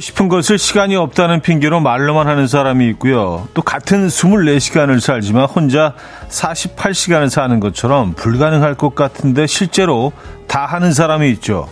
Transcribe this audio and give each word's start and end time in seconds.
싶은 0.00 0.28
것을 0.28 0.58
시간이 0.58 0.96
없다는 0.96 1.40
핑계로 1.40 1.80
말로만 1.80 2.26
하는 2.26 2.46
사람이 2.46 2.88
있고요. 2.90 3.48
또 3.54 3.62
같은 3.62 4.08
24시간을 4.08 5.00
살지만 5.00 5.44
혼자 5.44 5.94
48시간을 6.28 7.28
사는 7.28 7.60
것처럼 7.60 8.14
불가능할 8.14 8.74
것 8.74 8.94
같은데 8.94 9.46
실제로 9.46 10.12
다 10.46 10.66
하는 10.66 10.92
사람이 10.92 11.30
있죠. 11.32 11.68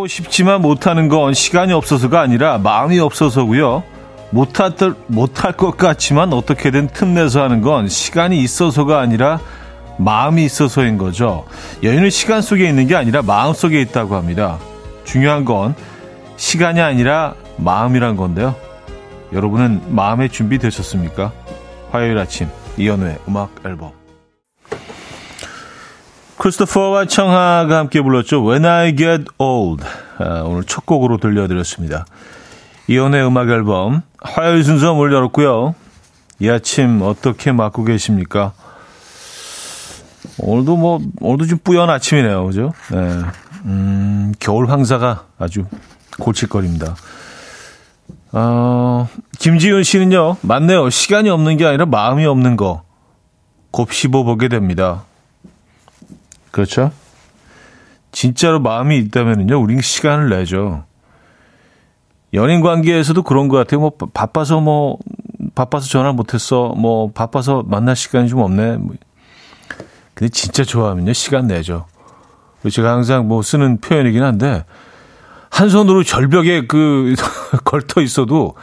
하고 0.00 0.06
싶지만 0.06 0.62
못하는 0.62 1.08
건 1.08 1.34
시간이 1.34 1.74
없어서가 1.74 2.22
아니라 2.22 2.56
마음이 2.56 2.98
없어서고요. 2.98 3.82
못할, 4.30 4.72
못할 5.08 5.52
것 5.52 5.76
같지만 5.76 6.32
어떻게든 6.32 6.88
틈내서 6.88 7.42
하는 7.42 7.60
건 7.60 7.86
시간이 7.86 8.40
있어서가 8.40 8.98
아니라 8.98 9.40
마음이 9.98 10.42
있어서인 10.44 10.96
거죠. 10.96 11.44
여유는 11.82 12.08
시간 12.08 12.40
속에 12.40 12.66
있는 12.66 12.86
게 12.86 12.96
아니라 12.96 13.20
마음 13.20 13.52
속에 13.52 13.78
있다고 13.82 14.16
합니다. 14.16 14.58
중요한 15.04 15.44
건 15.44 15.74
시간이 16.38 16.80
아니라 16.80 17.34
마음이란 17.58 18.16
건데요. 18.16 18.54
여러분은 19.34 19.82
마음의 19.94 20.30
준비 20.30 20.58
되셨습니까? 20.58 21.30
화요일 21.90 22.16
아침 22.16 22.48
이연우의 22.78 23.18
음악 23.28 23.54
앨범 23.66 23.92
크리스토퍼와 26.40 27.04
청하가 27.04 27.76
함께 27.76 28.00
불렀죠. 28.00 28.42
When 28.42 28.64
I 28.64 28.96
Get 28.96 29.24
Old. 29.36 29.84
아, 30.18 30.42
오늘 30.46 30.64
첫 30.64 30.86
곡으로 30.86 31.18
들려드렸습니다. 31.18 32.06
이연의 32.88 33.26
음악 33.26 33.50
앨범 33.50 34.00
화요일 34.22 34.64
순서 34.64 34.94
문 34.94 35.12
열었고요. 35.12 35.74
이 36.38 36.48
아침 36.48 37.02
어떻게 37.02 37.52
맞고 37.52 37.84
계십니까? 37.84 38.52
오늘도 40.38 40.78
뭐 40.78 41.00
오늘도 41.20 41.46
좀 41.46 41.58
뿌연 41.62 41.90
아침이네요, 41.90 42.46
그죠? 42.46 42.72
네. 42.90 42.96
음, 43.66 44.32
겨울 44.40 44.70
황사가 44.70 45.26
아주 45.38 45.66
골칫거립니다. 46.18 46.96
어, 48.32 49.08
김지윤 49.38 49.82
씨는요, 49.82 50.38
맞네요. 50.40 50.88
시간이 50.88 51.28
없는 51.28 51.58
게 51.58 51.66
아니라 51.66 51.84
마음이 51.84 52.24
없는 52.24 52.56
거. 52.56 52.82
곱씹어 53.72 54.22
보게 54.22 54.48
됩니다. 54.48 55.04
그렇죠? 56.50 56.92
진짜로 58.12 58.60
마음이 58.60 58.98
있다면요, 58.98 59.60
우린 59.60 59.80
시간을 59.80 60.30
내죠. 60.30 60.84
연인 62.34 62.60
관계에서도 62.60 63.22
그런 63.22 63.48
것 63.48 63.56
같아요. 63.56 63.80
뭐, 63.80 63.92
바빠서 64.12 64.60
뭐, 64.60 64.98
바빠서 65.54 65.88
전화 65.88 66.12
못했어. 66.12 66.74
뭐, 66.76 67.10
바빠서 67.12 67.64
만날 67.66 67.96
시간이 67.96 68.28
좀 68.28 68.40
없네. 68.40 68.76
뭐. 68.76 68.94
근데 70.14 70.30
진짜 70.30 70.64
좋아하면요, 70.64 71.12
시간 71.12 71.46
내죠. 71.46 71.86
제가 72.70 72.92
항상 72.92 73.26
뭐 73.26 73.42
쓰는 73.42 73.80
표현이긴 73.80 74.22
한데, 74.22 74.64
한 75.50 75.68
손으로 75.68 76.04
절벽에 76.04 76.66
그, 76.66 77.14
걸터 77.64 78.00
있어도, 78.00 78.54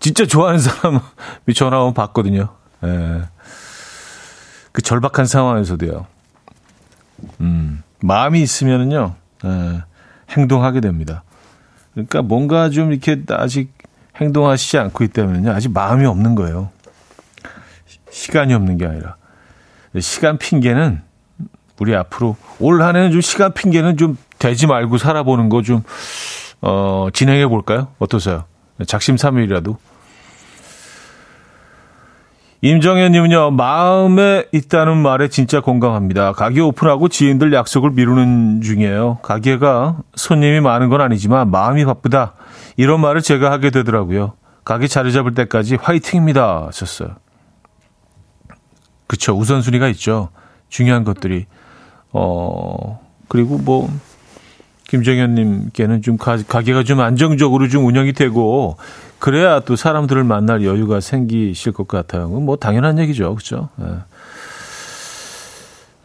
진짜 0.00 0.26
좋아하는 0.26 0.60
사람이 0.60 1.00
전화 1.56 1.80
오면 1.80 1.94
받거든요. 1.94 2.48
예. 2.84 3.22
그 4.70 4.82
절박한 4.82 5.26
상황에서도요. 5.26 6.06
음, 7.40 7.82
마음이 8.00 8.40
있으면은요, 8.40 9.14
에, 9.44 9.48
행동하게 10.30 10.80
됩니다. 10.80 11.22
그러니까 11.92 12.22
뭔가 12.22 12.70
좀 12.70 12.92
이렇게 12.92 13.20
아직 13.30 13.72
행동하시지 14.16 14.78
않고 14.78 15.04
있다면요, 15.04 15.50
아직 15.52 15.72
마음이 15.72 16.06
없는 16.06 16.34
거예요. 16.34 16.70
시간이 18.10 18.54
없는 18.54 18.78
게 18.78 18.86
아니라. 18.86 19.16
시간 20.00 20.38
핑계는 20.38 21.02
우리 21.80 21.94
앞으로 21.94 22.36
올 22.58 22.82
한 22.82 22.96
해는 22.96 23.12
좀 23.12 23.20
시간 23.20 23.52
핑계는 23.52 23.96
좀 23.96 24.16
되지 24.38 24.66
말고 24.66 24.98
살아보는 24.98 25.48
거 25.48 25.62
좀, 25.62 25.82
어, 26.60 27.08
진행해 27.12 27.46
볼까요? 27.46 27.88
어떠세요? 27.98 28.44
작심삼일이라도. 28.86 29.76
임정현님은요, 32.60 33.52
마음에 33.52 34.44
있다는 34.50 34.96
말에 34.96 35.28
진짜 35.28 35.60
공감합니다. 35.60 36.32
가게 36.32 36.60
오픈하고 36.60 37.08
지인들 37.08 37.52
약속을 37.52 37.92
미루는 37.92 38.62
중이에요. 38.62 39.18
가게가 39.22 39.98
손님이 40.16 40.60
많은 40.60 40.88
건 40.88 41.00
아니지만 41.00 41.52
마음이 41.52 41.84
바쁘다. 41.84 42.34
이런 42.76 43.00
말을 43.00 43.22
제가 43.22 43.52
하게 43.52 43.70
되더라고요. 43.70 44.32
가게 44.64 44.88
자리 44.88 45.12
잡을 45.12 45.34
때까지 45.34 45.76
화이팅입니다. 45.76 46.66
하셨어요. 46.66 47.10
그쵸. 49.06 49.34
우선순위가 49.34 49.86
있죠. 49.90 50.30
중요한 50.68 51.04
것들이. 51.04 51.46
어, 52.12 53.00
그리고 53.28 53.58
뭐, 53.58 53.88
김정현님께는 54.88 56.02
좀 56.02 56.16
가, 56.16 56.36
가게가 56.36 56.82
좀 56.82 57.00
안정적으로 57.00 57.68
좀 57.68 57.86
운영이 57.86 58.14
되고, 58.14 58.76
그래야 59.18 59.60
또 59.60 59.76
사람들을 59.76 60.22
만날 60.24 60.64
여유가 60.64 61.00
생기실 61.00 61.72
것 61.72 61.88
같아요. 61.88 62.28
뭐 62.28 62.56
당연한 62.56 62.98
얘기죠. 62.98 63.34
그렇죠? 63.34 63.68
네. 63.76 63.86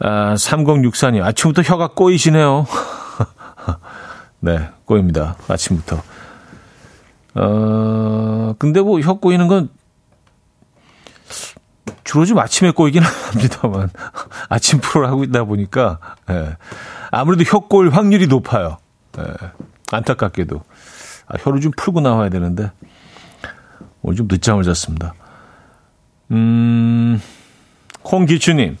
아, 0.00 0.34
3064님, 0.34 1.22
아침부터 1.22 1.62
혀가 1.62 1.88
꼬이시네요. 1.94 2.66
네, 4.40 4.68
꼬입니다. 4.84 5.36
아침부터. 5.48 6.02
어, 7.36 8.54
근데 8.58 8.80
뭐 8.80 9.00
혀 9.00 9.14
꼬이는 9.14 9.48
건 9.48 9.68
주로 12.04 12.24
좀 12.26 12.38
아침에 12.38 12.70
꼬이긴 12.70 13.02
합니다만 13.32 13.90
아침 14.48 14.80
프로를 14.80 15.08
하고 15.08 15.24
있다 15.24 15.44
보니까 15.44 15.98
예. 16.30 16.56
아무래도 17.10 17.42
혀 17.44 17.60
꼬일 17.60 17.90
확률이 17.90 18.26
높아요. 18.28 18.76
예. 19.18 19.24
안타깝게도 19.90 20.62
아, 21.26 21.36
혀를 21.40 21.60
좀 21.60 21.72
풀고 21.76 22.00
나와야 22.00 22.28
되는데 22.28 22.70
오늘 24.04 24.16
좀 24.16 24.28
늦잠을 24.30 24.62
잤습니다. 24.62 25.14
음, 26.30 27.20
콩기추님. 28.02 28.76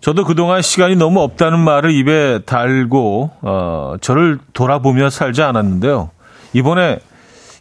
저도 0.00 0.24
그동안 0.24 0.62
시간이 0.62 0.96
너무 0.96 1.20
없다는 1.20 1.58
말을 1.58 1.90
입에 1.92 2.40
달고, 2.44 3.30
어, 3.40 3.94
저를 4.00 4.38
돌아보며 4.52 5.10
살지 5.10 5.42
않았는데요. 5.42 6.10
이번에 6.52 7.00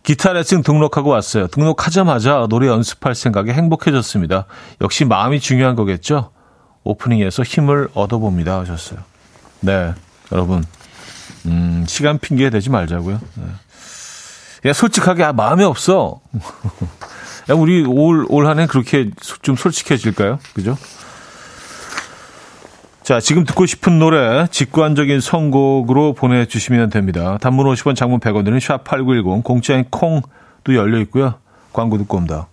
기타 0.04 0.34
레슨 0.34 0.62
등록하고 0.62 1.10
왔어요. 1.10 1.48
등록하자마자 1.48 2.48
노래 2.50 2.68
연습할 2.68 3.16
생각에 3.16 3.52
행복해졌습니다. 3.54 4.46
역시 4.81 5.06
마음이 5.06 5.40
중요한 5.40 5.76
거겠죠? 5.76 6.31
오프닝에서 6.84 7.44
힘을 7.44 7.90
얻어봅니다. 7.94 8.60
하셨어요. 8.60 9.00
네, 9.62 9.94
여러분. 10.31 10.64
음, 11.46 11.86
시간 11.88 12.18
핑계 12.18 12.50
대지 12.50 12.70
말자고요. 12.70 13.20
네. 13.36 13.44
야, 14.66 14.74
솔직하게, 14.74 15.24
아, 15.24 15.34
마음이 15.34 15.64
없어. 15.64 16.20
야, 17.50 17.56
우리 17.56 17.84
올, 17.86 18.25
올 18.30 18.46
한해 18.46 18.68
그렇게 18.68 19.09
좀 19.42 19.56
솔직해질까요? 19.56 20.40
그죠? 20.53 20.78
자, 23.02 23.19
지금 23.19 23.44
듣고 23.44 23.66
싶은 23.66 23.98
노래, 23.98 24.46
직관적인 24.52 25.19
선곡으로 25.19 26.13
보내주시면 26.13 26.92
됩니다. 26.92 27.39
단문 27.42 27.66
50원, 27.66 27.95
장문 27.95 28.19
100원 28.19 28.45
드는 28.45 28.60
샵8910, 28.60 29.44
공짜인 29.44 29.86
콩도 29.89 30.75
열려 30.75 31.00
있고요. 31.00 31.33
광고 31.74 31.98
듣고 31.98 32.18
옵니다. 32.18 32.49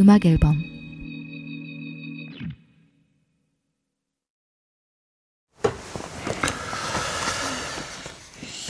음악 0.00 0.24
앨범 0.24 0.56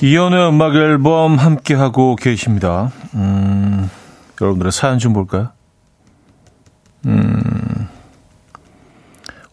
이연의 0.03 0.49
음악 0.49 0.75
앨범 0.75 1.37
함께 1.37 1.75
하고 1.75 2.17
계십니다. 2.17 2.91
음, 3.15 3.89
여러분들의 4.41 4.73
사연 4.73 4.99
좀 4.99 5.13
볼까요? 5.13 5.51
음, 7.07 7.89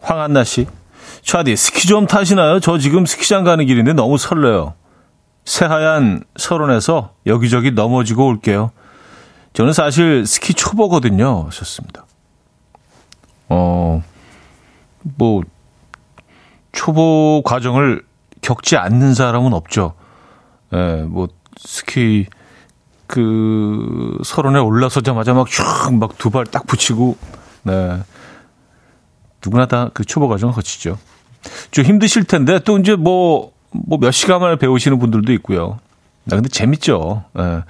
황한나 0.00 0.42
씨. 0.44 0.66
차디, 1.22 1.54
스키 1.54 1.86
좀 1.86 2.06
타시나요? 2.06 2.58
저 2.60 2.78
지금 2.78 3.04
스키장 3.06 3.44
가는 3.44 3.64
길인데 3.66 3.92
너무 3.92 4.16
설레요. 4.18 4.74
새하얀 5.44 6.24
설원에서 6.36 7.14
여기저기 7.26 7.70
넘어지고 7.70 8.26
올게요. 8.26 8.72
저는 9.58 9.72
사실 9.72 10.24
스키 10.24 10.54
초보거든요. 10.54 11.46
하셨습니다. 11.46 12.06
어, 13.48 14.04
뭐, 15.02 15.42
초보 16.70 17.42
과정을 17.44 18.04
겪지 18.40 18.76
않는 18.76 19.14
사람은 19.14 19.52
없죠. 19.52 19.94
예, 20.72 21.02
뭐, 21.08 21.26
스키, 21.58 22.26
그, 23.08 24.16
서론에 24.24 24.60
올라서자마자 24.60 25.34
막 25.34 25.48
쭉, 25.48 25.64
막두 25.98 26.30
발 26.30 26.44
딱 26.46 26.64
붙이고, 26.68 27.16
네. 27.64 27.98
누구나 29.44 29.66
다 29.66 29.90
그 29.92 30.04
초보 30.04 30.28
과정을 30.28 30.54
거치죠. 30.54 30.98
좀 31.72 31.84
힘드실 31.84 32.22
텐데, 32.22 32.60
또 32.60 32.78
이제 32.78 32.94
뭐, 32.94 33.50
뭐 33.72 33.98
몇 33.98 34.12
시간 34.12 34.40
만에 34.40 34.54
배우시는 34.54 35.00
분들도 35.00 35.32
있고요. 35.32 35.80
아, 36.30 36.36
근데 36.36 36.48
재밌죠. 36.48 37.24
예. 37.40 37.62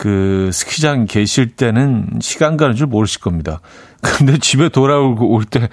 그 0.00 0.48
스키장 0.50 1.04
계실 1.04 1.50
때는 1.50 2.08
시간 2.22 2.56
가는 2.56 2.74
줄 2.74 2.86
모르실 2.86 3.20
겁니다. 3.20 3.60
근데 4.00 4.38
집에 4.38 4.70
돌아오고 4.70 5.28
올 5.28 5.44
때 5.44 5.68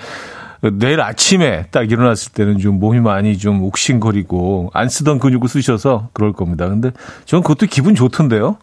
내일 0.74 1.00
아침에 1.00 1.68
딱 1.72 1.90
일어났을 1.90 2.34
때는 2.34 2.58
좀 2.60 2.78
몸이 2.78 3.00
많이 3.00 3.38
좀 3.38 3.64
욱신거리고 3.64 4.72
안 4.74 4.90
쓰던 4.90 5.20
근육을 5.20 5.48
쓰셔서 5.48 6.10
그럴 6.12 6.34
겁니다. 6.34 6.68
근데 6.68 6.92
저는 7.24 7.42
그것도 7.42 7.68
기분 7.68 7.96
좋던데요. 7.96 8.58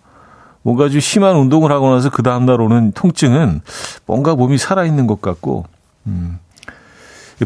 뭔가 0.60 0.90
좀 0.90 1.00
심한 1.00 1.34
운동을 1.36 1.72
하고 1.72 1.88
나서 1.94 2.10
그 2.10 2.22
다음날 2.22 2.60
오는 2.60 2.92
통증은 2.92 3.62
뭔가 4.04 4.34
몸이 4.34 4.58
살아있는 4.58 5.06
것 5.06 5.22
같고, 5.22 5.64
음. 6.06 6.40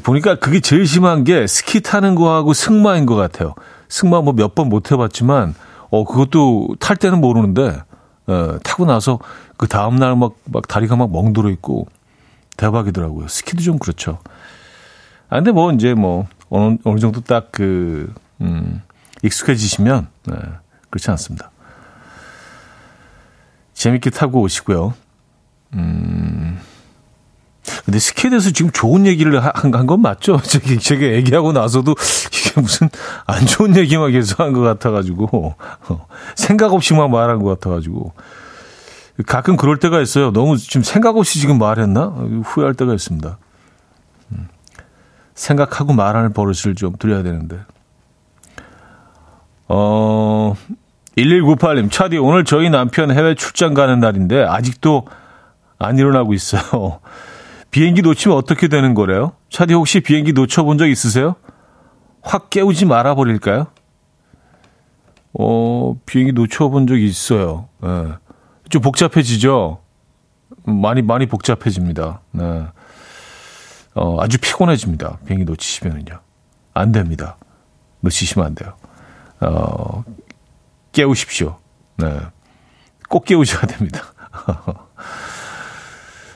보니까 0.03 0.35
그게 0.37 0.59
제일 0.59 0.89
심한 0.89 1.23
게 1.23 1.47
스키 1.47 1.81
타는 1.83 2.17
거하고 2.17 2.53
승마인 2.53 3.07
것 3.07 3.15
같아요. 3.15 3.55
승마 3.89 4.23
뭐 4.23 4.33
몇 4.35 4.57
번 4.57 4.69
못 4.69 4.91
해봤지만, 4.91 5.55
어, 5.91 6.05
그것도 6.05 6.77
탈 6.81 6.97
때는 6.97 7.21
모르는데, 7.21 7.79
어, 8.29 8.59
타고 8.63 8.85
나서 8.85 9.19
그 9.57 9.67
다음날 9.67 10.15
막, 10.17 10.35
막 10.45 10.69
다리가 10.69 10.97
막 10.97 11.11
멍들어 11.11 11.51
있고 11.51 11.89
대박이더라고요. 12.57 13.27
스키도 13.29 13.63
좀 13.63 13.79
그렇죠. 13.79 14.19
아, 15.31 15.37
근데 15.37 15.51
뭐 15.51 15.73
이제 15.73 15.95
뭐 15.95 16.27
어느, 16.51 16.77
어느 16.85 17.01
정도 17.01 17.21
딱 17.21 17.49
그, 17.51 18.13
음, 18.41 18.83
익숙해지시면, 19.23 20.09
네, 20.27 20.37
그렇지 20.91 21.11
않습니다. 21.11 21.51
재밌게 23.75 24.11
타고 24.11 24.41
오시고요. 24.41 24.95
음, 25.75 26.59
근데 27.85 27.99
스키에 27.99 28.31
대해서 28.31 28.51
지금 28.51 28.71
좋은 28.73 29.07
얘기를 29.07 29.41
한 29.43 29.71
건 29.87 30.01
맞죠? 30.03 30.41
저기, 30.45 30.79
제가 30.79 31.03
얘기하고 31.03 31.53
나서도 31.53 31.95
이게 32.33 32.61
무슨 32.61 32.89
안 33.27 33.47
좋은 33.47 33.77
얘기만 33.77 34.13
계속 34.13 34.41
한 34.41 34.53
것 34.53 34.61
같아가지고, 34.61 35.55
어, 35.89 36.07
생각 36.35 36.73
없이만 36.73 37.11
말한 37.11 37.43
것 37.43 37.59
같아가지고. 37.61 38.13
가끔 39.27 39.57
그럴 39.57 39.79
때가 39.79 40.01
있어요. 40.01 40.31
너무 40.33 40.57
지금 40.57 40.83
생각 40.83 41.17
없이 41.17 41.41
지금 41.41 41.59
말했나? 41.59 42.15
후회할 42.45 42.75
때가 42.75 42.95
있습니다. 42.95 43.37
음, 44.33 44.49
생각하고 45.35 45.93
말하는 45.93 46.33
버릇을 46.33 46.75
좀 46.77 46.95
들여야 46.99 47.23
되는데. 47.25 47.59
어, 49.69 50.55
1198님, 51.17 51.91
차디, 51.91 52.17
오늘 52.19 52.45
저희 52.45 52.71
남편 52.71 53.11
해외 53.11 53.35
출장 53.35 53.75
가는 53.75 53.99
날인데, 54.01 54.45
아직도 54.45 55.07
안 55.79 55.99
일어나고 55.99 56.33
있어요. 56.33 57.01
비행기 57.71 58.03
놓치면 58.03 58.37
어떻게 58.37 58.69
되는 58.69 58.95
거래요? 58.95 59.33
차디 59.51 59.75
혹시 59.75 60.01
비행기 60.01 60.33
놓쳐본 60.33 60.79
적 60.79 60.87
있으세요? 60.89 61.37
확 62.23 62.51
깨우지 62.51 62.87
말아 62.87 63.15
버릴까요? 63.15 63.67
어, 65.35 65.95
비행기 66.07 66.33
놓쳐본 66.33 66.87
적이 66.87 67.07
있어요. 67.07 67.69
네. 67.81 67.89
좀 68.71 68.83
복잡해지죠? 68.83 69.81
많이, 70.65 71.03
많이 71.03 71.27
복잡해집니다. 71.27 72.21
네. 72.33 72.67
어, 73.95 74.21
아주 74.21 74.39
피곤해집니다. 74.39 75.19
비행기 75.27 75.45
놓치시면은요. 75.45 76.21
안 76.75 76.93
됩니다. 76.93 77.37
놓치시면 78.01 78.47
안 78.47 78.55
돼요. 78.55 78.75
어, 79.41 80.05
깨우십시오. 80.93 81.59
네. 81.97 82.19
꼭 83.09 83.25
깨우셔야 83.25 83.63
됩니다. 83.63 84.03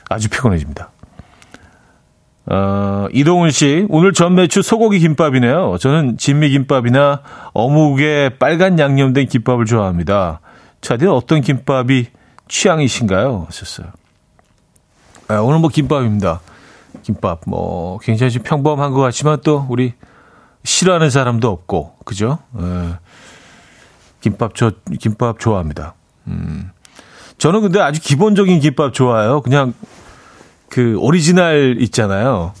아주 0.09 0.29
피곤해집니다. 0.29 0.92
어, 2.53 3.07
이동훈 3.11 3.49
씨, 3.49 3.87
오늘 3.89 4.13
전 4.13 4.35
매추 4.35 4.61
소고기 4.61 4.99
김밥이네요. 4.99 5.77
저는 5.79 6.17
진미 6.17 6.49
김밥이나 6.49 7.21
어묵에 7.53 8.37
빨간 8.37 8.77
양념된 8.77 9.27
김밥을 9.27 9.65
좋아합니다. 9.65 10.39
차디는 10.81 11.11
어떤 11.11 11.41
김밥이 11.41 12.07
취향이신가요? 12.47 13.45
하셨어요. 13.47 13.87
아, 15.29 15.37
오늘 15.37 15.59
뭐 15.59 15.69
김밥입니다. 15.69 16.41
김밥, 17.01 17.41
뭐, 17.47 17.97
굉장히 18.03 18.31
좀 18.31 18.43
평범한 18.43 18.91
것 18.91 19.01
같지만 19.01 19.39
또 19.43 19.65
우리 19.67 19.93
싫어하는 20.63 21.09
사람도 21.09 21.49
없고, 21.49 21.95
그죠? 22.05 22.37
에, 22.55 22.93
김밥, 24.21 24.53
저, 24.53 24.73
김밥 24.99 25.39
좋아합니다. 25.39 25.95
음. 26.27 26.69
저는 27.39 27.61
근데 27.61 27.79
아주 27.79 27.99
기본적인 27.99 28.59
김밥 28.59 28.93
좋아해요. 28.93 29.41
그냥 29.41 29.73
그 30.73 30.97
오리지널 30.97 31.77
있잖아요. 31.81 32.53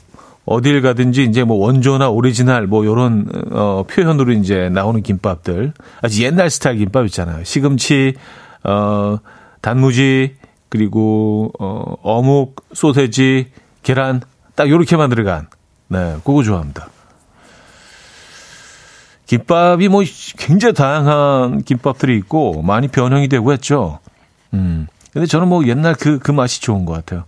어딜 0.45 0.83
가든지 0.83 1.23
이제 1.23 1.43
뭐 1.43 1.57
원조나 1.57 2.09
오리지널 2.09 2.67
뭐 2.67 2.85
요런 2.85 3.25
어 3.51 3.85
표현으로 3.89 4.33
이제 4.33 4.69
나오는 4.69 5.01
김밥들. 5.01 5.73
아주 5.99 6.21
옛날 6.21 6.51
스타일 6.51 6.77
김밥 6.77 7.07
있잖아요. 7.07 7.43
시금치 7.43 8.13
어 8.65 9.17
단무지 9.61 10.35
그리고 10.69 11.51
어 11.59 11.95
어묵, 12.03 12.63
소세지, 12.73 13.47
계란 13.81 14.21
딱 14.53 14.69
요렇게만 14.69 15.09
들어간. 15.09 15.47
네, 15.87 16.17
그거 16.23 16.43
좋아합니다. 16.43 16.89
김밥이 19.25 19.87
뭐 19.87 20.03
굉장히 20.37 20.75
다양한 20.75 21.63
김밥들이 21.63 22.15
있고 22.17 22.61
많이 22.61 22.89
변형이 22.89 23.27
되고 23.27 23.51
했죠. 23.51 23.97
음. 24.53 24.85
근데 25.13 25.25
저는 25.25 25.47
뭐 25.47 25.65
옛날 25.65 25.95
그, 25.95 26.19
그 26.19 26.31
맛이 26.31 26.61
좋은 26.61 26.85
것 26.85 26.93
같아요. 26.93 27.23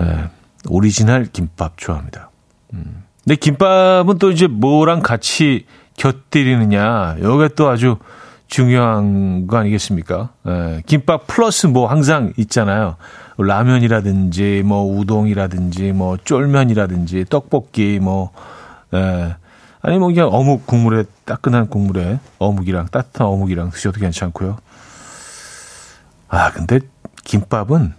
예, 0.00 0.28
오리지널 0.68 1.26
김밥 1.26 1.76
좋아합니다. 1.76 2.30
음. 2.74 3.04
근데 3.24 3.36
김밥은 3.36 4.18
또 4.18 4.30
이제 4.30 4.46
뭐랑 4.46 5.00
같이 5.00 5.66
곁들이느냐, 5.96 7.16
요게 7.20 7.50
또 7.56 7.68
아주 7.68 7.96
중요한 8.48 9.46
거 9.46 9.56
아니겠습니까? 9.58 10.30
예, 10.46 10.82
김밥 10.86 11.26
플러스 11.26 11.66
뭐 11.66 11.86
항상 11.86 12.32
있잖아요. 12.36 12.96
라면이라든지, 13.38 14.62
뭐 14.64 14.84
우동이라든지, 14.84 15.92
뭐 15.92 16.16
쫄면이라든지, 16.18 17.24
떡볶이, 17.28 17.98
뭐, 18.00 18.30
예. 18.94 19.36
아니, 19.80 19.98
뭐 19.98 20.08
그냥 20.08 20.28
어묵 20.28 20.66
국물에, 20.66 21.04
따끈한 21.24 21.68
국물에 21.68 22.20
어묵이랑, 22.38 22.88
따뜻한 22.90 23.26
어묵이랑 23.26 23.70
드셔도 23.70 24.00
괜찮고요. 24.00 24.58
아, 26.28 26.52
근데 26.52 26.80
김밥은 27.24 27.94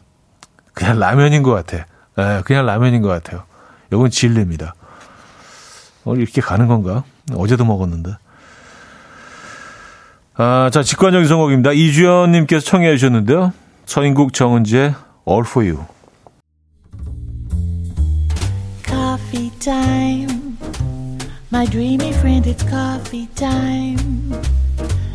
그냥 0.73 0.99
라면인 0.99 1.43
것 1.43 1.51
같아. 1.51 1.85
예, 2.17 2.41
그냥 2.43 2.65
라면인 2.65 3.01
것 3.01 3.09
같아요. 3.09 3.43
이건 3.91 4.09
진리입니다. 4.09 4.75
어, 6.05 6.15
이렇게 6.15 6.41
가는 6.41 6.67
건가? 6.67 7.03
어제도 7.35 7.63
먹었는데. 7.63 8.15
아, 10.35 10.69
자, 10.73 10.81
직관적인 10.81 11.27
선곡입니다. 11.27 11.73
이주연님께서 11.73 12.65
청해 12.65 12.97
주셨는데요. 12.97 13.53
서인국 13.85 14.33
정은지의 14.33 14.95
All 15.27 15.43
for 15.45 15.67
You. 15.67 15.85
Coffee 18.85 19.51
time. 19.59 20.57
My 21.51 21.67
dreamy 21.67 22.09
friend, 22.09 22.49
it's 22.49 22.67
coffee 22.67 23.27
time. 23.35 24.33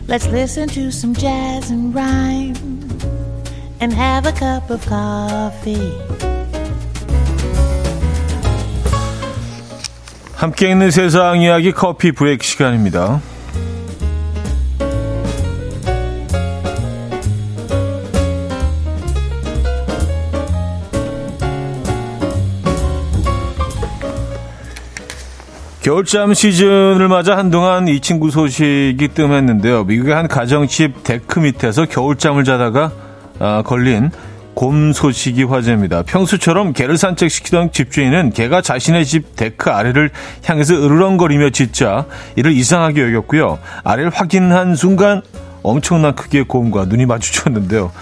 Let's 0.07 0.27
listen 0.29 0.69
to 0.69 0.89
some 0.89 1.15
jazz 1.15 1.71
and 1.71 1.93
rhyme 1.93 2.78
and 3.81 3.95
have 3.95 4.27
a 4.27 4.33
cup 4.33 4.71
of 4.73 4.85
coffee. 4.87 5.93
함께 10.35 10.71
있는 10.71 10.91
세상 10.91 11.41
이야기 11.41 11.73
커피 11.73 12.13
브레이크 12.13 12.45
시간입니다. 12.45 13.21
겨울잠 25.83 26.35
시즌을 26.35 27.09
맞아 27.09 27.37
한동안 27.39 27.89
이 27.89 28.01
친구 28.01 28.31
소식이 28.31 29.09
뜸했는데요. 29.15 29.85
미국의 29.85 30.15
한 30.15 30.29
가정집 30.29 31.03
데크 31.03 31.41
밑에서 31.41 31.87
겨울잠을 31.87 32.45
자다가 32.45 33.08
딱 33.39 33.63
걸린 33.65 34.11
곰 34.55 34.93
소식이 34.93 35.45
화제입니다. 35.45 36.03
평소처럼 36.03 36.73
개를 36.73 36.97
산책시키던 36.97 37.71
집주인은 37.71 38.33
개가 38.33 38.61
자신의 38.61 39.07
집 39.07 39.37
데크 39.37 39.71
아래를 39.71 40.11
향해서 40.45 40.75
으르렁거리며 40.75 41.51
짖자 41.51 42.07
이를 42.35 42.53
이상하게 42.53 43.03
여겼고요. 43.03 43.61
아래를 43.85 44.11
확인한 44.11 44.75
순간 44.75 45.23
엄청난 45.63 46.17
크기의 46.17 46.45
곰과 46.45 46.87
눈이 46.87 47.07
마주쳤는데요. 47.07 47.93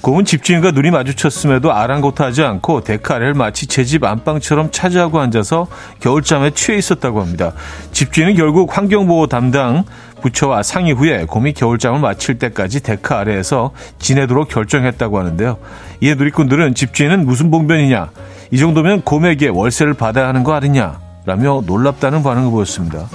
곰은 0.00 0.24
집주인과 0.24 0.70
눈이 0.70 0.92
마주쳤음에도 0.92 1.72
아랑곳하지 1.72 2.44
않고 2.44 2.82
데크 2.82 3.12
아래를 3.12 3.34
마치 3.34 3.66
제 3.66 3.84
집 3.84 4.04
안방처럼 4.04 4.70
차지하고 4.70 5.18
앉아서 5.20 5.66
겨울잠에 6.00 6.50
취해 6.52 6.78
있었다고 6.78 7.20
합니다. 7.20 7.52
집주인은 7.92 8.36
결국 8.36 8.74
환경보호 8.76 9.26
담당 9.26 9.84
부처와 10.20 10.62
상의 10.62 10.92
후에 10.92 11.24
곰이 11.24 11.52
겨울잠을 11.52 12.00
마칠 12.00 12.38
때까지 12.38 12.82
데크 12.82 13.14
아래에서 13.14 13.72
지내도록 13.98 14.48
결정했다고 14.48 15.18
하는데요. 15.18 15.58
이에 16.00 16.14
누리꾼들은 16.14 16.74
집주인은 16.74 17.26
무슨 17.26 17.50
봉변이냐? 17.50 18.10
이 18.50 18.58
정도면 18.58 19.02
곰에게 19.02 19.48
월세를 19.48 19.94
받아야 19.94 20.28
하는 20.28 20.44
거 20.44 20.54
아니냐? 20.54 21.00
라며 21.26 21.62
놀랍다는 21.66 22.22
반응을 22.22 22.50
보였습니다. 22.50 23.06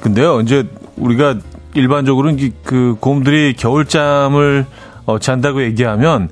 근데요, 0.00 0.40
이제 0.42 0.68
우리가 0.96 1.38
일반적으로 1.72 2.36
그 2.62 2.96
곰들이 3.00 3.54
겨울잠을 3.56 4.66
어, 5.06 5.18
잔다고 5.18 5.62
얘기하면 5.62 6.28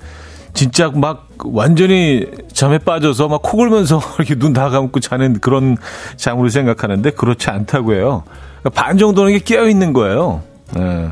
진짜 0.54 0.90
막 0.94 1.28
완전히 1.44 2.26
잠에 2.52 2.78
빠져서 2.78 3.28
막 3.28 3.42
코 3.42 3.56
골면서 3.56 4.00
이렇게 4.18 4.34
눈 4.34 4.52
다 4.52 4.68
감고 4.68 5.00
자는 5.00 5.40
그런 5.40 5.76
잠으로 6.16 6.48
생각하는데 6.48 7.10
그렇지 7.10 7.50
않다고 7.50 7.94
해요. 7.94 8.22
그러니까 8.60 8.82
반 8.82 8.98
정도는 8.98 9.38
깨어 9.44 9.68
있는 9.68 9.92
거예요. 9.92 10.42
예. 10.78 11.10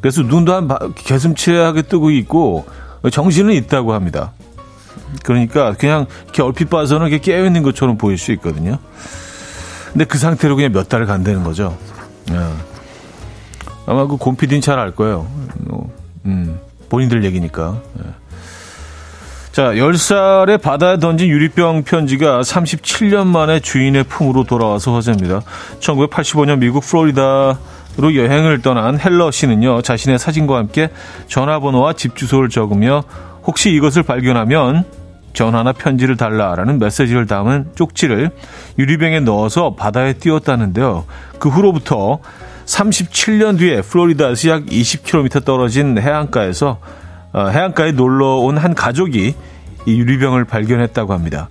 그래서 0.00 0.22
눈도 0.22 0.52
한 0.52 0.68
개슴츠하게 0.96 1.82
뜨고 1.82 2.10
있고 2.10 2.66
정신은 3.10 3.54
있다고 3.54 3.94
합니다. 3.94 4.32
그러니까 5.24 5.72
그냥 5.74 6.06
이렇게 6.24 6.42
얼핏 6.42 6.68
봐서는 6.68 7.06
이렇게 7.08 7.22
깨어 7.22 7.46
있는 7.46 7.62
것처럼 7.62 7.96
보일 7.98 8.18
수 8.18 8.32
있거든요. 8.32 8.78
근데 9.92 10.04
그 10.04 10.18
상태로 10.18 10.56
그냥 10.56 10.72
몇 10.72 10.88
달을 10.88 11.06
간다는 11.06 11.44
거죠. 11.44 11.76
예. 12.30 12.36
아마 13.86 14.06
그 14.06 14.16
곰피디는 14.16 14.60
잘 14.60 14.78
알 14.78 14.90
거예요. 14.92 15.26
뭐, 15.58 15.90
음, 16.24 16.58
본인들 16.88 17.24
얘기니까. 17.24 17.80
예. 18.04 18.10
자, 19.52 19.72
10살에 19.72 20.62
바다에 20.62 20.98
던진 20.98 21.28
유리병 21.28 21.82
편지가 21.82 22.40
37년 22.40 23.26
만에 23.26 23.60
주인의 23.60 24.04
품으로 24.04 24.44
돌아와서 24.44 24.94
화제입니다. 24.94 25.42
1985년 25.78 26.58
미국 26.58 26.82
플로리다로 26.82 28.16
여행을 28.16 28.62
떠난 28.62 28.98
헬러 28.98 29.30
씨는요, 29.30 29.82
자신의 29.82 30.18
사진과 30.18 30.56
함께 30.56 30.88
전화번호와 31.26 31.92
집 31.92 32.16
주소를 32.16 32.48
적으며 32.48 33.04
혹시 33.44 33.70
이것을 33.72 34.04
발견하면 34.04 34.84
전화나 35.34 35.72
편지를 35.72 36.16
달라라는 36.16 36.78
메시지를 36.78 37.26
담은 37.26 37.72
쪽지를 37.74 38.30
유리병에 38.78 39.20
넣어서 39.20 39.74
바다에 39.74 40.14
띄웠다는데요. 40.14 41.04
그 41.38 41.50
후로부터 41.50 42.20
37년 42.64 43.58
뒤에 43.58 43.82
플로리다에서 43.82 44.48
약 44.48 44.64
20km 44.64 45.44
떨어진 45.44 45.98
해안가에서 45.98 46.78
어, 46.80 47.01
해안가에 47.34 47.92
놀러 47.92 48.36
온 48.36 48.58
한 48.58 48.74
가족이 48.74 49.34
이 49.86 49.98
유리병을 49.98 50.44
발견했다고 50.44 51.12
합니다. 51.12 51.48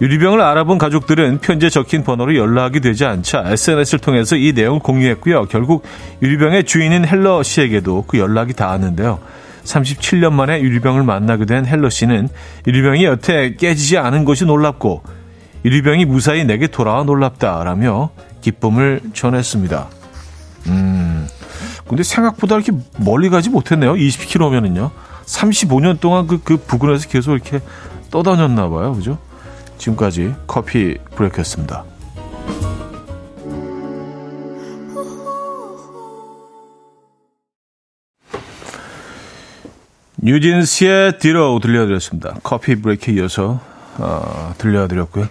유리병을 0.00 0.40
알아본 0.40 0.78
가족들은 0.78 1.38
편지에 1.40 1.68
적힌 1.68 2.02
번호로 2.04 2.34
연락이 2.34 2.80
되지 2.80 3.04
않자 3.04 3.44
SNS를 3.46 3.98
통해서 4.00 4.34
이 4.34 4.52
내용을 4.54 4.80
공유했고요. 4.80 5.44
결국 5.46 5.84
유리병의 6.22 6.64
주인인 6.64 7.06
헬러 7.06 7.42
씨에게도 7.42 8.04
그 8.06 8.18
연락이 8.18 8.54
닿았는데요. 8.54 9.18
37년 9.64 10.32
만에 10.32 10.62
유리병을 10.62 11.02
만나게 11.04 11.44
된 11.44 11.66
헬러 11.66 11.90
씨는 11.90 12.28
유리병이 12.66 13.04
여태 13.04 13.54
깨지지 13.54 13.98
않은 13.98 14.24
것이 14.24 14.46
놀랍고 14.46 15.02
유리병이 15.66 16.06
무사히 16.06 16.44
내게 16.44 16.66
돌아와 16.66 17.04
놀랍다라며 17.04 18.10
기쁨을 18.40 19.00
전했습니다. 19.12 19.86
음, 20.68 21.28
근데 21.90 22.04
생각보다 22.04 22.54
이렇게 22.54 22.70
멀리 22.98 23.30
가지 23.30 23.50
못했네요. 23.50 23.94
20km면은요. 23.94 24.92
35년 25.24 25.98
동안 25.98 26.28
그, 26.28 26.40
그 26.40 26.56
부근에서 26.56 27.08
계속 27.08 27.32
이렇게 27.32 27.60
떠다녔나 28.12 28.68
봐요. 28.68 28.94
그죠? 28.94 29.18
지금까지 29.76 30.32
커피 30.46 30.98
브레이크였습니다. 31.16 31.82
뉴진스의 40.18 41.18
뒤로 41.18 41.58
들려드렸습니다. 41.58 42.36
커피 42.44 42.76
브레이크 42.76 43.10
이어서 43.10 43.60
어, 43.98 44.54
들려드렸고요. 44.58 45.26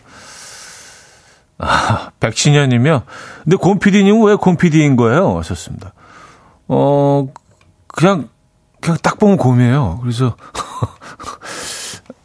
아, 1.60 2.12
백신현이며 2.20 3.04
근데 3.46 3.56
곰피디님은 3.56 4.28
왜 4.28 4.36
곰피디인 4.36 4.98
거예요? 4.98 5.38
하셨습니다. 5.38 5.94
어, 6.70 7.28
그냥, 7.88 8.30
그냥 8.80 8.98
딱 9.04 9.20
보면 9.20 9.38
곰이에요. 9.38 10.00
그래서, 10.02 10.38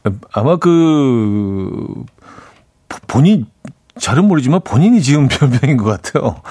아마 0.32 0.56
그, 0.56 2.04
본인, 3.08 3.46
잘은 3.98 4.26
모르지만 4.26 4.60
본인이 4.62 5.02
지은 5.02 5.28
별명인 5.28 5.76
것 5.78 5.84
같아요. 5.84 6.42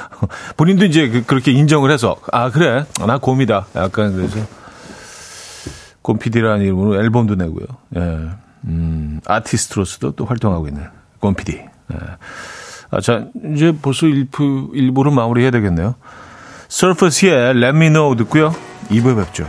본인도 0.58 0.86
이제 0.86 1.08
그, 1.10 1.24
그렇게 1.24 1.52
인정을 1.52 1.92
해서, 1.92 2.18
아, 2.32 2.50
그래. 2.50 2.86
나 3.06 3.18
곰이다. 3.18 3.68
약간 3.76 4.14
그래서. 4.14 4.40
곰피디라는 6.02 6.66
이름으로 6.66 7.02
앨범도 7.02 7.36
내고요. 7.36 7.66
예. 7.96 8.30
음, 8.66 9.22
아티스트로서도 9.26 10.12
또 10.16 10.26
활동하고 10.26 10.68
있는 10.68 10.84
곰피디. 11.20 11.54
예. 11.54 11.98
아, 12.92 13.00
자, 13.02 13.28
이제 13.54 13.72
벌써 13.82 14.06
1부, 14.06 14.74
1부를 14.74 15.14
마무리해야 15.14 15.52
되겠네요. 15.52 15.96
서퍼스의 16.74 17.52
Let 17.52 17.78
Me 17.78 17.90
Know 17.90 18.16
듣고요. 18.16 18.52
2부에 18.90 19.16
뵙죠. 19.16 19.48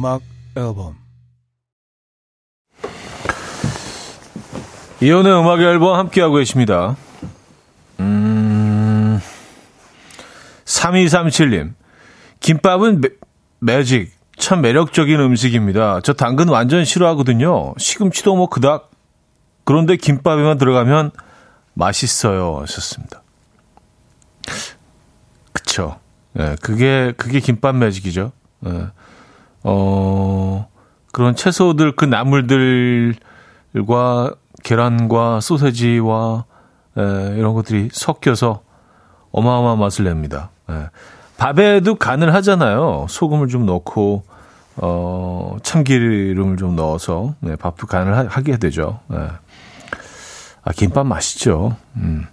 음악 0.00 0.22
앨범 0.56 0.96
이혼의 5.02 5.38
음악 5.38 5.60
앨범 5.60 5.94
함께하고 5.94 6.36
계십니다. 6.36 6.96
음, 8.00 9.20
3237님. 10.64 11.74
김밥은 12.40 13.02
매, 13.02 13.08
매직. 13.58 14.10
참 14.38 14.62
매력적인 14.62 15.20
음식입니다. 15.20 16.00
저 16.02 16.14
당근 16.14 16.48
완전 16.48 16.86
싫어하거든요. 16.86 17.74
시금치도 17.76 18.36
뭐 18.36 18.48
그닥. 18.48 18.90
그런데 19.64 19.96
김밥에만 19.96 20.56
들어가면 20.56 21.10
맛있어요. 21.74 22.60
하셨습니다. 22.62 23.22
그쵸. 25.52 26.00
예, 26.38 26.42
네, 26.42 26.56
그게, 26.62 27.12
그게 27.18 27.40
김밥 27.40 27.76
매직이죠. 27.76 28.32
예. 28.64 28.70
네. 28.70 28.86
어, 29.64 30.68
그런 31.12 31.34
채소들, 31.34 31.96
그 31.96 32.04
나물들과 32.04 33.14
계란과 34.62 35.40
소세지와 35.40 36.44
에, 36.98 37.02
이런 37.36 37.54
것들이 37.54 37.88
섞여서 37.92 38.62
어마어마한 39.32 39.78
맛을 39.78 40.04
냅니다. 40.04 40.50
에. 40.68 40.74
밥에도 41.38 41.94
간을 41.94 42.34
하잖아요. 42.34 43.06
소금을 43.08 43.48
좀 43.48 43.64
넣고 43.64 44.24
어, 44.76 45.56
참기름을 45.62 46.56
좀 46.56 46.76
넣어서 46.76 47.34
네, 47.40 47.56
밥도 47.56 47.86
간을 47.86 48.16
하, 48.16 48.26
하게 48.28 48.56
되죠. 48.58 49.00
네. 49.08 49.18
아, 50.62 50.72
김밥 50.72 51.06
맛있죠. 51.06 51.76
음. 51.96 52.26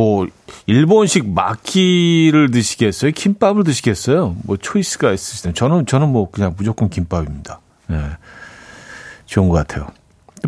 뭐 0.00 0.26
일본식 0.64 1.28
마키를 1.28 2.50
드시겠어요? 2.52 3.10
김밥을 3.10 3.64
드시겠어요? 3.64 4.34
뭐 4.44 4.56
초이스가 4.56 5.12
있으시다면 5.12 5.54
저는 5.54 5.84
저는 5.84 6.08
뭐 6.08 6.30
그냥 6.30 6.54
무조건 6.56 6.88
김밥입니다. 6.88 7.60
네. 7.88 7.98
좋은 9.26 9.50
것 9.50 9.56
같아요. 9.56 9.88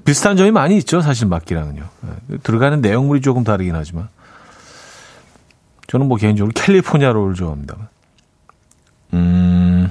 비슷한 0.07 0.39
점이 0.39 0.53
많이 0.53 0.79
있죠, 0.79 1.03
사실 1.03 1.27
마키랑은요. 1.27 1.83
네. 1.83 2.39
들어가는 2.43 2.81
내용물이 2.81 3.21
조금 3.21 3.45
다르긴 3.45 3.75
하지만 3.75 4.09
저는 5.87 6.09
뭐 6.09 6.17
개인적으로 6.17 6.51
캘리포니아 6.55 7.13
롤을 7.13 7.35
좋아합니다. 7.35 7.77
음, 9.13 9.91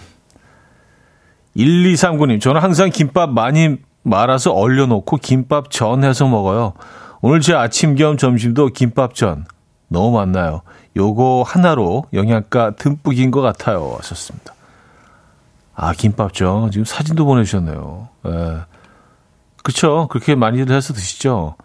1239님, 1.56 2.41
저는 2.41 2.62
항상 2.62 2.89
김밥 2.89 3.30
많이 3.30 3.77
말아서 4.01 4.53
얼려놓고 4.53 5.18
김밥 5.18 5.70
전 5.70 6.03
해서 6.03 6.27
먹어요. 6.27 6.74
오늘 7.22 7.40
제 7.40 7.54
아침 7.54 7.96
겸 7.96 8.18
점심도 8.18 8.68
김밥 8.70 9.13
전. 9.13 9.46
너무 9.88 10.12
많나요? 10.18 10.62
요거 10.96 11.44
하나로 11.46 12.06
영양가 12.13 12.75
듬뿍인 12.78 13.30
것 13.30 13.42
같아요. 13.42 13.96
하셨습니다. 14.00 14.54
아, 15.75 15.94
김밥전. 15.94 16.72
지금 16.72 16.86
사진도 16.86 17.25
보내주셨네요. 17.25 18.10
예. 18.28 18.58
그렇죠. 19.63 20.08
그렇게 20.10 20.34
많이들 20.36 20.75
해서 20.75 20.94
드시죠. 20.94 21.56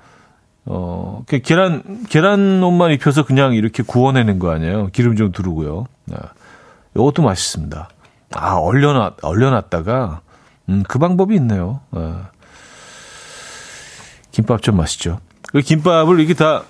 어, 0.67 1.23
그 1.27 1.41
계란, 1.41 2.05
계란 2.09 2.63
옷만 2.63 2.91
입혀서 2.93 3.25
그냥 3.25 3.55
이렇게 3.55 3.83
구워내는 3.83 4.39
거 4.39 4.51
아니에요. 4.51 4.89
기름 4.89 5.17
좀 5.17 5.33
두르고요. 5.33 5.87
네. 6.07 6.17
이것도 6.95 7.23
맛있습니다. 7.23 7.89
아, 8.35 8.55
얼려놨, 8.55 9.17
얼려놨다가, 9.23 10.21
음, 10.69 10.83
그 10.89 10.99
방법이 10.99 11.35
있네요. 11.37 11.81
네. 11.91 12.13
김밥 14.33 14.61
좀 14.63 14.77
맛있죠. 14.77 15.21
그 15.57 15.63
김밥을 15.63 16.21
이렇게 16.21 16.35
다 16.35 16.65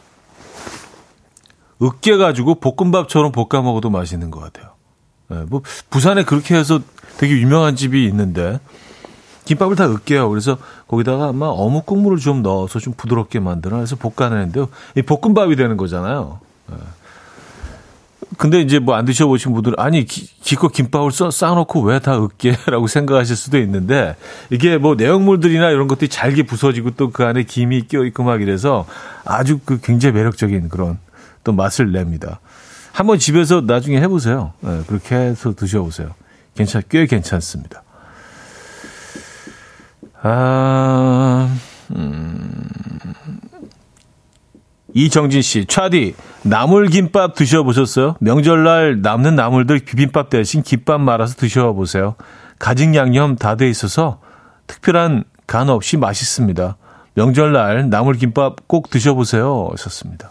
으깨가지고 1.82 2.60
볶음밥처럼 2.60 3.32
볶아 3.32 3.60
먹어도 3.60 3.90
맛있는 3.90 4.30
것 4.30 4.38
같아요. 4.38 4.74
네, 5.26 5.44
뭐, 5.48 5.62
부산에 5.90 6.22
그렇게 6.22 6.54
해서 6.54 6.78
되게 7.18 7.36
유명한 7.36 7.74
집이 7.74 8.06
있는데, 8.06 8.60
김밥을 9.44 9.74
다 9.74 9.90
으깨요. 9.90 10.28
그래서 10.30 10.56
거기다가 10.86 11.30
아마 11.30 11.46
어묵 11.46 11.84
국물을 11.84 12.18
좀 12.18 12.42
넣어서 12.42 12.78
좀 12.78 12.92
부드럽게 12.96 13.40
만들어 13.40 13.78
그래서 13.78 13.96
볶아내는데요. 13.96 14.68
이 14.94 15.02
볶음밥이 15.02 15.56
되는 15.56 15.76
거잖아요. 15.76 16.38
예. 16.70 16.76
근데 18.36 18.60
이제 18.60 18.78
뭐 18.78 18.94
안 18.96 19.04
드셔보신 19.04 19.52
분들은 19.54 19.76
아니 19.78 20.04
기, 20.04 20.28
기껏 20.42 20.68
김밥을 20.68 21.10
써, 21.10 21.30
쌓아놓고 21.30 21.80
왜 21.82 21.98
다 21.98 22.16
으깨라고 22.22 22.86
생각하실 22.88 23.34
수도 23.36 23.58
있는데 23.58 24.16
이게 24.50 24.76
뭐 24.78 24.94
내용물들이나 24.94 25.70
이런 25.70 25.88
것들이 25.88 26.08
잘게 26.08 26.42
부서지고 26.44 26.90
또 26.92 27.10
그 27.10 27.24
안에 27.24 27.44
김이 27.44 27.86
껴있고 27.88 28.24
막 28.24 28.42
이래서 28.42 28.86
아주 29.24 29.58
그 29.64 29.80
굉장히 29.80 30.14
매력적인 30.16 30.68
그런 30.68 30.98
또 31.44 31.52
맛을 31.52 31.92
냅니다. 31.92 32.40
한번 32.92 33.18
집에서 33.18 33.60
나중에 33.60 34.00
해보세요. 34.00 34.52
네, 34.60 34.82
그렇게 34.86 35.14
해서 35.14 35.54
드셔보세요. 35.54 36.10
괜찮, 36.54 36.82
꽤 36.88 37.06
괜찮습니다. 37.06 37.82
아, 40.22 41.54
음. 41.94 42.64
이정진 44.96 45.42
씨, 45.42 45.66
차디, 45.66 46.14
나물김밥 46.42 47.34
드셔보셨어요? 47.34 48.16
명절날 48.20 49.02
남는 49.02 49.36
나물들 49.36 49.80
비빔밥 49.80 50.30
대신 50.30 50.62
김밥 50.62 51.02
말아서 51.02 51.34
드셔보세요. 51.34 52.14
가진 52.58 52.94
양념 52.94 53.36
다 53.36 53.56
돼 53.56 53.68
있어서 53.68 54.20
특별한 54.66 55.24
간 55.46 55.68
없이 55.68 55.98
맛있습니다. 55.98 56.78
명절날 57.12 57.90
나물김밥 57.90 58.66
꼭 58.68 58.88
드셔보세요. 58.88 59.68
하셨습니다. 59.72 60.30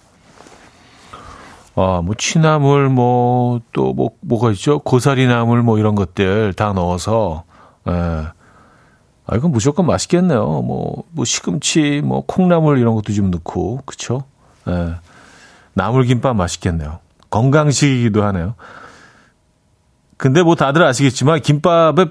아, 1.75 2.01
뭐, 2.03 2.15
취나물, 2.17 2.89
뭐, 2.89 3.59
또, 3.71 3.93
뭐, 3.93 4.11
뭐가 4.21 4.49
있죠? 4.53 4.79
고사리 4.79 5.27
나물, 5.27 5.61
뭐, 5.61 5.77
이런 5.77 5.93
것들 5.93 6.53
다 6.53 6.73
넣어서, 6.73 7.43
예. 7.87 7.91
아, 7.91 9.35
이건 9.35 9.51
무조건 9.51 9.85
맛있겠네요. 9.85 10.43
뭐, 10.63 11.03
뭐 11.11 11.23
시금치, 11.23 12.01
뭐 12.03 12.23
콩나물 12.25 12.79
이런 12.79 12.95
것도 12.95 13.13
좀 13.13 13.29
넣고, 13.29 13.81
그쵸? 13.85 14.23
예. 14.67 14.95
나물김밥 15.73 16.35
맛있겠네요. 16.35 16.99
건강식이기도 17.29 18.23
하네요. 18.23 18.55
근데 20.17 20.41
뭐 20.43 20.55
다들 20.55 20.83
아시겠지만 20.83 21.41
김밥에 21.41 22.05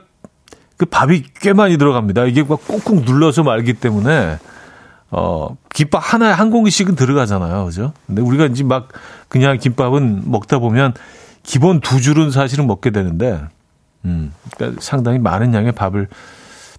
그 0.76 0.86
밥이 0.86 1.22
꽤 1.40 1.52
많이 1.52 1.78
들어갑니다. 1.78 2.24
이게 2.24 2.42
막 2.42 2.66
꾹꾹 2.66 3.02
눌러서 3.04 3.42
말기 3.42 3.74
때문에 3.74 4.38
어 5.10 5.56
김밥 5.72 5.98
하나에 6.00 6.32
한 6.32 6.50
공기씩은 6.50 6.96
들어가잖아요, 6.96 7.64
그죠? 7.64 7.92
근데 8.06 8.20
우리가 8.20 8.46
이제 8.46 8.64
막 8.64 8.88
그냥 9.28 9.58
김밥은 9.58 10.30
먹다 10.30 10.58
보면 10.58 10.94
기본 11.42 11.80
두 11.80 12.00
줄은 12.00 12.30
사실은 12.30 12.66
먹게 12.66 12.90
되는데, 12.90 13.40
음, 14.04 14.32
그러니까 14.56 14.80
상당히 14.82 15.18
많은 15.18 15.54
양의 15.54 15.72
밥을 15.72 16.08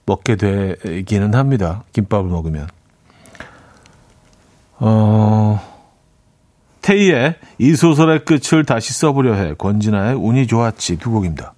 먹게 0.05 0.35
되기는 0.35 1.33
합니다. 1.33 1.83
김밥을 1.93 2.29
먹으면. 2.29 2.67
어, 4.79 5.61
테이의 6.81 7.35
이 7.57 7.75
소설의 7.75 8.25
끝을 8.25 8.65
다시 8.65 8.93
써보려 8.93 9.33
해. 9.33 9.53
권진아의 9.57 10.15
운이 10.15 10.47
좋았지. 10.47 10.97
두 10.97 11.11
곡입니다. 11.11 11.53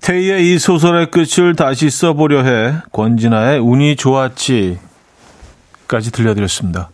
테이의 0.00 0.52
이 0.52 0.58
소설의 0.58 1.10
끝을 1.10 1.56
다시 1.56 1.90
써보려 1.90 2.42
해. 2.42 2.74
권진아의 2.92 3.58
운이 3.58 3.96
좋았지. 3.96 4.78
까지 5.88 6.12
들려드렸습니다. 6.12 6.90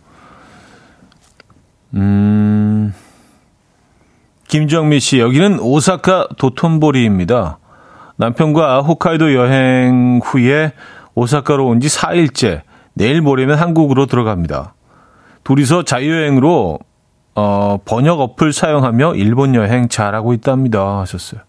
음, 1.93 2.93
김정미 4.47 4.99
씨, 4.99 5.19
여기는 5.19 5.59
오사카 5.59 6.29
도톤보리입니다. 6.37 7.57
남편과 8.15 8.81
홋카이도 8.81 9.33
여행 9.33 10.21
후에 10.23 10.73
오사카로 11.15 11.67
온 11.67 11.79
지 11.79 11.87
4일째. 11.87 12.61
내일 12.93 13.21
모레면 13.21 13.57
한국으로 13.57 14.05
들어갑니다. 14.05 14.73
둘이서 15.43 15.83
자유여행으로 15.83 16.79
어, 17.33 17.77
번역 17.85 18.19
어플 18.19 18.51
사용하며 18.51 19.15
일본 19.15 19.55
여행 19.55 19.87
잘하고 19.87 20.33
있답니다. 20.33 20.99
하셨어요. 20.99 21.41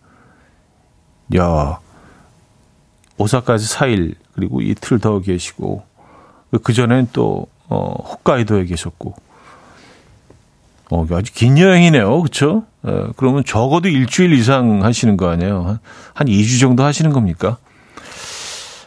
야, 1.36 1.78
오사카에서 3.18 3.78
4일, 3.78 4.14
그리고 4.34 4.60
이틀 4.60 5.00
더 5.00 5.18
계시고, 5.20 5.82
그 6.62 6.72
전엔 6.72 7.08
또, 7.12 7.46
어, 7.68 7.94
홋카이도에 8.04 8.64
계셨고, 8.66 9.14
어, 10.90 11.06
아주 11.10 11.32
긴 11.34 11.58
여행이네요. 11.58 12.22
그쵸? 12.22 12.64
예, 12.86 13.06
그러면 13.16 13.42
적어도 13.44 13.88
일주일 13.88 14.32
이상 14.34 14.84
하시는 14.84 15.16
거 15.16 15.30
아니에요? 15.30 15.62
한, 15.62 15.78
한 16.14 16.26
2주 16.28 16.60
정도 16.60 16.84
하시는 16.84 17.12
겁니까? 17.12 17.56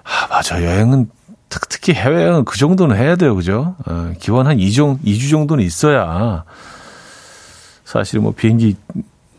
아, 0.05 0.27
맞아. 0.29 0.63
여행은, 0.63 1.09
특히 1.49 1.93
해외여행은 1.93 2.45
그 2.45 2.57
정도는 2.57 2.95
해야 2.95 3.15
돼요. 3.15 3.35
그죠? 3.35 3.75
어, 3.85 4.13
기본 4.19 4.47
한 4.47 4.57
2주, 4.57 5.01
2주 5.03 5.29
정도는 5.31 5.63
있어야 5.63 6.43
사실 7.83 8.19
뭐 8.19 8.31
비행기 8.31 8.75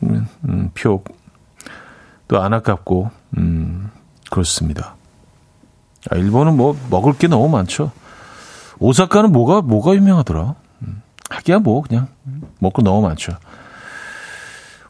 음, 0.03 0.27
음 0.45 0.71
표도 0.75 2.43
안 2.43 2.53
아깝고, 2.53 3.11
음, 3.39 3.91
그렇습니다. 4.31 4.97
아, 6.11 6.17
일본은 6.17 6.57
뭐 6.57 6.77
먹을 6.91 7.17
게 7.17 7.29
너무 7.29 7.49
많죠. 7.49 7.93
오사카는 8.79 9.33
뭐가, 9.33 9.63
뭐가 9.63 9.95
유명하더라? 9.95 10.55
음, 10.83 11.03
하기야 11.31 11.61
뭐, 11.61 11.83
그냥 11.83 12.09
먹고 12.59 12.83
너무 12.83 13.03
많죠. 13.03 13.33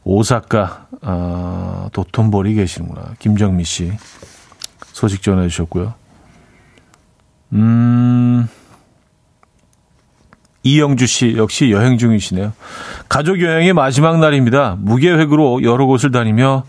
오사카 0.04 0.86
어, 1.02 1.88
도톤보리 1.92 2.54
계시는구나. 2.54 3.14
김정미 3.18 3.64
씨 3.64 3.92
소식 4.96 5.22
전해주셨고요. 5.22 5.92
음, 7.52 8.48
이영주 10.62 11.06
씨 11.06 11.34
역시 11.36 11.70
여행 11.70 11.98
중이시네요. 11.98 12.54
가족 13.06 13.42
여행의 13.42 13.74
마지막 13.74 14.18
날입니다. 14.18 14.76
무계획으로 14.78 15.62
여러 15.64 15.84
곳을 15.84 16.12
다니며 16.12 16.64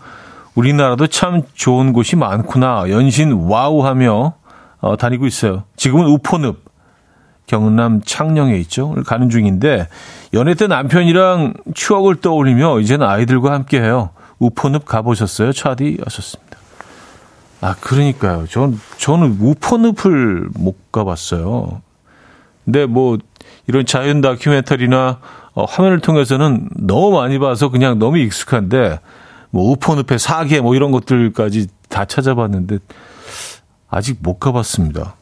우리나라도 0.54 1.06
참 1.06 1.40
좋은 1.54 1.94
곳이 1.94 2.16
많구나 2.16 2.90
연신 2.90 3.32
wow 3.32 3.86
하며 3.86 4.34
어, 4.80 4.96
다니고 4.98 5.26
있어요. 5.26 5.64
지금은 5.76 6.04
우포늪 6.08 6.66
경남 7.46 8.02
창녕에 8.04 8.58
있죠. 8.58 8.94
가는 9.06 9.30
중인데 9.30 9.88
연애 10.34 10.52
때 10.52 10.66
남편이랑 10.66 11.54
추억을 11.74 12.16
떠올리며 12.16 12.80
이제는 12.80 13.06
아이들과 13.06 13.52
함께 13.54 13.80
해요. 13.80 14.10
우포늪 14.38 14.84
가보셨어요? 14.84 15.52
차디 15.52 15.96
하셨습니다. 16.04 16.47
아, 17.60 17.74
그러니까요. 17.80 18.46
전, 18.46 18.80
저는 18.98 19.38
우포늪을 19.40 20.50
못 20.54 20.92
가봤어요. 20.92 21.82
근데 22.64 22.86
뭐, 22.86 23.18
이런 23.66 23.84
자연 23.84 24.20
다큐멘터리나 24.20 25.20
어, 25.54 25.64
화면을 25.64 26.00
통해서는 26.00 26.68
너무 26.76 27.16
많이 27.16 27.38
봐서 27.38 27.68
그냥 27.68 27.98
너무 27.98 28.18
익숙한데, 28.18 29.00
뭐, 29.50 29.72
우포늪의 29.72 30.18
사계 30.18 30.60
뭐 30.60 30.74
이런 30.74 30.92
것들까지 30.92 31.66
다 31.88 32.04
찾아봤는데, 32.04 32.78
아직 33.88 34.18
못 34.20 34.38
가봤습니다. 34.38 35.16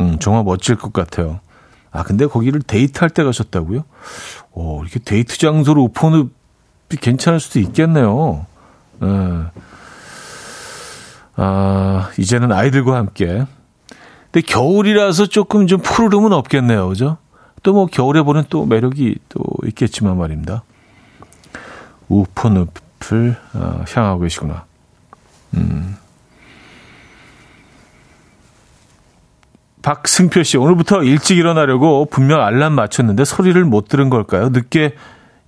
음, 0.00 0.18
정말 0.18 0.44
멋질 0.44 0.76
것 0.76 0.92
같아요. 0.92 1.40
아, 1.90 2.02
근데 2.02 2.26
거기를 2.26 2.60
데이트할 2.60 3.10
때 3.10 3.24
가셨다고요? 3.24 3.84
오, 4.52 4.82
이렇게 4.82 4.98
데이트 4.98 5.38
장소로 5.38 5.82
우폰을 5.84 6.28
괜찮을 7.00 7.40
수도 7.40 7.60
있겠네요. 7.60 8.46
예. 9.02 9.06
아, 11.40 12.10
이제는 12.18 12.52
아이들과 12.52 12.96
함께. 12.96 13.44
근데 14.30 14.46
겨울이라서 14.46 15.26
조금 15.26 15.66
좀 15.66 15.80
푸르름은 15.80 16.32
없겠네요. 16.32 16.88
그죠? 16.88 17.16
또 17.62 17.72
뭐 17.72 17.86
겨울에 17.86 18.22
보는 18.22 18.44
또 18.50 18.66
매력이 18.66 19.16
또 19.28 19.42
있겠지만 19.66 20.16
말입니다. 20.18 20.62
곳을 23.08 23.36
어, 23.54 23.84
향하고 23.88 24.20
계시구나. 24.20 24.64
음. 25.54 25.96
박승표 29.82 30.42
씨, 30.42 30.58
오늘부터 30.58 31.02
일찍 31.02 31.38
일어나려고 31.38 32.04
분명 32.06 32.42
알람 32.42 32.72
맞췄는데 32.74 33.24
소리를 33.24 33.64
못 33.64 33.88
들은 33.88 34.10
걸까요? 34.10 34.50
늦게 34.50 34.94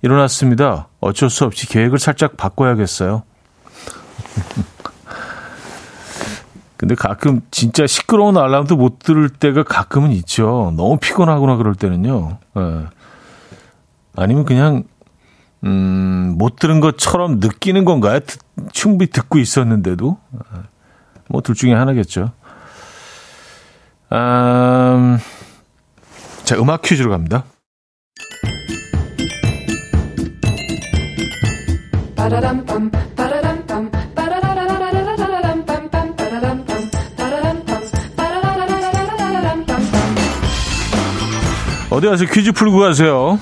일어났습니다. 0.01 0.87
어쩔 0.99 1.29
수 1.29 1.45
없이 1.45 1.67
계획을 1.67 1.99
살짝 1.99 2.37
바꿔야겠어요. 2.37 3.23
근데 6.81 6.95
가끔 6.95 7.41
진짜 7.51 7.85
시끄러운 7.85 8.39
알람도 8.39 8.75
못 8.75 8.97
들을 8.97 9.29
때가 9.29 9.61
가끔은 9.61 10.11
있죠. 10.13 10.73
너무 10.75 10.97
피곤하거나 10.97 11.57
그럴 11.57 11.75
때는요. 11.75 12.39
예. 12.57 12.85
아니면 14.15 14.45
그냥 14.45 14.85
음, 15.63 16.33
못 16.39 16.55
들은 16.55 16.79
것처럼 16.79 17.39
느끼는 17.39 17.85
건가요? 17.85 18.19
듣, 18.21 18.39
충분히 18.71 19.11
듣고 19.11 19.37
있었는데도 19.37 20.17
예. 20.33 20.59
뭐둘 21.29 21.53
중에 21.53 21.71
하나겠죠. 21.71 22.31
음, 24.11 25.19
자 26.45 26.57
음악 26.57 26.81
퀴즈로 26.81 27.11
갑니다. 27.11 27.43
어디 41.91 42.07
가서 42.07 42.25
퀴즈 42.25 42.51
풀고 42.53 42.79
가세요. 42.79 43.37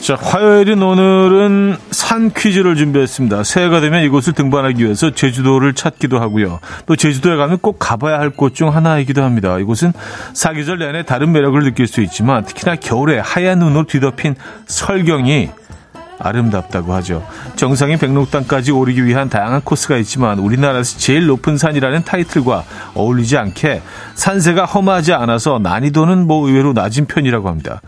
자, 0.00 0.16
화요일인 0.16 0.82
오늘은 0.82 1.76
산 1.92 2.32
퀴즈를 2.32 2.74
준비했습니다. 2.74 3.44
새해가 3.44 3.80
되면 3.80 4.02
이곳을 4.02 4.32
등반하기 4.32 4.82
위해서 4.82 5.10
제주도를 5.10 5.74
찾기도 5.74 6.18
하고요. 6.20 6.58
또 6.86 6.96
제주도에 6.96 7.36
가면 7.36 7.58
꼭 7.58 7.76
가봐야 7.78 8.18
할 8.18 8.30
곳 8.30 8.54
중 8.54 8.74
하나이기도 8.74 9.22
합니다. 9.22 9.58
이곳은 9.58 9.92
사계절 10.32 10.78
내내 10.78 11.04
다른 11.04 11.30
매력을 11.32 11.62
느낄 11.62 11.86
수 11.86 12.00
있지만 12.00 12.44
특히나 12.44 12.76
겨울에 12.76 13.18
하얀 13.20 13.58
눈으로 13.60 13.84
뒤덮인 13.84 14.34
설경이 14.66 15.50
아름답다고 16.20 16.94
하죠. 16.94 17.26
정상인 17.56 17.98
백록당까지 17.98 18.72
오르기 18.72 19.04
위한 19.04 19.28
다양한 19.28 19.62
코스가 19.62 19.96
있지만 19.98 20.38
우리나라에서 20.38 20.98
제일 20.98 21.26
높은 21.26 21.56
산이라는 21.56 22.04
타이틀과 22.04 22.64
어울리지 22.94 23.36
않게 23.36 23.82
산세가 24.14 24.66
험하지 24.66 25.12
않아서 25.14 25.58
난이도는 25.58 26.26
뭐 26.26 26.46
의외로 26.46 26.72
낮은 26.72 27.06
편이라고 27.06 27.48
합니다. 27.48 27.80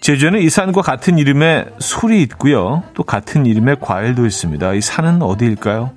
제주에는 0.00 0.40
이 0.40 0.50
산과 0.50 0.82
같은 0.82 1.18
이름의 1.18 1.66
술이 1.78 2.22
있고요. 2.22 2.82
또 2.94 3.02
같은 3.02 3.46
이름의 3.46 3.76
과일도 3.80 4.26
있습니다. 4.26 4.74
이 4.74 4.80
산은 4.80 5.22
어디일까요? 5.22 5.92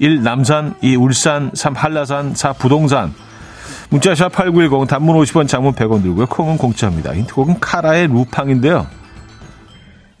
1. 0.00 0.22
남산 0.22 0.74
2. 0.80 0.96
울산 0.96 1.50
3. 1.54 1.74
한라산 1.74 2.34
4. 2.34 2.52
부동산 2.52 3.12
문자샵 3.90 4.32
8910 4.32 4.86
단문 4.86 5.16
50원 5.16 5.48
장문 5.48 5.72
100원 5.72 6.02
들고요. 6.02 6.26
콩은 6.26 6.58
공짜입니다. 6.58 7.14
힌트곡은 7.14 7.60
카라의 7.60 8.08
루팡인데요. 8.08 8.86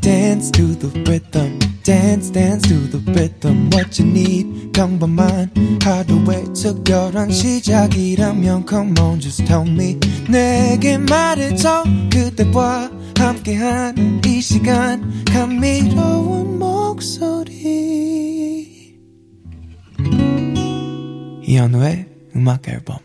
dance 0.00 0.50
to 0.50 0.74
the 0.74 0.88
rhythm 1.08 1.58
dance 1.82 2.30
dance 2.30 2.62
to 2.66 2.74
the 2.74 2.98
rhythm 3.12 3.70
what 3.70 3.98
you 3.98 4.04
need 4.04 4.72
come 4.74 4.98
by 4.98 5.06
mine 5.06 5.50
how 5.82 6.02
the 6.02 6.16
way 6.26 6.44
took 6.54 6.88
your 6.88 7.10
run 7.10 7.30
she 7.30 7.60
jagged 7.60 8.18
come 8.66 8.94
on 8.98 9.20
just 9.20 9.46
tell 9.46 9.64
me 9.64 9.94
nigga 10.26 10.98
mad 11.08 11.38
it's 11.38 11.64
all 11.64 11.84
good 12.10 12.36
the 12.36 12.44
boy 12.46 12.88
i'm 13.18 13.36
behind 13.42 14.26
easy 14.26 14.58
gun 14.58 15.24
come 15.26 15.60
meet 15.60 15.92
oh 15.96 16.20
one 16.20 16.58
more 16.58 17.00
so 17.00 17.44
deep 17.44 18.61
이현우의 21.42 22.06
음악 22.36 22.68
앨범 22.68 22.98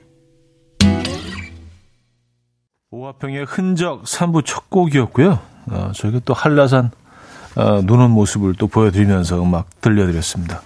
오화평의 2.92 3.46
흔적 3.46 4.04
3부 4.04 4.46
첫 4.46 4.70
곡이었고요. 4.70 5.40
어, 5.70 5.92
저희가 5.94 6.22
또 6.24 6.34
한라산 6.34 6.92
어, 7.56 7.82
노는 7.82 8.12
모습을 8.12 8.54
또 8.56 8.68
보여드리면서 8.68 9.42
음악 9.42 9.82
들려드렸습니다. 9.82 10.62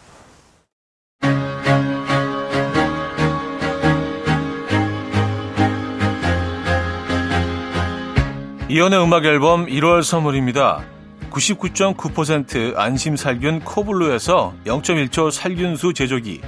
이연의 8.70 9.04
음악 9.04 9.26
앨범 9.26 9.66
1월 9.66 10.04
선물입니다. 10.04 10.84
99.9% 11.32 12.78
안심 12.78 13.16
살균 13.16 13.62
코블루에서 13.62 14.54
0.1초 14.66 15.32
살균수 15.32 15.94
제조기 15.94 16.42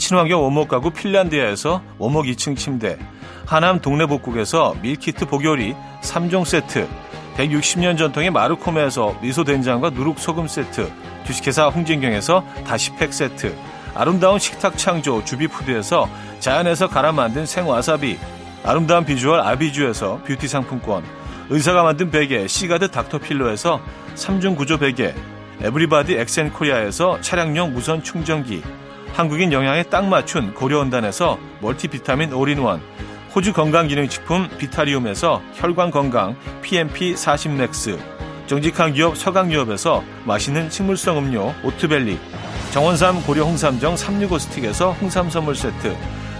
친환경 0.00 0.42
원목 0.42 0.68
가구 0.68 0.90
핀란드에서 0.90 1.82
원목 1.98 2.24
2층 2.24 2.56
침대, 2.56 2.98
하남 3.44 3.80
동네 3.80 4.06
복국에서 4.06 4.74
밀키트 4.80 5.26
복요리 5.26 5.76
3종 6.02 6.46
세트, 6.46 6.88
160년 7.36 7.98
전통의 7.98 8.30
마르코메에서 8.30 9.18
미소 9.20 9.44
된장과 9.44 9.90
누룩 9.90 10.18
소금 10.18 10.48
세트, 10.48 10.90
주식회사 11.26 11.66
홍진경에서 11.66 12.42
다시팩 12.66 13.12
세트, 13.12 13.54
아름다운 13.94 14.38
식탁 14.38 14.78
창조 14.78 15.22
주비푸드에서 15.22 16.08
자연에서 16.40 16.88
갈아 16.88 17.12
만든 17.12 17.44
생와사비, 17.44 18.18
아름다운 18.64 19.04
비주얼 19.04 19.40
아비주에서 19.40 20.22
뷰티 20.24 20.48
상품권, 20.48 21.04
의사가 21.50 21.82
만든 21.82 22.10
베개 22.10 22.48
시가드 22.48 22.90
닥터필로에서 22.90 23.82
3중 24.16 24.56
구조 24.56 24.78
베개, 24.78 25.14
에브리바디 25.60 26.14
엑센코리아에서 26.14 27.20
차량용 27.20 27.74
무선 27.74 28.02
충전기, 28.02 28.62
한국인 29.14 29.52
영양에 29.52 29.82
딱 29.84 30.06
맞춘 30.06 30.54
고려원단에서 30.54 31.38
멀티비타민 31.60 32.32
올인원, 32.32 32.80
호주 33.34 33.52
건강기능식품 33.52 34.48
비타리움에서 34.58 35.42
혈관건강 35.54 36.36
PMP40 36.62 37.50
맥스, 37.50 37.98
정직한 38.46 38.92
기업 38.92 39.16
서강유업에서 39.16 40.02
맛있는 40.24 40.70
식물성 40.70 41.18
음료 41.18 41.54
오트벨리 41.62 42.18
정원삼 42.72 43.22
고려 43.22 43.44
홍삼정 43.44 43.96
365 43.96 44.38
스틱에서 44.38 44.92
홍삼 44.92 45.30
선물 45.30 45.54
세트 45.54 45.96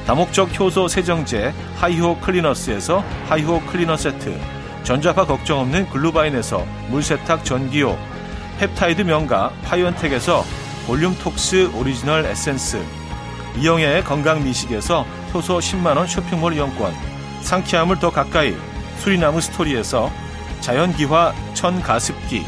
다목적 0.07 0.59
효소 0.59 0.89
세정제 0.89 1.53
하이호 1.77 2.19
클리너스에서 2.19 3.05
하이호 3.29 3.61
클리너 3.61 3.97
세트 3.97 4.37
전자파 4.83 5.27
걱정 5.27 5.61
없는 5.61 5.89
글루바인에서 5.91 6.67
물세탁 6.89 7.45
전기요 7.45 7.97
펩타이드 8.59 9.03
명가 9.03 9.53
파이언텍에서 9.65 10.45
볼륨톡스 10.91 11.71
오리지널 11.77 12.27
에센스. 12.27 12.85
이영애의 13.57 14.03
건강미식에서 14.03 15.07
효소 15.33 15.61
10만원 15.61 16.09
쇼핑몰 16.09 16.55
이용권. 16.55 16.93
상쾌함을 17.43 18.01
더 18.01 18.11
가까이 18.11 18.57
수리나무 18.99 19.41
스토리에서 19.41 20.11
자연기화 20.59 21.33
천가습기. 21.55 22.45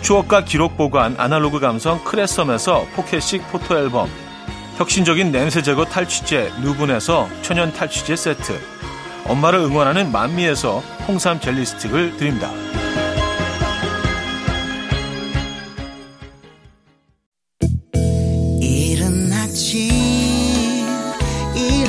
추억과 0.00 0.46
기록 0.46 0.78
보관 0.78 1.16
아날로그 1.18 1.60
감성 1.60 2.02
크레썸에서 2.02 2.86
포켓식 2.94 3.46
포토앨범. 3.52 4.08
혁신적인 4.78 5.30
냄새 5.30 5.60
제거 5.60 5.84
탈취제 5.84 6.50
누분에서 6.62 7.28
천연 7.42 7.74
탈취제 7.74 8.16
세트. 8.16 8.58
엄마를 9.26 9.58
응원하는 9.58 10.10
만미에서 10.10 10.78
홍삼 11.06 11.40
젤리 11.40 11.66
스틱을 11.66 12.16
드립니다. 12.16 12.50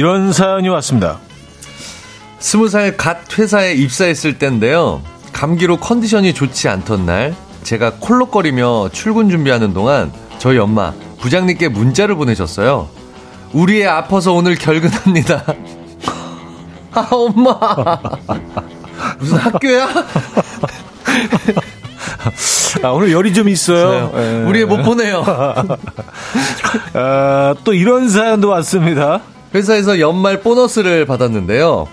이런 0.00 0.32
사연이 0.32 0.66
왔습니다. 0.70 1.18
스무 2.38 2.70
살 2.70 2.96
갓 2.96 3.38
회사에 3.38 3.74
입사했을 3.74 4.38
때인데요. 4.38 5.02
감기로 5.34 5.76
컨디션이 5.76 6.32
좋지 6.32 6.70
않던 6.70 7.04
날 7.04 7.36
제가 7.64 7.96
콜록거리며 8.00 8.88
출근 8.94 9.28
준비하는 9.28 9.74
동안 9.74 10.10
저희 10.38 10.56
엄마 10.56 10.94
부장님께 11.20 11.68
문자를 11.68 12.14
보내셨어요. 12.14 12.88
우리 13.52 13.82
애 13.82 13.86
아파서 13.88 14.32
오늘 14.32 14.54
결근합니다. 14.54 15.44
아 16.92 17.06
엄마 17.10 17.58
무슨 19.18 19.36
학교야? 19.36 19.86
아, 22.82 22.88
오늘 22.88 23.12
열이 23.12 23.34
좀 23.34 23.50
있어요. 23.50 24.10
네. 24.14 24.44
우리 24.44 24.60
애 24.62 24.64
못 24.64 24.82
보내요. 24.82 25.22
아, 26.94 27.54
또 27.64 27.74
이런 27.74 28.08
사연도 28.08 28.48
왔습니다. 28.48 29.20
회사에서 29.54 30.00
연말 30.00 30.40
보너스를 30.40 31.06
받았는데요. 31.06 31.86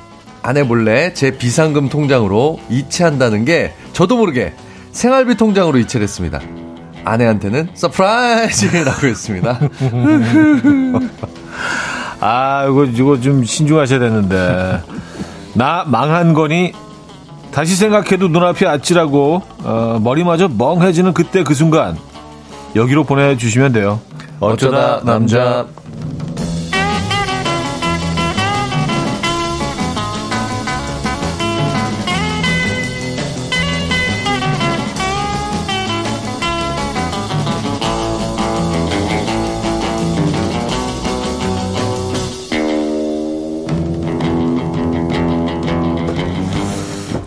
아내 0.44 0.64
몰래 0.64 1.14
제 1.14 1.32
비상금 1.38 1.90
통장으로 1.90 2.60
이체한다는 2.70 3.46
게 3.46 3.74
저도 3.94 4.18
모르게 4.18 4.54
생활비 4.92 5.36
통장으로 5.36 5.78
이체를 5.80 6.04
했습니다. 6.04 6.40
아내한테는 7.04 7.70
surprise라고 7.74 9.08
했습니다. 9.08 9.60
아, 12.20 12.66
이거, 12.70 12.86
이거 12.86 13.20
좀 13.20 13.44
신중하셔야 13.44 14.00
되는데. 14.00 14.82
나 15.54 15.84
망한 15.88 16.34
거니 16.34 16.74
다시 17.52 17.76
생각해도 17.76 18.28
눈앞이 18.28 18.68
아찔하고 18.68 19.42
어, 19.64 20.00
머리마저 20.04 20.48
멍해지는 20.50 21.14
그때 21.14 21.44
그 21.44 21.54
순간 21.56 21.98
여기로 22.76 23.04
보내주시면 23.06 23.74
돼요. 23.74 24.00
어쩌다 24.40 25.02
남자 25.04 25.66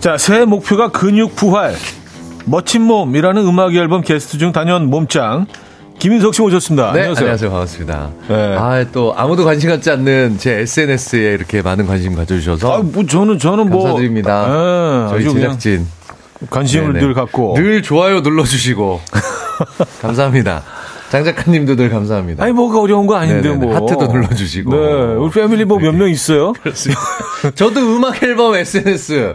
자, 0.00 0.16
새해 0.16 0.44
목표가 0.46 0.90
근육 0.90 1.36
부활. 1.36 1.74
멋진 2.46 2.82
몸이라는 2.82 3.46
음악 3.46 3.74
앨범 3.74 4.00
게스트 4.00 4.38
중 4.38 4.52
단연 4.52 4.86
몸짱. 4.88 5.46
김인석 5.98 6.34
씨 6.34 6.40
오셨습니다. 6.40 6.92
네, 6.92 7.00
안녕하세요. 7.00 7.24
안녕하세요. 7.26 7.50
반갑습니다. 7.50 8.10
네. 8.28 8.56
아, 8.58 8.84
또 8.90 9.12
아무도 9.14 9.44
관심 9.44 9.68
갖지 9.68 9.90
않는 9.90 10.38
제 10.38 10.60
SNS에 10.60 11.32
이렇게 11.34 11.60
많은 11.60 11.86
관심 11.86 12.14
가져주셔서 12.14 12.72
아, 12.74 12.78
뭐 12.82 13.04
저는 13.04 13.38
저는 13.38 13.68
뭐 13.68 13.82
감사드립니다. 13.84 14.46
예, 14.48 15.10
저희 15.10 15.34
제작진 15.34 15.86
관심을 16.48 16.94
네네. 16.94 17.04
늘 17.04 17.12
갖고 17.12 17.52
늘 17.54 17.82
좋아요 17.82 18.20
눌러주시고 18.20 19.00
감사합니다. 20.00 20.62
장 21.10 21.22
작가님도 21.22 21.76
늘 21.76 21.90
감사합니다. 21.90 22.42
아니 22.42 22.54
뭐가 22.54 22.80
어려운 22.80 23.06
거 23.06 23.16
아닌데 23.16 23.50
네네네. 23.50 23.66
뭐 23.66 23.74
하트도 23.76 24.06
눌러주시고. 24.06 24.70
네, 24.74 24.78
우리 25.16 25.30
패밀리 25.30 25.66
뭐 25.66 25.78
몇명 25.78 26.08
있어요? 26.08 26.54
저도 27.54 27.80
음악 27.80 28.22
앨범 28.22 28.54
SNS 28.54 29.34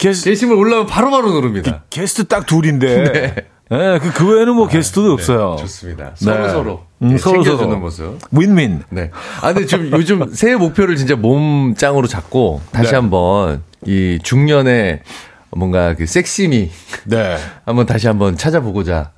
게스, 0.00 0.24
게시물 0.24 0.56
올라오면 0.56 0.86
바로 0.86 1.10
바로 1.10 1.30
누릅니다. 1.30 1.84
게스트 1.90 2.24
딱 2.24 2.46
둘인데. 2.46 3.12
네. 3.12 3.34
네, 3.70 3.98
그, 4.00 4.12
그 4.12 4.34
외에는 4.34 4.54
뭐 4.54 4.66
게스트도 4.66 5.12
없어요. 5.12 5.56
좋습니다. 5.60 6.14
네. 6.14 6.24
서로 6.24 6.48
서로 6.48 6.82
음, 7.02 7.08
네, 7.10 7.18
서로 7.18 7.44
챙겨주는 7.44 7.70
서로. 7.70 7.78
모습. 7.78 8.18
윈윈. 8.32 8.82
네. 8.90 9.10
아, 9.42 9.52
근데 9.52 9.66
지금 9.66 9.92
요즘 9.94 10.34
새해 10.34 10.56
목표를 10.56 10.96
진짜 10.96 11.14
몸짱으로 11.14 12.08
잡고 12.08 12.62
다시 12.72 12.90
네. 12.90 12.96
한번 12.96 13.62
이 13.86 14.18
중년의 14.22 15.02
뭔가 15.50 15.94
그 15.94 16.06
섹시미 16.06 16.70
네. 17.04 17.36
한번 17.64 17.86
다시 17.86 18.08
한번 18.08 18.36
찾아보고자 18.36 19.12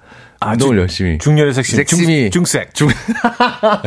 운동을 0.51 0.75
중- 0.77 0.81
열심히. 0.81 1.19
중년의 1.19 1.55
섹시. 1.55 1.77
섹시미. 1.77 2.31
중, 2.31 2.45
중색. 2.45 2.75
중. 2.75 2.89
아, 3.63 3.83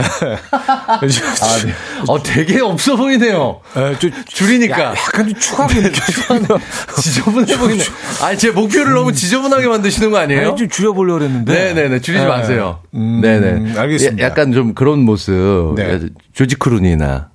네. 1.65 1.73
어, 2.07 2.21
되게 2.23 2.61
없어 2.61 2.95
보이네요. 2.95 3.61
에, 3.75 3.97
좀, 3.99 4.11
줄이니까. 4.27 4.79
야, 4.81 4.89
약간 4.91 5.27
좀 5.29 5.39
추하게 5.39 5.81
느껴지네요. 5.81 6.59
지저분해 7.01 7.57
보이네. 7.57 7.83
아니, 8.23 8.37
제 8.37 8.51
목표를 8.51 8.93
너무 8.93 9.11
지저분하게 9.13 9.67
만드시는 9.67 10.11
거 10.11 10.17
아니에요? 10.17 10.47
아니, 10.49 10.55
좀 10.57 10.69
줄여보려고 10.69 11.19
그랬는데. 11.19 11.53
네네네, 11.53 11.99
줄이지 12.01 12.23
네. 12.23 12.29
마세요. 12.29 12.79
음, 12.93 13.21
네네. 13.21 13.77
알겠습니다. 13.79 14.23
야- 14.23 14.29
약간 14.29 14.51
좀 14.51 14.73
그런 14.73 14.99
모습. 14.99 15.73
네. 15.75 15.99
조지 16.33 16.55
클루니나 16.55 17.29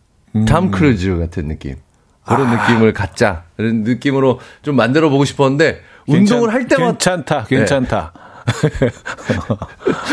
톰 0.46 0.70
크루즈 0.70 1.16
같은 1.18 1.48
느낌. 1.48 1.76
그런 2.24 2.46
아. 2.48 2.68
느낌을 2.68 2.92
갖자. 2.92 3.44
그런 3.56 3.82
느낌으로 3.82 4.40
좀 4.62 4.76
만들어 4.76 5.08
보고 5.08 5.24
싶었는데, 5.24 5.80
운동을 6.06 6.52
할 6.52 6.66
때마다. 6.68 6.90
괜찮다, 6.92 7.44
괜찮다. 7.44 8.12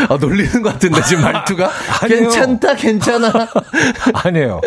아, 0.08 0.16
놀리는 0.20 0.62
것 0.62 0.72
같은데, 0.72 1.02
지금 1.02 1.24
말투가? 1.24 1.70
괜찮다, 2.06 2.74
괜찮아. 2.74 3.32
아니에요. 4.14 4.60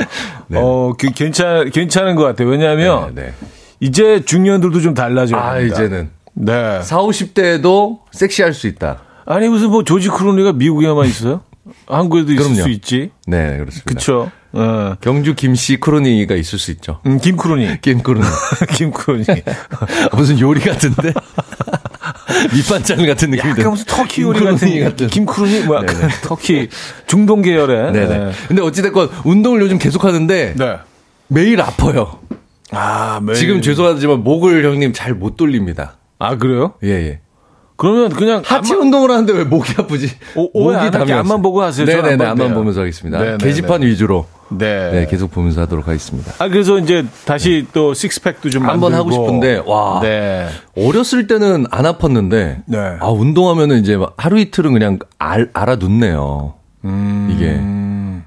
어, 0.54 0.94
그, 0.98 1.12
괜찮, 1.12 1.70
괜찮은 1.70 2.16
것 2.16 2.24
같아요. 2.24 2.50
왜냐하면, 2.50 3.16
네, 3.16 3.24
네. 3.24 3.34
이제 3.80 4.24
중년들도 4.24 4.80
좀 4.82 4.94
달라져요. 4.94 5.40
아, 5.42 5.60
이제는. 5.60 6.10
네. 6.34 6.82
4, 6.82 6.98
50대에도 7.00 8.00
섹시할 8.12 8.54
수 8.54 8.68
있다. 8.68 9.00
아니, 9.26 9.48
무슨 9.50 9.70
뭐, 9.70 9.84
조지 9.84 10.10
클루니가 10.10 10.54
미국에만 10.54 11.06
있어요? 11.06 11.42
한국에도 11.88 12.32
있을 12.34 12.44
그럼요. 12.44 12.64
수 12.64 12.70
있지. 12.70 13.12
네, 13.28 13.58
그렇습니다. 13.58 13.84
그쵸. 13.86 14.32
어. 14.54 14.96
경주 15.00 15.34
김씨 15.36 15.78
크루니가 15.80 16.36
있을 16.36 16.60
수 16.60 16.72
있죠. 16.72 17.00
음, 17.06 17.20
김 17.20 17.38
크루니. 17.38 17.80
김 17.82 18.02
크루니. 18.02 18.26
김 18.76 18.92
크루니. 18.92 19.24
무슨 20.14 20.40
요리 20.40 20.60
같은데? 20.60 21.14
밑반찬 22.54 23.06
같은 23.06 23.32
느낌이 23.32 23.50
약간 23.52 23.70
무슨 23.72 23.86
터키 23.86 24.22
요리 24.22 24.44
같은. 24.44 25.08
김 25.08 25.26
크루니? 25.26 25.62
뭐, 25.62 25.78
약간 25.78 25.96
네네. 25.98 26.14
터키 26.24 26.70
중동 27.08 27.42
계열의. 27.42 27.92
네네. 27.94 28.32
근데 28.48 28.62
어찌됐건 28.62 29.10
운동을 29.26 29.62
요즘 29.62 29.78
계속 29.78 30.04
하는데 30.06 30.54
네. 30.58 30.78
매일 31.28 31.62
아파요. 31.62 32.20
아, 32.72 33.20
매일. 33.22 33.38
지금 33.38 33.62
죄송하지만 33.62 34.24
목을 34.24 34.64
형님 34.66 34.94
잘 34.94 35.14
못 35.14 35.36
돌립니다. 35.38 35.98
아, 36.20 36.38
그래요? 36.38 36.74
예, 36.84 36.90
예. 36.90 37.20
그러면 37.82 38.10
그냥 38.10 38.44
하체 38.46 38.76
운동을 38.76 39.10
하는데 39.10 39.34
왜 39.34 39.44
목이 39.44 39.74
아프지? 39.76 40.08
오, 40.36 40.52
오해 40.54 40.78
안 40.78 40.94
할게. 40.94 41.14
앞만 41.14 41.42
보고 41.42 41.64
하세요. 41.64 41.84
네네네, 41.84 42.24
안 42.26 42.32
앞만 42.40 42.54
보면서 42.54 42.82
하겠습니다. 42.82 43.18
네네네. 43.18 43.38
게시판 43.40 43.82
위주로. 43.82 44.28
네. 44.50 44.92
네, 44.92 45.08
계속 45.10 45.32
보면서 45.32 45.62
하도록 45.62 45.88
하겠습니다. 45.88 46.32
아, 46.38 46.48
그래서 46.48 46.78
이제 46.78 47.04
다시 47.26 47.66
또 47.74 47.96
식스팩도 47.96 48.52
좀 48.52 48.70
한번 48.70 48.94
하고. 48.94 49.10
싶은데, 49.10 49.64
와. 49.66 50.00
네. 50.04 50.48
어렸을 50.78 51.26
때는 51.26 51.66
안 51.72 51.86
아팠는데, 51.86 52.62
네. 52.68 52.78
아, 53.00 53.08
운동하면은 53.10 53.80
이제 53.80 53.98
막 53.98 54.14
하루 54.16 54.38
이틀은 54.38 54.74
그냥 54.74 55.00
알, 55.18 55.50
알아눕네요. 55.52 56.54
이게. 57.32 57.60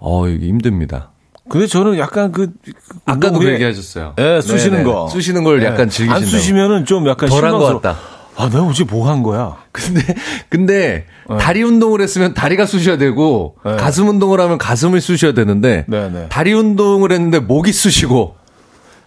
어, 0.01 0.27
이게 0.27 0.49
힘듭니다. 0.49 1.11
근데 1.49 1.69
저는 1.69 1.97
약간 1.99 2.33
그, 2.33 2.49
그 2.64 2.73
아까도 3.05 3.38
그 3.38 3.53
얘기하셨어요. 3.53 4.14
예, 4.19 4.40
쑤시는 4.40 4.79
네네. 4.79 4.90
거. 4.90 5.09
쑤시는 5.09 5.45
걸 5.45 5.62
약간 5.62 5.87
예. 5.87 5.90
즐기신다고. 5.90 6.14
안 6.14 6.25
쑤시면은 6.25 6.85
좀 6.87 7.07
약간 7.07 7.29
덜한 7.29 7.53
것. 7.53 7.81
같다. 7.81 8.13
아, 8.37 8.49
내가 8.49 8.64
어제 8.64 8.85
뭐 8.85 9.09
한 9.09 9.23
거야? 9.23 9.57
근데, 9.73 10.01
근데, 10.49 11.07
다리 11.38 11.62
운동을 11.62 12.01
했으면 12.01 12.35
다리가 12.35 12.66
쑤셔야 12.66 12.97
되고, 12.99 13.57
네. 13.64 13.77
가슴 13.77 14.09
운동을 14.09 14.40
하면 14.40 14.59
가슴을 14.59 15.01
쑤셔야 15.01 15.33
되는데, 15.35 15.85
네네. 15.88 16.27
다리 16.31 16.53
운동을 16.53 17.12
했는데 17.12 17.38
목이 17.38 17.73
쑤시고, 17.73 18.37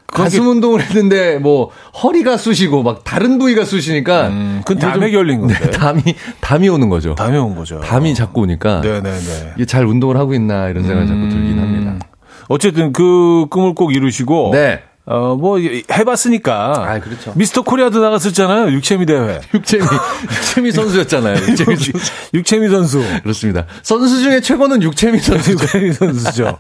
가슴 0.08 0.48
운동을 0.48 0.82
했는데 0.82 1.38
뭐 1.38 1.70
허리가 2.02 2.38
쑤시고 2.38 2.82
막 2.82 3.04
다른 3.04 3.38
부위가 3.40 3.66
쑤시니까 3.66 4.30
음, 4.30 4.62
그건 4.66 4.78
이게 4.78 4.88
담에 4.88 5.06
좀- 5.08 5.12
결린 5.12 5.40
건데. 5.42 5.56
네, 5.60 5.70
담이 5.70 6.02
담이 6.40 6.70
오는 6.70 6.88
거죠. 6.88 7.14
담에 7.16 7.38
온 7.38 7.56
거죠. 7.58 7.82
담이 7.82 8.16
자꾸 8.16 8.42
오니까 8.42 8.80
네네네. 8.80 9.54
이게 9.58 9.66
잘 9.66 9.86
운동을 9.86 10.16
하고 10.16 10.34
있나 10.34 10.70
이런 10.70 10.86
생각이 10.86 11.08
자꾸 11.10 11.28
들긴 11.28 11.60
합니다. 11.60 12.06
어쨌든 12.48 12.94
그 12.94 13.48
꿈을 13.50 13.76
꼭 13.76 13.94
이루시고. 13.94 14.52
네. 14.54 14.80
어, 15.10 15.36
뭐, 15.40 15.58
해봤으니까. 15.58 16.74
아, 16.86 17.00
그렇죠. 17.00 17.32
미스터 17.36 17.62
코리아도 17.62 18.00
나갔었잖아요. 18.02 18.72
육체미 18.74 19.06
대회. 19.06 19.40
육체미 19.54 19.84
육체미 20.30 20.72
선수였잖아요. 20.74 21.36
육체미 21.48 21.76
선수. 21.78 21.92
육체미 22.34 22.68
선수. 22.70 23.04
그렇습니다. 23.24 23.66
선수 23.84 24.22
중에 24.22 24.42
최고는 24.42 24.84
육체미 24.84 25.20
선수죠. 25.24 25.52
육체미 25.64 25.94
선수죠. 25.94 26.58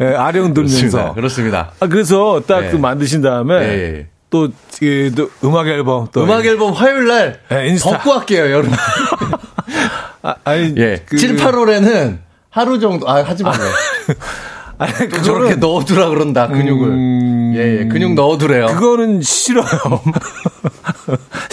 예, 0.00 0.06
아령 0.06 0.54
그렇습니다. 0.54 0.90
들면서. 0.90 1.14
그렇습니다. 1.14 1.72
아, 1.80 1.86
그래서 1.86 2.42
딱 2.46 2.60
네. 2.62 2.70
그 2.70 2.76
만드신 2.76 3.20
다음에 3.20 3.54
예, 3.56 3.68
예. 3.98 4.06
또, 4.30 4.48
그, 4.80 5.12
또 5.14 5.28
음악 5.44 5.68
앨범 5.68 6.08
또. 6.12 6.24
음악 6.24 6.46
앨범 6.46 6.72
화요일 6.72 7.06
날 7.08 7.40
네, 7.50 7.68
인스타. 7.68 7.98
벗고 7.98 8.12
할게요, 8.18 8.44
여러분. 8.50 8.72
아, 10.22 10.34
아니, 10.44 10.72
예. 10.78 11.02
그- 11.04 11.18
7, 11.18 11.36
8월에는 11.36 12.18
하루 12.48 12.78
정도 12.80 13.06
아, 13.08 13.22
하지 13.22 13.42
마요. 13.42 13.54
아 13.54 14.51
니, 14.86 15.08
또 15.10 15.16
그거는- 15.16 15.24
저렇게 15.24 15.54
넣어두라 15.56 16.08
그런다, 16.08 16.48
근육을. 16.48 16.88
음, 16.88 17.52
예, 17.56 17.80
예. 17.80 17.84
근육 17.88 18.14
넣어두래요. 18.14 18.66
그거는 18.66 19.22
싫어요. 19.22 19.66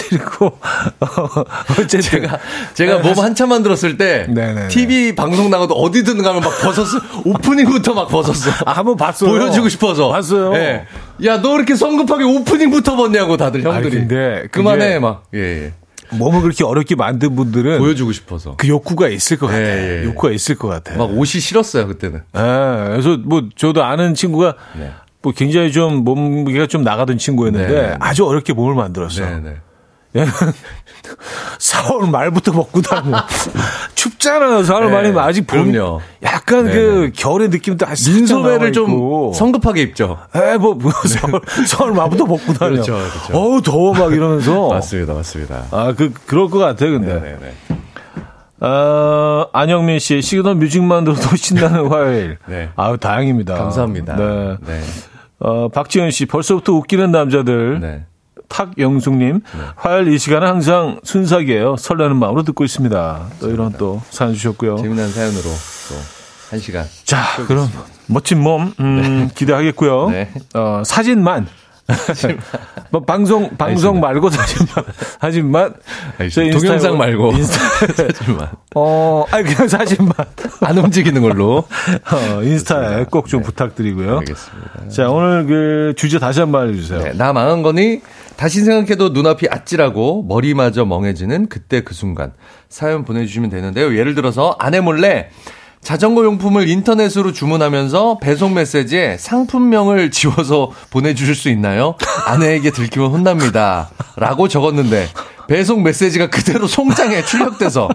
그리고, 0.10 0.46
어, 1.00 1.08
어쨌든. 1.80 2.02
제가 2.02 2.40
제가 2.74 3.00
몸 3.00 3.20
한참 3.20 3.50
만들었을 3.50 3.98
때 3.98 4.26
네네네. 4.30 4.68
TV 4.70 5.16
방송 5.16 5.50
나가도 5.50 5.74
어디든 5.76 6.22
가면 6.22 6.42
막 6.42 6.52
벗었어. 6.62 7.00
오프닝부터 7.26 7.94
막 7.94 8.08
벗었어. 8.08 8.52
아, 8.66 8.72
한번 8.74 8.96
봤어요. 8.98 9.30
보여주고 9.30 9.70
싶어서. 9.70 10.10
봤어요. 10.10 10.54
예. 10.56 10.86
야, 11.26 11.42
너 11.42 11.56
이렇게 11.56 11.76
성급하게 11.76 12.24
오프닝부터 12.24 12.96
벗냐고 12.96 13.38
다들 13.38 13.62
형들이. 13.64 13.98
아니, 13.98 14.08
근데 14.08 14.48
그만해 14.52 15.00
막. 15.00 15.24
예, 15.36 15.40
예. 15.66 15.74
몸을 16.12 16.42
그렇게 16.42 16.64
어렵게 16.64 16.96
만든 16.96 17.36
분들은 17.36 17.80
보여주고 17.80 18.12
싶어서. 18.12 18.56
그 18.58 18.68
욕구가 18.68 19.10
있을 19.10 19.38
것 19.38 19.48
같아요. 19.48 19.64
예, 19.64 20.02
예. 20.02 20.06
욕구가 20.06 20.32
있을 20.32 20.56
것 20.56 20.68
같아요. 20.68 20.98
막 20.98 21.12
옷이 21.12 21.40
싫었어요, 21.42 21.88
그때는. 21.88 22.22
예, 22.36 22.40
그래서 22.92 23.18
뭐 23.18 23.44
저도 23.56 23.84
아는 23.84 24.14
친구가 24.14 24.56
네. 24.78 24.92
뭐 25.22 25.34
굉장히 25.34 25.72
좀 25.72 26.04
몸무게가 26.04 26.68
좀 26.68 26.84
나가던 26.84 27.18
친구였는데 27.18 27.74
네, 27.74 27.82
네. 27.90 27.96
아주 28.00 28.26
어렵게 28.26 28.54
몸을 28.54 28.76
만들었어. 28.76 29.26
네, 29.26 29.40
네. 29.40 29.56
4월 31.60 32.10
말부터 32.10 32.52
먹고 32.52 32.82
다녀. 32.82 33.18
춥잖아요. 33.96 34.62
4월 34.62 34.86
네, 34.86 34.92
말이면 34.92 35.24
아직 35.24 35.46
봄. 35.48 35.72
그럼요. 35.72 36.02
약간 36.24 36.66
네, 36.66 36.74
그 36.74 37.12
겨울의 37.16 37.50
느낌도 37.50 37.86
아직 37.86 38.14
민소매를 38.14 38.74
좀 38.74 39.34
성급하게 39.34 39.82
입죠. 39.82 40.18
에, 40.36 40.58
뭐, 40.58 40.74
뭐, 40.74 40.92
4월, 40.92 41.44
4월 41.44 41.94
말부터 41.94 42.26
벗고 42.26 42.54
다녀. 42.54 42.72
그렇죠, 42.72 42.94
그렇죠. 42.94 43.34
어우, 43.34 43.62
더워, 43.62 43.94
막 43.94 44.14
이러면서. 44.14 44.70
맞습니다, 44.70 45.14
맞습니다. 45.14 45.66
아, 45.72 45.94
그, 45.96 46.12
그럴 46.26 46.50
것 46.50 46.60
같아요, 46.60 46.92
근데. 46.92 47.14
네, 47.20 47.38
네. 47.40 48.66
어, 48.66 49.48
안영민 49.54 50.00
씨, 50.00 50.22
시그널 50.22 50.56
뮤직만 50.56 51.06
들어도 51.06 51.36
신나는 51.36 51.88
화요일. 51.88 52.38
네. 52.46 52.70
아유, 52.76 52.98
다행입니다. 52.98 53.56
감사합니다. 53.56 54.16
네. 54.16 54.58
네. 54.66 54.82
어, 55.40 55.70
박지현 55.70 56.12
씨, 56.12 56.26
벌써부터 56.26 56.74
웃기는 56.74 57.12
남자들. 57.12 57.80
네. 57.80 58.06
탁영숙님, 58.50 59.42
화요일 59.76 60.10
이 60.14 60.18
시간은 60.18 60.48
항상 60.48 61.00
순삭이에요. 61.04 61.78
설레는 61.78 62.18
마음으로 62.18 62.44
듣고 62.44 62.66
있습니다. 62.66 63.28
또 63.40 63.50
이런 63.50 63.72
또 63.78 64.02
사연 64.10 64.34
주셨고요. 64.34 64.78
재미난 64.78 65.10
사연으로 65.12 65.44
또 65.44 65.96
한 66.50 66.60
시간. 66.60 66.84
자, 67.06 67.24
그럼 67.48 67.70
멋진 68.08 68.40
몸 68.42 68.74
음, 68.80 69.30
기대하겠고요. 69.36 70.10
네. 70.10 70.32
어, 70.56 70.82
사진만. 70.84 71.46
뭐 72.92 73.04
방송 73.04 73.50
방송 73.58 74.00
말고 74.00 74.30
사진만 74.30 74.84
사진만 75.20 75.74
저 76.32 76.44
인스타에 76.44 76.52
동영상 76.52 76.98
말고 77.00 77.32
인스타 77.34 77.60
하지만 78.20 78.48
어 78.76 79.26
아니 79.32 79.44
그냥 79.44 79.68
사진만 79.68 80.14
안 80.62 80.78
움직이는 80.78 81.22
걸로. 81.22 81.58
어, 82.12 82.44
인스타에 82.44 83.06
꼭 83.06 83.28
좀 83.28 83.42
부탁드리고요. 83.42 84.20
알겠습니다. 84.20 84.90
자 84.90 85.10
오늘 85.10 85.46
그 85.48 85.94
주제 85.98 86.20
다시 86.20 86.40
한 86.42 86.52
번 86.52 86.62
알려주세요. 86.64 87.00
네, 87.04 87.14
나 87.14 87.34
망한 87.34 87.64
거니 87.64 88.02
다시 88.40 88.64
생각해도 88.64 89.10
눈앞이 89.10 89.48
아찔하고 89.52 90.24
머리마저 90.24 90.86
멍해지는 90.86 91.50
그때 91.50 91.82
그 91.82 91.94
순간 91.94 92.32
사연 92.70 93.04
보내주시면 93.04 93.50
되는데요. 93.50 93.98
예를 93.98 94.16
들어서 94.16 94.56
아내 94.60 94.80
몰래 94.80 95.28
자전거 95.82 96.24
용품을 96.24 96.70
인터넷으로 96.70 97.34
주문하면서 97.34 98.20
배송 98.20 98.54
메시지에 98.54 99.18
상품명을 99.18 100.12
지워서 100.16 100.72
보내주실 100.90 101.36
수 101.36 101.50
있나요? 101.50 101.96
아내에게 102.28 102.72
들키면 102.72 103.12
혼납니다. 103.12 103.90
라고 104.16 104.48
적었는데 104.48 105.08
배송 105.50 105.84
메시지가 105.84 106.30
그대로 106.30 106.66
송장에 106.66 107.26
출력돼서 107.26 107.90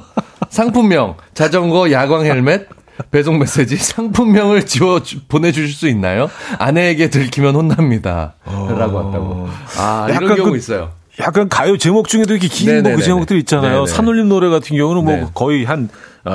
상품명 0.50 1.16
자전거 1.32 1.90
야광 1.90 2.26
헬멧 2.26 2.68
배송 3.10 3.38
메시지 3.38 3.76
상품명을 3.76 4.66
지워 4.66 5.02
주- 5.02 5.20
보내주실 5.26 5.74
수 5.74 5.88
있나요? 5.88 6.30
아내에게 6.58 7.10
들키면 7.10 7.54
혼납니다. 7.56 8.34
라고 8.44 8.96
왔다고. 8.98 9.48
아, 9.78 10.06
이런 10.10 10.36
경우 10.36 10.50
그- 10.52 10.56
있어요. 10.56 10.90
약간 11.20 11.48
가요 11.48 11.76
제목 11.76 12.08
중에도 12.08 12.32
이렇게 12.34 12.48
긴 12.48 12.82
뭐. 12.82 12.96
그 12.96 13.02
제목들 13.02 13.36
있잖아요. 13.38 13.84
네네. 13.84 13.86
산울림 13.86 14.28
노래 14.28 14.48
같은 14.48 14.76
경우는 14.76 15.04
뭐 15.04 15.12
네. 15.14 15.26
거의 15.32 15.64
한 15.64 15.88
어, 15.88 15.88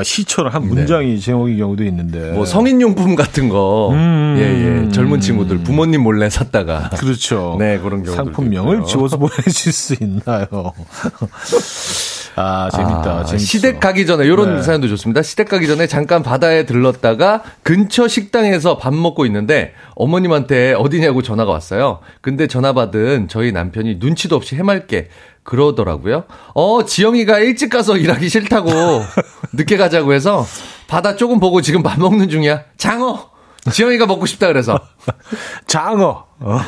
시처럼 0.04 0.54
한 0.54 0.67
문장이 0.67 1.19
제목인 1.19 1.58
경우도 1.58 1.84
있는데. 1.86 2.32
뭐 2.32 2.45
성인용품 2.45 3.15
같은 3.15 3.49
거, 3.49 3.89
음. 3.91 4.36
예, 4.38 4.86
예. 4.86 4.91
젊은 4.91 5.19
친구들 5.19 5.60
부모님 5.60 6.04
몰래 6.04 6.30
샀다가. 6.30 6.89
그렇죠. 6.91 7.56
네, 7.60 7.80
그런 7.80 8.04
경우도 8.04 8.15
상품명을. 8.15 8.86
지워서 8.86 9.17
보내실 9.17 9.71
수 9.73 9.95
있나요? 10.02 10.47
아, 12.36 12.69
재밌다. 12.71 13.19
아, 13.19 13.25
재밌어. 13.25 13.45
시댁 13.45 13.80
가기 13.80 14.06
전에 14.06 14.25
이런 14.25 14.58
네. 14.58 14.62
사연도 14.62 14.88
좋습니다. 14.88 15.21
시댁 15.21 15.49
가기 15.49 15.67
전에 15.67 15.88
잠깐 15.88 16.23
바다에 16.23 16.65
들렀다가 16.65 17.41
근처 17.63 18.08
식당에서 18.08 18.78
밥 18.78 18.93
먹고 18.93 19.25
있는데 19.25 19.73
어머님한테 19.95 20.73
어디냐고 20.73 21.21
전화가 21.21 21.52
왔어요. 21.52 22.00
근데 22.21 22.48
전화 22.48 22.71
받은 22.73 23.27
저희 23.27 23.52
남편이 23.52 23.98
눈치도 24.00 24.35
없이 24.37 24.56
해맑게 24.56 25.10
그러더라고요. 25.44 26.25
어, 26.54 26.85
지영이가 26.85 27.40
일찍 27.40 27.69
가서 27.69 27.98
일하기 27.98 28.29
싫다고 28.29 28.69
늦게 29.54 29.77
가자고 29.77 30.13
해서 30.13 30.45
바다 30.87 31.15
조금 31.15 31.39
보고 31.39 31.62
지금 31.62 31.83
밥 31.83 32.00
먹는 32.00 32.29
중이야. 32.29 32.63
장어. 32.77 33.29
지영이가 33.71 34.06
먹고 34.06 34.25
싶다 34.25 34.47
그래서. 34.47 34.79
장어. 35.67 36.25
어. 36.39 36.60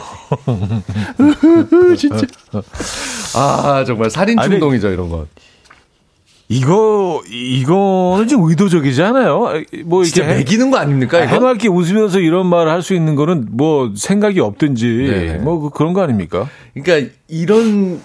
진짜. 1.98 2.26
아, 3.36 3.84
정말 3.86 4.10
살인 4.10 4.38
아니, 4.40 4.50
충동이죠, 4.52 4.90
이런 4.90 5.10
건. 5.10 5.28
이거, 6.50 7.22
이거는 7.30 8.28
좀 8.28 8.44
의도적이지 8.44 9.02
않아요? 9.04 9.54
뭐, 9.86 10.04
진짜 10.04 10.24
이렇게. 10.24 10.38
매기는 10.40 10.70
거 10.70 10.78
아닙니까, 10.78 11.20
이거? 11.24 11.28
해맑게 11.34 11.70
웃으면서 11.70 12.20
이런 12.20 12.46
말을 12.48 12.70
할 12.72 12.82
수 12.82 12.94
있는 12.94 13.16
거는 13.16 13.48
뭐 13.52 13.94
생각이 13.96 14.42
없든지 14.42 14.86
네네. 14.86 15.38
뭐 15.38 15.60
그- 15.62 15.70
그런 15.70 15.94
거 15.94 16.02
아닙니까? 16.02 16.50
그러니까 16.74 17.14
이런 17.30 18.02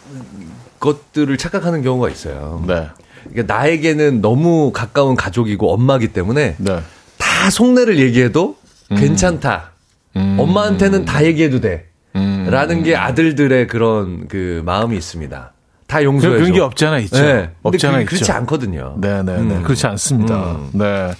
것들을 0.78 1.36
착각하는 1.38 1.82
경우가 1.82 2.08
있어요. 2.08 2.62
네. 2.68 2.86
그러니까 3.30 3.54
나에게는 3.54 4.20
너무 4.20 4.72
가까운 4.72 5.16
가족이고 5.16 5.72
엄마기 5.72 6.08
때문에 6.08 6.56
네. 6.58 6.80
다 7.18 7.50
속내를 7.50 7.98
얘기해도 7.98 8.56
괜찮다. 8.90 9.72
엄마한테는 10.14 11.04
다 11.04 11.24
얘기해도 11.24 11.60
돼. 11.60 11.86
음. 12.14 12.46
라는 12.50 12.82
게 12.82 12.96
아들들의 12.96 13.66
그런 13.66 14.28
그 14.28 14.62
마음이 14.64 14.96
있습니다. 14.96 15.52
다 15.86 15.98
그런, 15.98 16.14
용서해줘. 16.14 16.38
그런 16.38 16.52
게 16.52 16.60
없잖아 16.60 16.98
있죠. 17.00 17.20
네. 17.20 17.50
없잖아 17.62 17.98
그, 17.98 18.02
있죠. 18.02 18.10
그렇지 18.10 18.32
않거든요. 18.32 18.96
네네네. 19.00 19.32
음. 19.38 19.62
그렇지 19.62 19.86
않습니다. 19.86 20.58
네. 20.72 21.12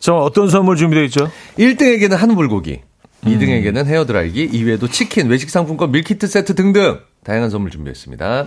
자, 0.00 0.14
어떤 0.14 0.48
선물 0.48 0.76
준비되어 0.76 1.04
있죠? 1.04 1.30
1등에게는 1.58 2.16
한우 2.16 2.34
불고기. 2.36 2.80
2등에게는 3.24 3.86
헤어드라이기, 3.86 4.50
2위에도 4.50 4.90
치킨, 4.90 5.28
외식 5.28 5.50
상품권, 5.50 5.90
밀키트 5.90 6.26
세트 6.28 6.54
등등 6.54 7.00
다양한 7.24 7.50
선물 7.50 7.70
준비했습니다. 7.72 8.46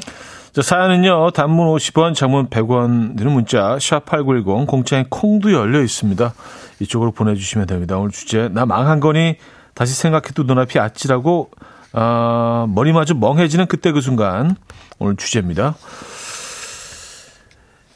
자, 0.60 0.64
사연은요, 0.64 1.32
단문 1.32 1.68
50원, 1.68 2.14
장문 2.14 2.50
100원 2.50 3.16
드는 3.16 3.32
문자, 3.32 3.78
샵8910, 3.78 4.68
공짜인 4.68 5.06
콩도 5.10 5.54
열려 5.54 5.82
있습니다. 5.82 6.34
이쪽으로 6.82 7.14
보내주시면 7.14 7.66
됩니다. 7.66 7.98
오늘 7.98 8.12
주제, 8.12 8.50
나 8.50 8.66
망한 8.66 9.00
거니 9.00 9.38
다시 9.74 9.94
생각해도 9.94 10.44
눈앞이 10.44 10.78
아찔하고, 10.78 11.52
아, 11.94 12.66
머리마저 12.68 13.14
멍해지는 13.14 13.68
그때 13.68 13.94
그 13.94 14.02
순간. 14.02 14.58
오늘 14.98 15.16
주제입니다. 15.16 15.76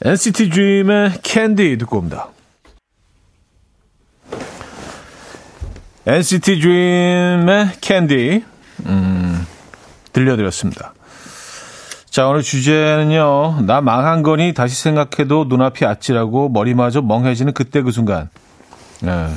NCT 0.02 0.48
DREAM의 0.48 1.20
캔디 1.22 1.76
듣고 1.76 1.98
옵니다. 1.98 2.28
NCT 6.06 6.60
DREAM의 6.60 7.72
캔디, 7.82 8.42
음, 8.86 9.46
들려드렸습니다. 10.14 10.94
자, 12.14 12.28
오늘 12.28 12.42
주제는요, 12.42 13.62
나 13.62 13.80
망한 13.80 14.22
거니 14.22 14.54
다시 14.54 14.80
생각해도 14.80 15.46
눈앞이 15.48 15.84
아찔하고 15.84 16.48
머리마저 16.48 17.02
멍해지는 17.02 17.54
그때 17.54 17.82
그 17.82 17.90
순간. 17.90 18.30
네. 19.02 19.34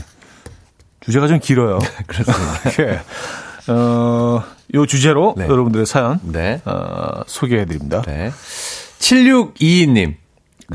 주제가 0.99 1.27
좀 1.27 1.39
길어요. 1.39 1.79
그렇습니다. 2.05 2.83
예. 2.85 3.71
어, 3.71 4.43
요 4.75 4.85
주제로 4.85 5.33
네. 5.35 5.45
여러분들의 5.47 5.87
사연, 5.87 6.19
네. 6.21 6.61
어, 6.65 7.23
소개해 7.25 7.65
드립니다. 7.65 8.03
네. 8.03 8.29
7622님, 8.99 10.13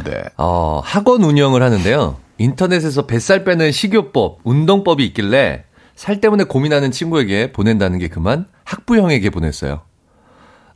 네. 0.04 0.22
어, 0.38 0.80
학원 0.82 1.22
운영을 1.22 1.62
하는데요. 1.62 2.16
인터넷에서 2.36 3.06
뱃살 3.06 3.44
빼는 3.44 3.70
식요법, 3.70 4.40
운동법이 4.42 5.06
있길래 5.06 5.66
살 5.94 6.20
때문에 6.20 6.42
고민하는 6.42 6.90
친구에게 6.90 7.52
보낸다는 7.52 8.00
게 8.00 8.08
그만 8.08 8.46
학부형에게 8.64 9.30
보냈어요. 9.30 9.82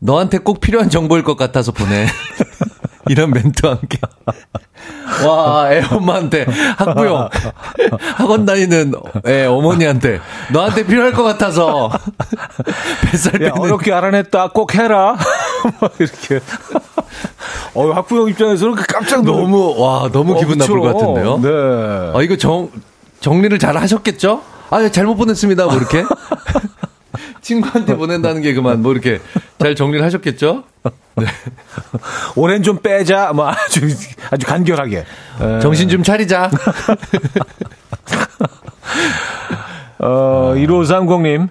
너한테 0.00 0.38
꼭 0.38 0.60
필요한 0.60 0.90
정보일 0.90 1.22
것 1.22 1.36
같아서 1.36 1.72
보내. 1.72 2.06
이런 3.08 3.30
멘트와 3.30 3.72
함께. 3.76 3.98
와, 5.24 5.72
애 5.72 5.82
엄마한테, 5.90 6.44
학부형. 6.76 7.28
학원 8.16 8.44
다니는 8.44 8.92
애 9.26 9.46
어머니한테. 9.46 10.20
너한테 10.52 10.84
필요할 10.84 11.12
것 11.12 11.22
같아서. 11.22 11.90
뱃살 13.02 13.34
야, 13.34 13.52
빼는. 13.52 13.58
어렵게 13.60 13.92
알아냈다. 13.92 14.48
꼭 14.48 14.74
해라. 14.74 15.16
막 15.80 15.92
이렇게. 15.98 16.40
어, 17.74 17.92
학부형 17.92 18.28
입장에서는 18.28 18.74
그 18.74 18.84
깜짝 18.86 19.22
놀 19.22 19.36
너무, 19.36 19.74
와, 19.78 20.10
너무 20.10 20.38
기분 20.38 20.58
나쁠 20.58 20.80
것 20.80 20.92
같은데요. 20.94 21.38
네. 21.38 22.18
아, 22.18 22.22
이거 22.22 22.36
정, 22.36 22.70
정리를 23.20 23.56
잘 23.60 23.76
하셨겠죠? 23.76 24.42
아, 24.70 24.88
잘못 24.88 25.14
보냈습니다. 25.14 25.64
뭐 25.64 25.76
이렇게. 25.76 26.04
친구한테 27.40 27.96
보낸다는 27.96 28.42
게 28.42 28.54
그만 28.54 28.82
뭐 28.82 28.92
이렇게 28.92 29.20
잘 29.58 29.74
정리를 29.74 30.04
하셨겠죠? 30.04 30.64
올해는 32.36 32.62
좀 32.62 32.78
빼자. 32.78 33.32
뭐 33.32 33.48
아주, 33.48 33.80
아주 34.30 34.46
간결하게. 34.46 35.04
예. 35.40 35.58
정신 35.60 35.88
좀 35.88 36.02
차리자. 36.02 36.50
어, 39.98 40.52
1530님. 40.56 41.48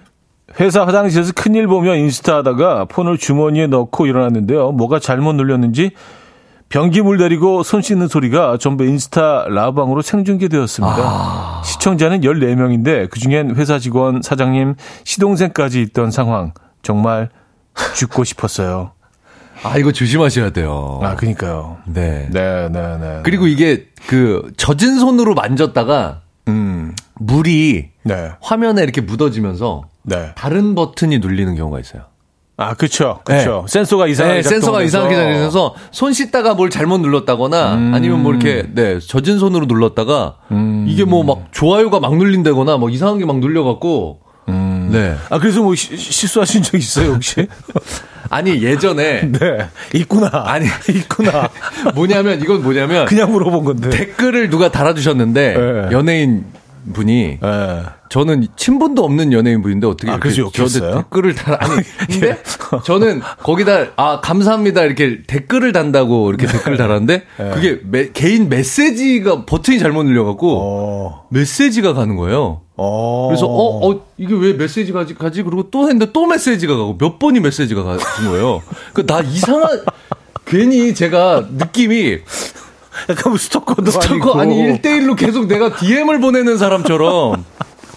회사 0.58 0.86
화장실에서 0.86 1.32
큰일 1.34 1.66
보며 1.66 1.94
인스타 1.96 2.36
하다가 2.38 2.86
폰을 2.86 3.18
주머니에 3.18 3.66
넣고 3.66 4.06
일어났는데요. 4.06 4.72
뭐가 4.72 5.00
잘못 5.00 5.34
눌렸는지 5.34 5.90
변기물 6.76 7.16
내리고 7.16 7.62
손 7.62 7.80
씻는 7.80 8.06
소리가 8.06 8.58
전부 8.58 8.84
인스타 8.84 9.46
라방으로 9.48 10.02
생중계되었습니다. 10.02 11.62
시청자는 11.64 12.20
14명인데 12.20 13.08
그중엔 13.08 13.56
회사 13.56 13.78
직원, 13.78 14.20
사장님, 14.20 14.74
시동생까지 15.04 15.80
있던 15.80 16.10
상황. 16.10 16.52
정말 16.82 17.30
죽고 17.96 18.24
싶었어요. 18.24 18.92
아, 19.62 19.78
이거 19.78 19.90
조심하셔야 19.90 20.50
돼요. 20.50 21.00
아, 21.02 21.16
그니까요. 21.16 21.78
네. 21.86 22.28
네, 22.30 22.68
네, 22.68 22.98
네. 22.98 23.20
그리고 23.22 23.46
이게 23.46 23.86
그 24.06 24.52
젖은 24.58 24.98
손으로 24.98 25.32
만졌다가 25.32 26.20
음, 26.48 26.94
물이 27.14 27.88
네, 28.02 28.32
화면에 28.42 28.82
이렇게 28.82 29.00
묻어지면서 29.00 29.84
네. 30.02 30.32
다른 30.34 30.74
버튼이 30.74 31.20
눌리는 31.20 31.54
경우가 31.54 31.80
있어요. 31.80 32.02
아, 32.58 32.72
그쵸, 32.74 33.20
그쵸. 33.24 33.64
네. 33.66 33.72
센서가 33.72 34.06
이상하게 34.06 34.36
네, 34.40 34.42
센서가. 34.42 34.82
이상하게 34.82 35.14
작동해서 35.14 35.74
손 35.90 36.12
씻다가 36.14 36.54
뭘 36.54 36.70
잘못 36.70 36.98
눌렀다거나 37.02 37.72
아니면 37.92 38.22
뭐 38.22 38.32
이렇게 38.32 38.64
네 38.72 38.98
젖은 38.98 39.38
손으로 39.38 39.66
눌렀다가 39.66 40.36
이게 40.86 41.04
뭐 41.04 41.22
막 41.22 41.48
좋아요가 41.52 42.00
막 42.00 42.16
눌린다거나 42.16 42.78
뭐 42.78 42.88
이상한 42.88 43.18
게 43.18 43.26
막 43.26 43.40
눌려 43.40 43.62
갖고 43.64 44.20
네 44.46 45.16
아, 45.28 45.38
그래서 45.38 45.60
뭐 45.62 45.74
시- 45.74 45.96
실수하신 45.96 46.62
적 46.62 46.76
있어요, 46.78 47.12
혹시? 47.12 47.46
아니 48.30 48.62
예전에 48.62 49.20
네. 49.38 49.68
있구나. 49.94 50.30
아니 50.32 50.66
있구나. 50.88 51.48
뭐냐면 51.94 52.40
이건 52.40 52.62
뭐냐면 52.62 53.04
그냥 53.06 53.32
물어본 53.32 53.64
건데. 53.64 53.90
댓글을 53.90 54.48
누가 54.50 54.70
달아주셨는데 54.70 55.54
네. 55.54 55.88
연예인 55.92 56.44
분이 56.94 57.38
네. 57.42 57.82
저는 58.08 58.46
친분도 58.56 59.04
없는 59.04 59.32
연예인 59.32 59.62
분인데 59.62 59.86
어떻게 59.86 60.10
아, 60.10 60.18
그래서? 60.18 60.50
저한테 60.52 60.80
댓글을 61.02 61.34
달아 61.34 61.58
아니 61.64 61.82
근데 62.08 62.38
저는 62.84 63.20
거기다 63.42 63.86
아 63.96 64.20
감사합니다 64.20 64.82
이렇게 64.82 65.22
댓글을 65.26 65.72
단다고 65.72 66.28
이렇게 66.30 66.46
댓글을 66.46 66.76
달았는데 66.76 67.24
그게 67.54 67.80
메- 67.84 68.10
개인 68.12 68.48
메시지가 68.48 69.44
버튼이 69.46 69.78
잘못 69.78 70.04
눌려갖고 70.04 70.58
어. 70.60 71.26
메시지가 71.30 71.94
가는 71.94 72.16
거예요. 72.16 72.62
어. 72.76 73.28
그래서 73.28 73.46
어, 73.46 73.88
어 73.90 74.00
이게 74.18 74.34
왜 74.34 74.52
메시지가 74.52 75.00
가지, 75.00 75.14
가지? 75.14 75.42
그리고 75.42 75.70
또 75.70 75.82
했는데 75.88 76.12
또 76.12 76.26
메시지가 76.26 76.76
가고 76.76 76.96
몇 76.98 77.18
번이 77.18 77.40
메시지가 77.40 77.82
가는 77.82 77.98
거예요. 78.28 78.62
그나 78.92 79.20
이상한 79.20 79.82
괜히 80.44 80.94
제가 80.94 81.46
느낌이 81.52 82.18
약간 83.10 83.30
뭐 83.32 83.36
스토커도 83.38 83.90
스토커 83.90 84.38
아니 84.40 84.62
아니고. 84.62 84.78
1대1로 84.78 85.16
계속 85.16 85.46
내가 85.46 85.76
DM을 85.76 86.20
보내는 86.20 86.58
사람처럼 86.58 87.44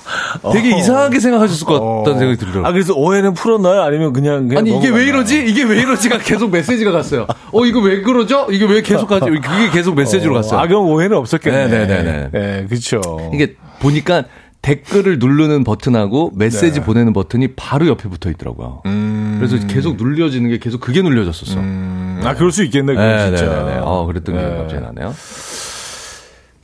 되게 0.54 0.78
이상하게 0.78 1.20
생각하셨을 1.20 1.66
것 1.66 1.80
같다는 1.80 2.20
생각이 2.20 2.38
들더라고요. 2.38 2.68
아, 2.68 2.72
그래서 2.72 2.94
오해는 2.94 3.34
풀었나요? 3.34 3.82
아니면 3.82 4.14
그냥, 4.14 4.48
그냥 4.48 4.60
아니 4.60 4.78
이게 4.78 4.90
왜? 4.90 5.06
이러지? 5.06 5.46
이게 5.48 5.64
왜 5.64 5.80
이러지가 5.82 6.20
계속 6.20 6.52
메시지가 6.52 6.92
갔어요. 6.92 7.28
어 7.52 7.66
이거 7.66 7.80
왜 7.80 8.02
그러죠? 8.02 8.48
이게 8.52 8.66
왜 8.66 8.82
계속 8.82 9.08
가지? 9.08 9.26
그게 9.26 9.70
계속 9.72 9.96
메시지로 9.96 10.34
갔어요. 10.34 10.60
악영 10.60 10.86
오해는 10.86 11.18
없었겠네. 11.18 11.68
네, 11.68 11.88
네, 11.88 12.04
네, 12.04 12.30
네, 12.32 12.66
그쵸. 12.70 13.02
이게 13.34 13.56
보니까 13.80 14.24
댓글을 14.62 15.20
누르는 15.20 15.64
버튼하고 15.64 16.32
메시지 16.36 16.80
네. 16.80 16.86
보내는 16.86 17.14
버튼이 17.14 17.50
바로 17.56 17.88
옆에 17.88 18.10
붙어 18.10 18.30
있더라고요. 18.30 18.82
그래서 18.84 19.58
계속 19.68 19.96
눌려지는 19.96 20.50
게 20.50 20.58
계속 20.60 20.82
그게 20.82 21.02
눌려졌었어. 21.02 21.60
음, 21.60 22.20
아, 22.24 22.36
그럴 22.36 22.52
수 22.52 22.64
있겠네, 22.66 22.94
그건 22.94 23.08
네, 23.08 23.26
진짜. 23.38 23.46
네, 23.46 23.64
네, 23.64 23.72
네. 23.76 23.82
어, 23.82 24.06
그랬던 24.06 24.36
네. 24.36 24.42
기억이 24.42 24.58
갑자기 24.58 24.82
나네요. 24.84 25.16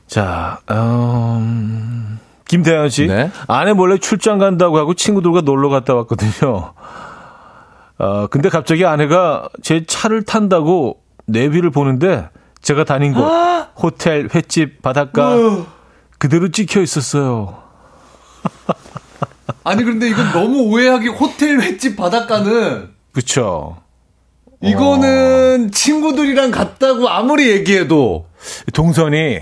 자, 0.06 0.60
음, 0.70 2.18
김태현 2.48 2.88
씨. 2.88 3.06
네. 3.06 3.30
아내 3.48 3.72
몰래 3.72 3.98
출장 3.98 4.38
간다고 4.38 4.78
하고 4.78 4.94
친구들과 4.94 5.40
놀러 5.42 5.68
갔다 5.68 5.94
왔거든요. 5.94 6.72
어, 7.98 8.26
근데 8.28 8.48
갑자기 8.48 8.84
아내가 8.84 9.48
제 9.62 9.84
차를 9.86 10.24
탄다고 10.24 11.00
내비를 11.26 11.70
보는데 11.70 12.28
제가 12.62 12.84
다닌 12.84 13.14
곳, 13.14 13.22
호텔, 13.76 14.28
횟집, 14.34 14.82
바닷가, 14.82 15.34
그대로 16.18 16.50
찍혀 16.50 16.80
있었어요. 16.82 17.62
아니 19.64 19.82
근데 19.84 20.08
이건 20.08 20.32
너무 20.32 20.62
오해하기 20.62 21.08
호텔 21.08 21.60
횟집 21.60 21.96
바닷가는 21.96 22.90
그쵸. 23.12 23.76
이거는 24.62 25.70
친구들이랑 25.72 26.50
갔다고 26.50 27.08
아무리 27.08 27.50
얘기해도 27.50 28.26
동선이, 28.72 29.40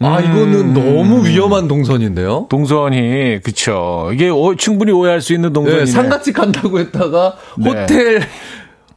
아 0.00 0.20
이거는 0.20 0.74
너무 0.74 1.26
위험한 1.26 1.66
동선인데요. 1.66 2.46
동선이, 2.48 3.40
그쵸. 3.42 4.10
이게 4.12 4.28
오- 4.28 4.54
충분히 4.54 4.92
오해할 4.92 5.20
수 5.20 5.32
있는 5.34 5.52
동선이네. 5.52 5.84
네, 5.86 5.90
상가집 5.90 6.36
간다고 6.36 6.78
했다가 6.78 7.34
네. 7.58 7.70
호텔 7.70 8.22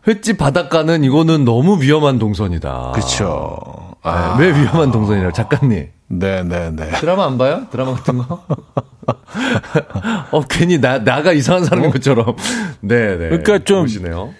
횟집 0.08 0.38
바닷가는 0.38 1.04
이거는 1.04 1.44
너무 1.44 1.82
위험한 1.82 2.20
동선이다. 2.20 2.92
그쵸. 2.94 3.58
네, 4.04 4.10
아, 4.10 4.36
왜 4.40 4.48
위험한 4.50 4.92
동선이라고 4.92 5.34
작가님? 5.34 5.88
네네네. 6.08 6.92
드라마 7.00 7.26
안 7.26 7.38
봐요? 7.38 7.62
드라마 7.72 7.94
같은 7.96 8.18
거? 8.20 8.44
어, 10.32 10.42
괜히 10.50 10.80
나, 10.80 11.04
나가 11.04 11.32
이상한 11.34 11.66
사람인 11.66 11.90
것처럼. 11.92 12.36
네, 12.82 13.18
네. 13.18 13.30
그러니까 13.30 13.60
좀- 13.60 13.84
보시네요. 13.84 14.34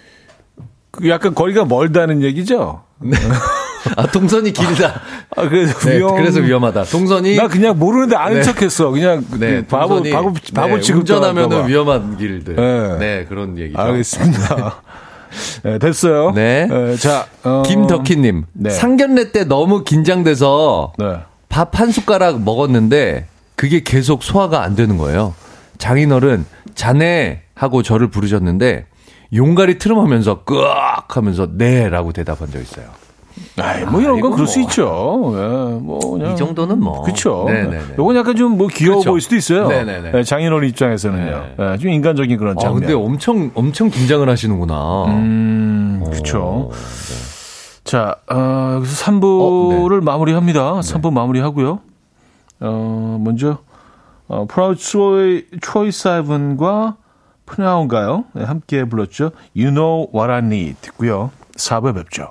그 0.92 1.08
약간 1.08 1.34
거리가 1.34 1.64
멀다는 1.64 2.22
얘기죠? 2.22 2.82
아, 3.96 4.06
동선이 4.06 4.52
길다. 4.52 5.00
아, 5.36 5.48
그래서 5.48 5.78
네, 5.88 5.98
위험. 5.98 6.16
그래서 6.16 6.40
위험하다. 6.40 6.84
동선이. 6.84 7.36
나 7.36 7.48
그냥 7.48 7.78
모르는데 7.78 8.16
아는 8.16 8.36
네. 8.38 8.42
척 8.42 8.62
했어. 8.62 8.90
그냥 8.90 9.24
네, 9.38 9.56
그 9.62 9.66
바보 9.66 10.00
동선이- 10.00 10.12
바보 10.12 10.32
바보 10.54 10.78
네, 10.78 10.92
운전하면은 10.92 11.68
위험한 11.68 12.16
길들. 12.16 12.56
네. 12.56 12.98
네. 12.98 13.24
그런 13.28 13.58
얘기죠. 13.58 13.80
알겠습니다. 13.80 14.82
네, 15.64 15.78
됐어요. 15.78 16.32
네. 16.32 16.68
자, 16.98 17.26
어, 17.42 17.62
김덕희님. 17.66 18.44
네. 18.52 18.70
상견례 18.70 19.32
때 19.32 19.44
너무 19.44 19.82
긴장돼서 19.84 20.92
네. 20.98 21.16
밥한 21.48 21.90
숟가락 21.90 22.42
먹었는데 22.42 23.26
그게 23.56 23.82
계속 23.82 24.22
소화가 24.22 24.62
안 24.62 24.74
되는 24.76 24.96
거예요. 24.98 25.34
장인어른 25.78 26.44
자네 26.74 27.42
하고 27.54 27.82
저를 27.82 28.08
부르셨는데 28.10 28.86
용가리 29.34 29.78
트름하면서 29.78 30.44
끄악 30.44 31.16
하면서 31.16 31.48
네라고 31.50 32.12
대답한 32.12 32.50
적 32.50 32.60
있어요. 32.60 32.86
아이, 33.60 33.84
뭐 33.84 34.00
이런 34.00 34.20
건 34.20 34.32
그럴 34.32 34.46
수 34.46 34.58
뭐. 34.60 34.68
있죠. 34.68 35.32
예, 35.36 35.78
뭐 35.80 35.98
그냥 36.12 36.32
이 36.32 36.36
정도는 36.36 36.80
뭐. 36.80 37.02
그렇죠. 37.02 37.46
요건 37.98 38.16
약간 38.16 38.34
좀 38.34 38.56
뭐 38.56 38.68
귀여워 38.68 38.98
그쵸. 38.98 39.10
보일 39.10 39.20
수도 39.20 39.36
있어요. 39.36 39.68
네네네. 39.68 40.12
예, 40.14 40.22
장인어른 40.22 40.68
입장에서는요. 40.70 41.44
예, 41.58 41.78
좀 41.78 41.90
인간적인 41.90 42.38
그런 42.38 42.56
아, 42.56 42.60
장면. 42.60 42.80
근데 42.80 42.94
엄청 42.94 43.50
엄청 43.54 43.90
긴장을 43.90 44.26
하시는구나. 44.28 45.04
음, 45.08 46.02
그렇죠. 46.06 46.40
어, 46.40 46.70
자, 47.84 48.16
어, 48.30 48.74
여기서 48.76 49.04
3부를 49.04 49.98
어, 49.98 50.00
마무리합니다. 50.02 50.80
3부 50.80 51.12
마무리하고요. 51.12 51.80
어, 52.60 53.18
먼저 53.20 53.58
어, 54.28 54.46
프라우드 54.48 54.80
트로이 54.80 55.44
트로이 55.60 55.92
시반과 55.92 56.96
프나운가요? 57.44 58.24
네, 58.34 58.44
함께 58.44 58.84
불렀죠. 58.84 59.32
You 59.54 59.70
Know 59.74 60.08
What 60.14 60.32
I 60.32 60.38
Need 60.38 60.76
듣고요. 60.80 61.30
4부에 61.56 61.94
뵙죠. 61.94 62.30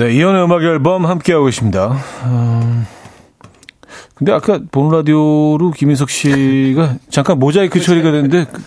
네, 0.00 0.14
이연의 0.14 0.44
음악 0.44 0.62
앨범 0.62 1.04
함께하고 1.04 1.44
계십니다. 1.44 1.94
음, 2.24 2.86
근데 4.14 4.32
아까 4.32 4.58
본 4.72 4.90
라디오로 4.90 5.72
김인석 5.72 6.08
씨가 6.08 6.94
잠깐 7.10 7.38
모자이크 7.38 7.78
처리가 7.80 8.10
됐는데 8.10 8.46
그, 8.50 8.60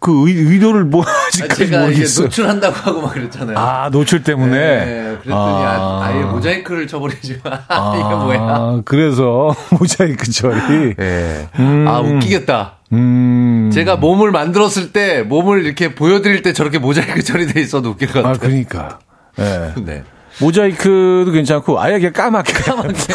그 0.00 0.28
의, 0.28 0.34
의도를 0.36 0.84
뭐 0.84 1.02
아직까지 1.28 1.66
제가 1.66 1.84
모르겠어요. 1.84 2.26
노출한다고 2.26 2.74
하고 2.76 3.00
막 3.00 3.14
그랬잖아요. 3.14 3.56
아, 3.56 3.88
노출 3.88 4.22
때문에. 4.22 4.50
네, 4.50 5.16
그랬더니 5.22 5.34
아. 5.34 6.00
아, 6.02 6.12
예 6.14 6.24
모자이크를 6.24 6.86
쳐버리지 6.86 7.40
마. 7.42 7.62
아, 7.68 7.94
이게 7.96 8.14
뭐야? 8.14 8.82
그래서 8.84 9.56
모자이크 9.80 10.30
처리. 10.30 10.94
예. 11.00 11.48
음. 11.58 11.88
아 11.88 12.00
웃기겠다. 12.00 12.80
음. 12.92 13.70
제가 13.72 13.96
몸을 13.96 14.30
만들었을 14.30 14.92
때 14.92 15.22
몸을 15.22 15.64
이렇게 15.64 15.94
보여드릴 15.94 16.42
때 16.42 16.52
저렇게 16.52 16.78
모자이크 16.78 17.22
처리돼 17.22 17.58
있어도 17.62 17.88
웃길 17.92 18.12
것 18.12 18.18
아, 18.18 18.32
같아요. 18.32 18.40
그러니까. 18.40 18.98
예. 19.38 19.72
네. 19.82 20.04
모자이크도 20.40 21.30
괜찮고 21.32 21.80
아예 21.80 21.98
그냥 21.98 22.12
까맣게. 22.12 22.52
까맣게 22.52 23.14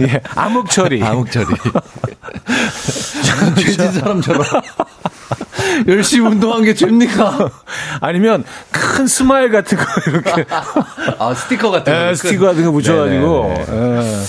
예, 0.02 0.20
암흑 0.34 0.70
처리. 0.70 1.02
암흑 1.02 1.30
처리. 1.30 1.46
죄진 3.56 3.92
사람처럼 3.92 4.42
열심히 5.88 6.28
운동한 6.28 6.64
게 6.64 6.74
죄입니까? 6.74 7.50
아니면 8.00 8.44
큰 8.70 9.06
스마일 9.06 9.50
같은 9.50 9.78
거 9.78 9.84
이렇게 10.06 10.44
아 11.18 11.34
스티커 11.34 11.70
같은 11.70 11.92
거. 11.92 12.08
예, 12.08 12.14
스티커 12.14 12.46
같은 12.46 12.64
거 12.64 12.72
붙여가지고. 12.72 13.48
네네네. 13.66 14.02
예. 14.02 14.22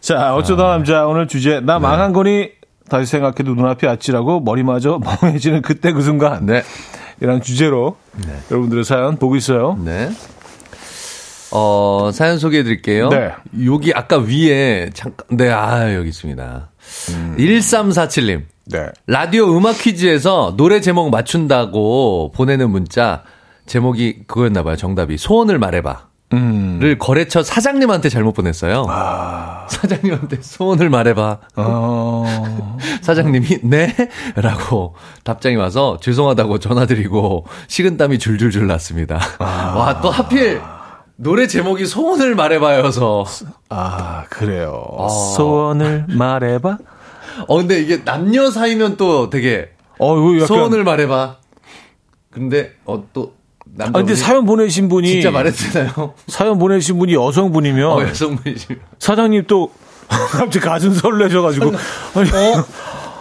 자, 0.00 0.34
어쩌다 0.34 0.68
남자 0.68 1.06
오늘 1.06 1.26
주제 1.26 1.60
나 1.60 1.78
망한 1.78 2.12
거니 2.12 2.50
다시 2.88 3.06
생각해도 3.06 3.54
눈앞이 3.54 3.88
아찔하고 3.88 4.40
머리마저 4.40 5.00
멍해지는 5.22 5.62
그때 5.62 5.92
그 5.92 6.02
순간. 6.02 6.46
네. 6.46 6.62
이런 7.20 7.40
주제로 7.40 7.96
여러분들의 8.50 8.84
사연 8.84 9.16
보고 9.16 9.36
있어요. 9.36 9.78
네. 9.82 10.10
어, 11.52 12.10
사연 12.12 12.38
소개해 12.38 12.64
드릴게요. 12.64 13.08
네. 13.08 13.32
여기 13.66 13.92
아까 13.94 14.18
위에 14.18 14.90
잠깐, 14.94 15.26
네, 15.36 15.50
아, 15.50 15.94
여기 15.94 16.08
있습니다. 16.08 16.70
1347님. 17.38 18.42
네. 18.66 18.86
라디오 19.06 19.56
음악 19.56 19.78
퀴즈에서 19.78 20.54
노래 20.56 20.80
제목 20.80 21.10
맞춘다고 21.10 22.32
보내는 22.34 22.70
문자 22.70 23.22
제목이 23.66 24.24
그거였나 24.26 24.62
봐요. 24.64 24.76
정답이. 24.76 25.18
소원을 25.18 25.58
말해봐. 25.58 26.06
음. 26.32 26.78
를 26.80 26.98
거래처 26.98 27.44
사장님한테 27.44 28.08
잘못 28.08 28.32
보냈어요. 28.32 28.86
사장님한테 29.68 30.38
소원을 30.40 30.90
말해봐. 30.90 31.38
어. 31.56 32.76
사장님이 33.02 33.60
네? 33.62 33.94
라고 34.34 34.94
답장이 35.22 35.54
와서 35.54 35.98
죄송하다고 36.00 36.58
전화드리고 36.58 37.46
식은땀이 37.68 38.18
줄줄줄 38.18 38.66
났습니다. 38.66 39.20
와, 39.38 40.00
또 40.02 40.10
하필 40.10 40.60
노래 41.16 41.46
제목이 41.46 41.86
소원을 41.86 42.34
말해봐여서. 42.34 43.24
아, 43.70 44.24
그래요. 44.28 44.84
아. 44.98 45.08
소원을 45.08 46.06
말해봐. 46.08 46.78
어, 47.48 47.56
근데 47.56 47.80
이게 47.80 48.04
남녀 48.04 48.50
사이면 48.50 48.96
또 48.96 49.30
되게 49.30 49.70
어, 49.98 50.16
이거 50.18 50.34
약간. 50.34 50.46
소원을 50.46 50.84
말해봐. 50.84 51.36
근데, 52.30 52.72
어, 52.84 53.02
또, 53.14 53.32
아, 53.60 53.84
남자. 53.84 53.98
근데 53.98 54.14
사연 54.14 54.44
보내신 54.44 54.88
분이. 54.88 55.08
진짜 55.08 55.30
말했잖아요. 55.30 56.14
사연 56.28 56.58
보내신 56.58 56.98
분이 56.98 57.14
여성분이면. 57.14 57.90
어, 57.90 58.02
여성분이시면. 58.02 58.80
사장님 58.98 59.44
또 59.46 59.72
갑자기 60.08 60.60
가슴 60.60 60.92
설레셔가지고. 60.92 61.72
아니, 62.14 62.30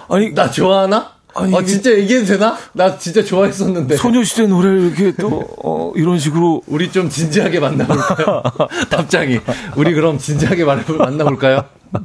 아니, 0.10 0.34
나 0.34 0.52
좋아하나? 0.52 1.15
아니, 1.36 1.54
어, 1.54 1.60
이게- 1.60 1.68
진짜 1.68 1.92
얘기해도 1.92 2.26
되나? 2.26 2.58
나 2.74 2.98
진짜 2.98 3.24
좋아했었는데. 3.24 3.98
소녀시대 3.98 4.48
노래를 4.48 4.86
이렇게 4.88 5.12
또, 5.20 5.44
어, 5.64 5.92
이런 5.96 6.18
식으로. 6.18 6.62
우리 6.68 6.92
좀 6.92 7.10
진지하게 7.10 7.60
만나볼까요? 7.60 8.42
답장이. 8.90 9.40
우리 9.76 9.94
그럼 9.94 10.18
진지하게 10.18 10.64
말- 10.64 10.84
만나볼까요? 10.88 11.66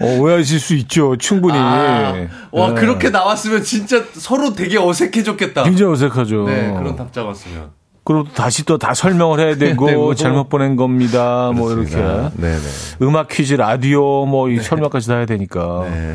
어, 0.00 0.06
오해하실 0.18 0.60
수 0.60 0.74
있죠. 0.74 1.16
충분히. 1.16 1.56
아, 1.58 2.14
와, 2.52 2.68
네. 2.68 2.74
그렇게 2.80 3.10
나왔으면 3.10 3.62
진짜 3.62 4.04
서로 4.12 4.54
되게 4.54 4.78
어색해졌겠다. 4.78 5.64
굉장히 5.64 5.92
어색하죠. 5.92 6.44
네, 6.46 6.74
그런 6.78 6.94
답장 6.96 7.26
왔으면. 7.28 7.70
그리고 8.04 8.22
또 8.24 8.32
다시 8.34 8.64
또 8.64 8.78
다 8.78 8.94
설명을 8.94 9.40
해야 9.40 9.56
되고, 9.56 9.86
되고. 9.86 10.14
잘못 10.14 10.48
보낸 10.48 10.76
겁니다. 10.76 11.50
뭐 11.54 11.72
이렇게. 11.72 11.96
네네. 11.96 12.58
음악 13.02 13.26
퀴즈, 13.28 13.54
라디오, 13.54 14.26
뭐, 14.26 14.48
이 14.48 14.60
설명까지 14.60 15.08
다 15.08 15.16
해야 15.16 15.26
되니까. 15.26 15.84
네. 15.90 16.14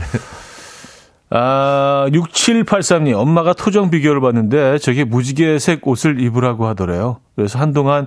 아, 1.33 2.07
6783님, 2.11 3.13
엄마가 3.13 3.53
토정 3.53 3.89
비교를 3.89 4.19
봤는데, 4.21 4.77
저게 4.79 5.05
무지개색 5.05 5.87
옷을 5.87 6.19
입으라고 6.19 6.67
하더래요. 6.67 7.17
그래서 7.35 7.57
한동안 7.57 8.05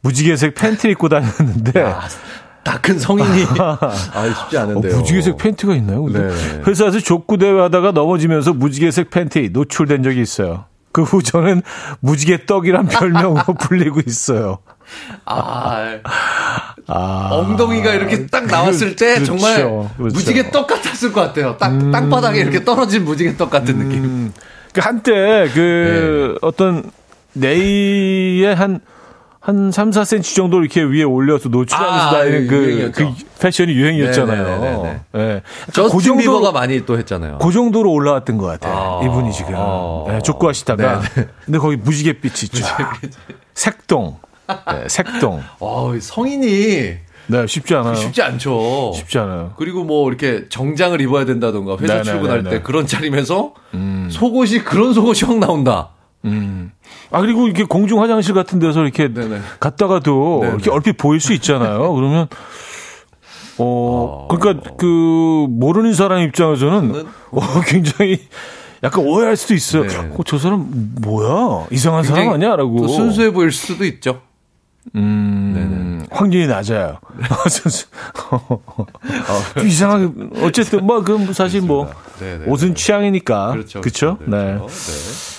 무지개색 0.00 0.54
팬티 0.54 0.88
입고 0.90 1.08
다녔는데, 1.10 1.72
다 2.64 2.78
큰 2.80 2.98
성인이. 2.98 3.44
아, 3.60 4.34
쉽지 4.42 4.56
어, 4.56 4.62
않은데요. 4.62 4.96
무지개색 4.96 5.36
팬티가 5.36 5.74
있나요? 5.76 6.02
근데 6.04 6.20
네. 6.20 6.62
회사에서 6.66 6.98
족구 6.98 7.36
대회 7.36 7.52
하다가 7.60 7.92
넘어지면서 7.92 8.54
무지개색 8.54 9.10
팬티 9.10 9.50
노출된 9.52 10.02
적이 10.02 10.22
있어요. 10.22 10.64
그 10.90 11.02
후 11.02 11.22
저는 11.22 11.60
무지개 12.00 12.46
떡이란 12.46 12.86
별명으로 12.86 13.42
불리고 13.60 14.00
있어요. 14.06 14.58
아, 15.24 15.98
아, 16.86 17.28
엉덩이가 17.32 17.92
이렇게 17.94 18.26
딱 18.26 18.46
나왔을 18.46 18.96
때 18.96 19.14
그렇죠, 19.14 19.36
정말 19.36 19.56
그렇죠. 19.56 19.90
무지개 19.98 20.50
떡 20.50 20.66
같았을 20.66 21.12
것 21.12 21.20
같아요. 21.22 21.56
딱, 21.58 21.70
땅바닥에 21.90 22.40
이렇게 22.40 22.64
떨어진 22.64 23.04
무지개 23.04 23.36
떡 23.36 23.50
같은 23.50 23.78
느낌. 23.78 24.32
그 24.72 24.80
한때 24.82 25.48
그 25.54 26.34
네. 26.34 26.38
어떤 26.42 26.90
네이의 27.34 28.54
한, 28.54 28.80
한 29.40 29.70
3, 29.70 29.90
4cm 29.90 30.34
정도 30.34 30.60
이렇게 30.60 30.82
위에 30.82 31.02
올려서 31.02 31.48
노출하면서 31.48 32.06
아, 32.06 32.10
다니는 32.10 32.46
그, 32.48 32.54
유행이었죠. 32.56 33.14
그 33.16 33.24
패션이 33.40 33.72
유행이었잖아요. 33.72 35.00
예. 35.16 35.42
저스틴 35.72 35.98
그 35.98 36.04
정도- 36.04 36.20
비버가 36.22 36.52
많이 36.52 36.84
또 36.86 36.98
했잖아요. 36.98 37.38
그 37.38 37.52
정도로 37.52 37.90
올라왔던 37.92 38.38
것 38.38 38.46
같아요. 38.46 39.00
아. 39.02 39.04
이분이 39.04 39.32
지금. 39.32 39.54
아. 39.56 40.04
네, 40.08 40.20
족구하시다가. 40.22 41.02
근데 41.44 41.58
거기 41.58 41.76
무지갯빛이 41.76 42.34
있죠. 42.44 42.64
색동. 43.54 44.18
네, 44.46 44.88
색동. 44.88 45.42
어, 45.60 45.94
성인이 45.98 46.46
네, 47.26 47.46
쉽지 47.46 47.74
않아요. 47.74 47.94
쉽지 47.94 48.22
않죠. 48.22 48.92
쉽지 48.94 49.18
않아요. 49.18 49.52
그리고 49.56 49.84
뭐 49.84 50.08
이렇게 50.08 50.46
정장을 50.48 51.00
입어야 51.00 51.24
된다던가 51.24 51.76
회사 51.80 51.94
네네네네. 51.94 52.04
출근할 52.04 52.44
때 52.44 52.62
그런 52.62 52.86
차림에서 52.86 53.54
속옷이 54.10 54.58
그런 54.64 54.92
속옷이 54.92 55.20
확 55.24 55.38
나온다. 55.38 55.90
아, 57.10 57.20
그리고 57.20 57.46
이렇게 57.46 57.64
공중 57.64 58.02
화장실 58.02 58.34
같은 58.34 58.58
데서 58.58 58.82
이렇게 58.82 59.12
네네. 59.12 59.40
갔다가도 59.60 60.38
네네. 60.42 60.54
이렇게 60.54 60.70
얼핏 60.70 60.96
보일 60.96 61.20
수 61.20 61.32
있잖아요. 61.34 61.92
그러면, 61.94 62.28
어, 63.58 64.26
그러니까 64.30 64.70
그, 64.76 65.46
모르는 65.48 65.94
사람 65.94 66.20
입장에서는 66.22 67.06
어, 67.30 67.40
굉장히 67.66 68.20
약간 68.82 69.04
오해할 69.06 69.36
수도 69.36 69.54
있어요. 69.54 69.86
네. 69.86 69.96
어, 69.96 70.18
저 70.26 70.38
사람 70.38 70.66
뭐야? 71.00 71.66
이상한 71.70 72.02
사람 72.02 72.24
굉장히 72.24 72.34
아니야? 72.34 72.56
라고. 72.56 72.78
또 72.78 72.88
순수해 72.88 73.30
보일 73.30 73.52
수도 73.52 73.84
있죠. 73.84 74.20
음, 74.94 76.04
확률이 76.10 76.46
낮아요. 76.46 76.98
어, 78.30 79.60
이상하게 79.62 80.08
어쨌든 80.42 80.86
뭐 80.86 81.02
그럼 81.02 81.32
사실 81.32 81.62
뭐 81.62 81.90
네네. 82.18 82.46
옷은 82.46 82.74
취향이니까 82.74 83.52
그렇죠. 83.52 83.80
그렇죠? 83.80 84.18
네. 84.26 84.54
네. 84.54 84.60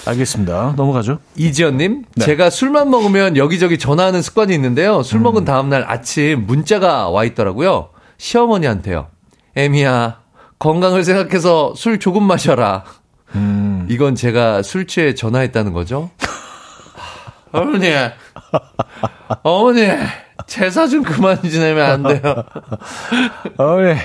알겠습니다. 0.08 0.74
넘어가죠. 0.76 1.20
이지연님, 1.36 2.04
네. 2.16 2.26
제가 2.26 2.50
술만 2.50 2.90
먹으면 2.90 3.38
여기저기 3.38 3.78
전화하는 3.78 4.22
습관이 4.22 4.54
있는데요. 4.54 5.04
술 5.04 5.20
먹은 5.20 5.44
음. 5.44 5.46
다음 5.46 5.70
날 5.70 5.86
아침 5.88 6.46
문자가 6.46 7.10
와 7.10 7.24
있더라고요. 7.24 7.90
시어머니한테요. 8.18 9.08
애미야, 9.56 10.20
건강을 10.60 11.04
생각해서 11.04 11.74
술 11.76 12.00
조금 12.00 12.24
마셔라. 12.24 12.84
음. 13.36 13.88
이건 13.90 14.16
제가 14.16 14.62
술 14.64 14.88
취해 14.88 15.14
전화했다는 15.16 15.74
거죠. 15.74 16.10
어머니, 17.52 17.90
어머니, 19.44 19.88
제사 20.48 20.88
좀 20.88 21.04
그만 21.04 21.42
지내면 21.42 21.90
안 21.90 22.04
돼요. 22.04 22.44
어머니, 23.58 23.96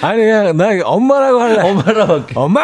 아니, 0.00 0.22
그냥, 0.22 0.56
나 0.56 0.66
엄마라고 0.84 1.40
할래. 1.40 1.70
엄마라고 1.70 2.12
할게. 2.14 2.34
엄마! 2.36 2.60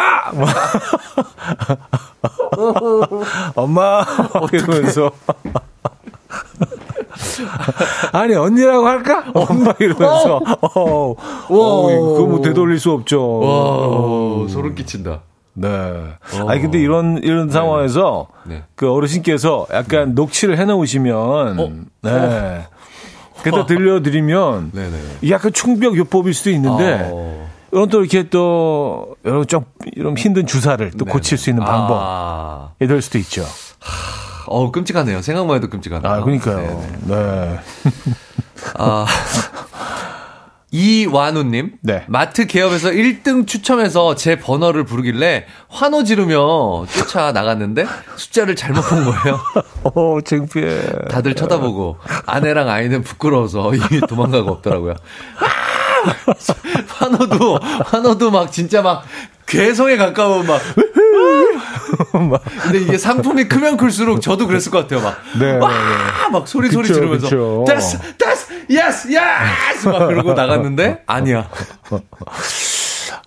엄마! 3.55 4.03
이러면서. 4.51 5.11
아니, 8.11 8.35
언니라고 8.35 8.87
할까? 8.87 9.25
엄마 9.33 9.73
이러면서. 9.79 10.41
어, 10.61 11.15
어, 11.49 12.13
그거 12.13 12.25
뭐 12.27 12.41
되돌릴 12.41 12.79
수 12.79 12.91
없죠. 12.91 13.39
와, 13.39 14.47
소름 14.49 14.75
끼친다. 14.75 15.21
네. 15.55 15.67
어. 15.69 16.49
아니 16.49 16.61
근데 16.61 16.79
이런 16.79 17.19
이런 17.23 17.47
네. 17.47 17.53
상황에서 17.53 18.27
네. 18.45 18.63
그 18.75 18.91
어르신께서 18.91 19.67
약간 19.71 20.09
네. 20.09 20.13
녹취를 20.13 20.57
해놓으시면 20.57 21.59
어? 21.59 21.71
네. 22.01 22.11
어. 22.11 22.63
그다 23.43 23.65
들려드리면 23.65 24.71
네네. 24.73 25.29
약간 25.29 25.51
충격 25.53 25.97
요법일 25.97 26.33
수도 26.33 26.49
있는데 26.51 27.09
어. 27.11 27.49
이런 27.71 27.89
또 27.89 27.99
이렇게 28.01 28.29
또 28.29 29.15
여러 29.25 29.43
좀 29.45 29.65
이런 29.95 30.17
힘든 30.17 30.45
주사를 30.45 30.91
또 30.91 31.05
네네. 31.05 31.11
고칠 31.11 31.37
수 31.37 31.49
있는 31.49 31.63
방법이 31.63 31.99
아. 32.01 32.69
될 32.79 33.01
수도 33.01 33.17
있죠. 33.19 33.45
어 34.47 34.71
끔찍하네요. 34.71 35.21
생각만 35.21 35.57
해도 35.57 35.69
끔찍하네요. 35.69 36.11
아 36.11 36.21
그러니까요. 36.23 36.83
네네. 37.07 37.15
네. 37.15 37.59
아. 38.75 39.05
이완우님. 40.73 41.73
네. 41.81 42.03
마트 42.07 42.47
개업에서 42.47 42.89
1등 42.89 43.45
추첨해서 43.45 44.15
제 44.15 44.37
번호를 44.39 44.85
부르길래 44.85 45.45
환호 45.69 46.03
지르며 46.03 46.85
쫓아 46.91 47.31
나갔는데 47.31 47.85
숫자를 48.15 48.55
잘못 48.55 48.81
본 48.81 49.05
거예요. 49.05 49.39
오, 49.93 50.17
어, 50.17 50.21
창피해. 50.21 50.81
다들 51.11 51.35
쳐다보고 51.35 51.97
아내랑 52.25 52.69
아이는 52.69 53.03
부끄러워서 53.03 53.71
이미 53.75 54.01
도망가고 54.01 54.49
없더라고요. 54.49 54.95
아! 55.39 55.45
환호도, 56.89 57.59
환호도 57.85 58.31
막 58.31 58.51
진짜 58.51 58.81
막 58.81 59.03
괴성에 59.45 59.95
가까운 59.95 60.47
막 60.47 60.59
근데 62.63 62.79
이게 62.79 62.97
상품이 62.97 63.45
크면 63.47 63.77
클수록 63.77 64.21
저도 64.21 64.47
그랬을 64.47 64.71
것 64.71 64.79
같아요. 64.79 65.01
막, 65.01 65.17
네, 65.39 65.57
와! 65.57 65.69
네, 65.69 65.75
네. 65.75 66.29
막 66.31 66.47
소리 66.47 66.67
그쵸, 66.69 66.83
소리 66.83 66.87
지르면서. 66.93 67.29
됐어, 67.67 67.97
됐어, 68.17 68.53
yes, 68.69 69.07
yes! 69.09 69.87
막 69.87 70.07
그러고 70.07 70.33
나갔는데, 70.33 71.03
아니야. 71.05 71.49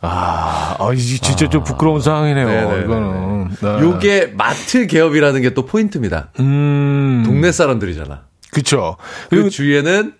아, 0.02 0.76
아, 0.78 0.94
진짜 0.94 1.46
아. 1.46 1.48
좀 1.48 1.64
부끄러운 1.64 2.00
상황이네요, 2.00 2.46
네네네. 2.46 2.76
네, 2.76 2.84
이거는. 2.84 3.48
네. 3.60 3.80
요게 3.80 4.32
마트 4.36 4.86
개업이라는 4.86 5.42
게 5.42 5.50
또 5.54 5.64
포인트입니다. 5.64 6.28
음. 6.40 7.22
동네 7.24 7.50
사람들이잖아. 7.52 8.22
그쵸. 8.52 8.96
그 9.30 9.48
주위에는 9.48 10.12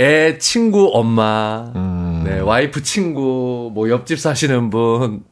애 0.00 0.38
친구 0.38 0.90
엄마, 0.94 1.72
음. 1.74 2.22
네, 2.24 2.38
와이프 2.38 2.82
친구, 2.84 3.70
뭐 3.74 3.90
옆집 3.90 4.20
사시는 4.20 4.70
분, 4.70 5.22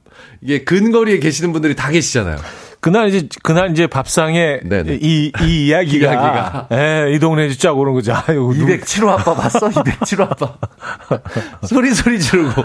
이게 0.42 0.64
근거리에 0.64 1.18
계시는 1.18 1.52
분들이 1.52 1.74
다 1.76 1.90
계시잖아요. 1.90 2.36
그날 2.80 3.08
이제 3.08 3.28
그날 3.42 3.70
이제 3.72 3.86
밥상에 3.86 4.60
이, 5.00 5.32
이 5.42 5.66
이야기가, 5.66 6.12
이야기가. 6.12 6.68
예, 6.72 7.12
이 7.14 7.18
동네에 7.18 7.50
쫙 7.54 7.76
오는 7.76 7.94
거죠. 7.94 8.12
아유, 8.14 8.48
207호 8.54 9.08
아빠 9.08 9.34
봤어? 9.34 9.68
207호 9.68 10.20
아빠. 10.30 10.52
소리 11.66 11.92
소리 11.94 12.20
지르고. 12.20 12.62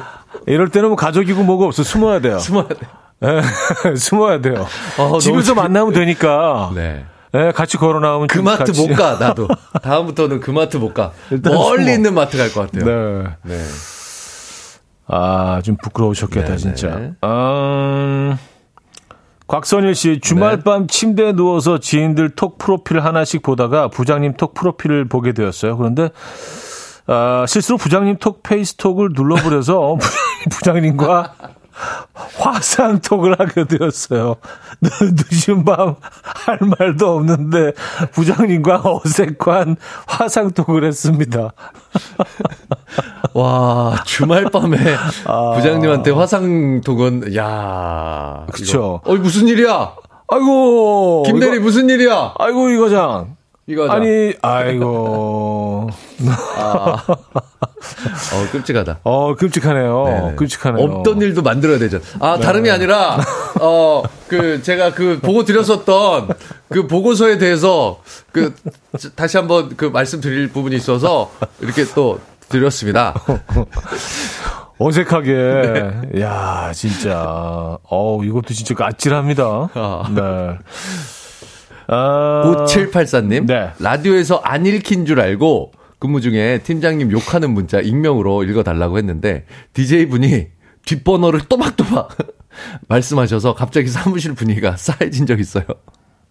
이럴 0.48 0.70
때는 0.70 0.90
뭐 0.90 0.96
가족이고 0.96 1.44
뭐가 1.44 1.66
없어. 1.66 1.84
숨어야 1.84 2.20
돼요. 2.20 2.38
숨어야 2.40 2.68
돼. 2.68 2.76
예, 3.24 3.96
숨어야 3.96 4.42
돼요. 4.42 4.68
어, 5.00 5.18
집에서 5.20 5.56
만나면 5.56 5.94
되니까. 5.94 6.72
네. 6.76 7.06
네, 7.34 7.52
같이 7.54 7.78
걸어 7.78 8.00
나오면 8.02 8.28
그 8.28 8.40
마트 8.40 8.66
같이. 8.66 8.88
못 8.88 8.94
가, 8.96 9.16
나도. 9.18 9.48
다음부터는 9.82 10.42
그 10.42 10.52
마트 10.52 10.76
못 10.78 10.94
가. 10.94 11.14
멀리 11.42 11.84
숨어. 11.86 11.94
있는 11.94 12.14
마트 12.14 12.38
갈 12.38 12.52
것 12.52 12.70
같아요. 12.70 12.86
네. 12.86 13.30
네. 13.56 13.64
아, 15.14 15.62
좀 15.62 15.76
부끄러우셨겠다, 15.76 16.56
네네. 16.56 16.58
진짜. 16.58 16.88
음, 17.26 18.38
곽선일 19.48 19.94
씨, 19.94 20.22
주말밤 20.22 20.88
네. 20.88 20.88
침대에 20.88 21.34
누워서 21.34 21.80
지인들 21.80 22.30
톡 22.30 22.58
프로필 22.58 23.02
하나씩 23.02 23.42
보다가 23.42 23.90
부장님 23.90 24.36
톡 24.38 24.54
프로필을 24.54 25.10
보게 25.10 25.34
되었어요. 25.34 25.76
그런데, 25.76 26.12
아, 27.08 27.44
실수로 27.46 27.78
부장님 27.78 28.20
톡 28.20 28.42
페이스톡을 28.42 29.10
눌러버려서 29.14 29.98
부장님과 30.50 31.34
화상톡을 32.14 33.40
하게 33.40 33.66
되었어요. 33.66 34.36
늦은 34.82 35.66
밤 35.66 35.96
할 36.46 36.60
말도 36.62 37.16
없는데 37.16 37.74
부장님과 38.12 38.82
어색한 38.84 39.78
화상톡을 40.08 40.84
했습니다. 40.84 41.54
와, 43.34 43.96
주말 44.06 44.46
밤에 44.46 44.78
아... 45.26 45.54
부장님한테 45.56 46.12
화상톡은, 46.12 47.36
야 47.36 48.46
그쵸. 48.52 49.02
어, 49.06 49.16
무슨 49.16 49.48
일이야? 49.48 49.96
아이고. 50.28 51.24
김대리 51.24 51.58
이거, 51.58 51.64
무슨 51.64 51.90
일이야? 51.90 52.34
아이고, 52.38 52.70
이거장. 52.70 53.38
이거 53.68 53.90
아니, 53.90 54.34
아이고. 54.42 55.90
아. 56.58 56.98
어, 58.34 58.52
끔찍하다. 58.52 59.00
어, 59.04 59.36
끔찍하네요. 59.36 60.04
네네. 60.06 60.36
끔찍하네요. 60.36 60.86
없던 60.86 61.22
일도 61.22 61.42
만들어야 61.42 61.80
되죠. 61.80 62.00
아, 62.20 62.38
네. 62.38 62.44
다름이 62.44 62.70
아니라, 62.70 63.20
어, 63.60 64.04
그, 64.28 64.62
제가 64.62 64.94
그 64.94 65.20
보고 65.22 65.44
드렸었던 65.44 66.30
그 66.70 66.88
보고서에 66.88 67.38
대해서 67.38 68.02
그, 68.32 68.54
다시 69.16 69.38
한번 69.38 69.76
그 69.76 69.86
말씀드릴 69.86 70.50
부분이 70.50 70.76
있어서 70.76 71.32
이렇게 71.60 71.86
또 71.96 72.20
드렸습니다. 72.50 73.14
어색하게. 74.78 75.34
네. 75.34 76.22
야 76.22 76.72
진짜. 76.74 77.78
어우, 77.84 78.26
이것도 78.26 78.54
진짜 78.54 78.74
아찔합니다. 78.80 79.70
아. 79.74 80.12
네. 80.14 80.58
아... 81.88 82.66
5784님. 82.66 83.46
네. 83.46 83.72
라디오에서 83.80 84.42
안 84.44 84.66
읽힌 84.66 85.06
줄 85.06 85.20
알고 85.20 85.72
근무 86.02 86.20
중에 86.20 86.62
팀장님 86.64 87.12
욕하는 87.12 87.52
문자 87.52 87.80
익명으로 87.80 88.44
읽어달라고 88.44 88.98
했는데 88.98 89.46
DJ분이 89.74 90.48
뒷번호를 90.84 91.42
또박또박 91.42 92.18
말씀하셔서 92.90 93.54
갑자기 93.54 93.88
사무실 93.88 94.34
분위기가 94.34 94.76
싸해진 94.82 95.28
적 95.28 95.40
있어요. 95.40 95.64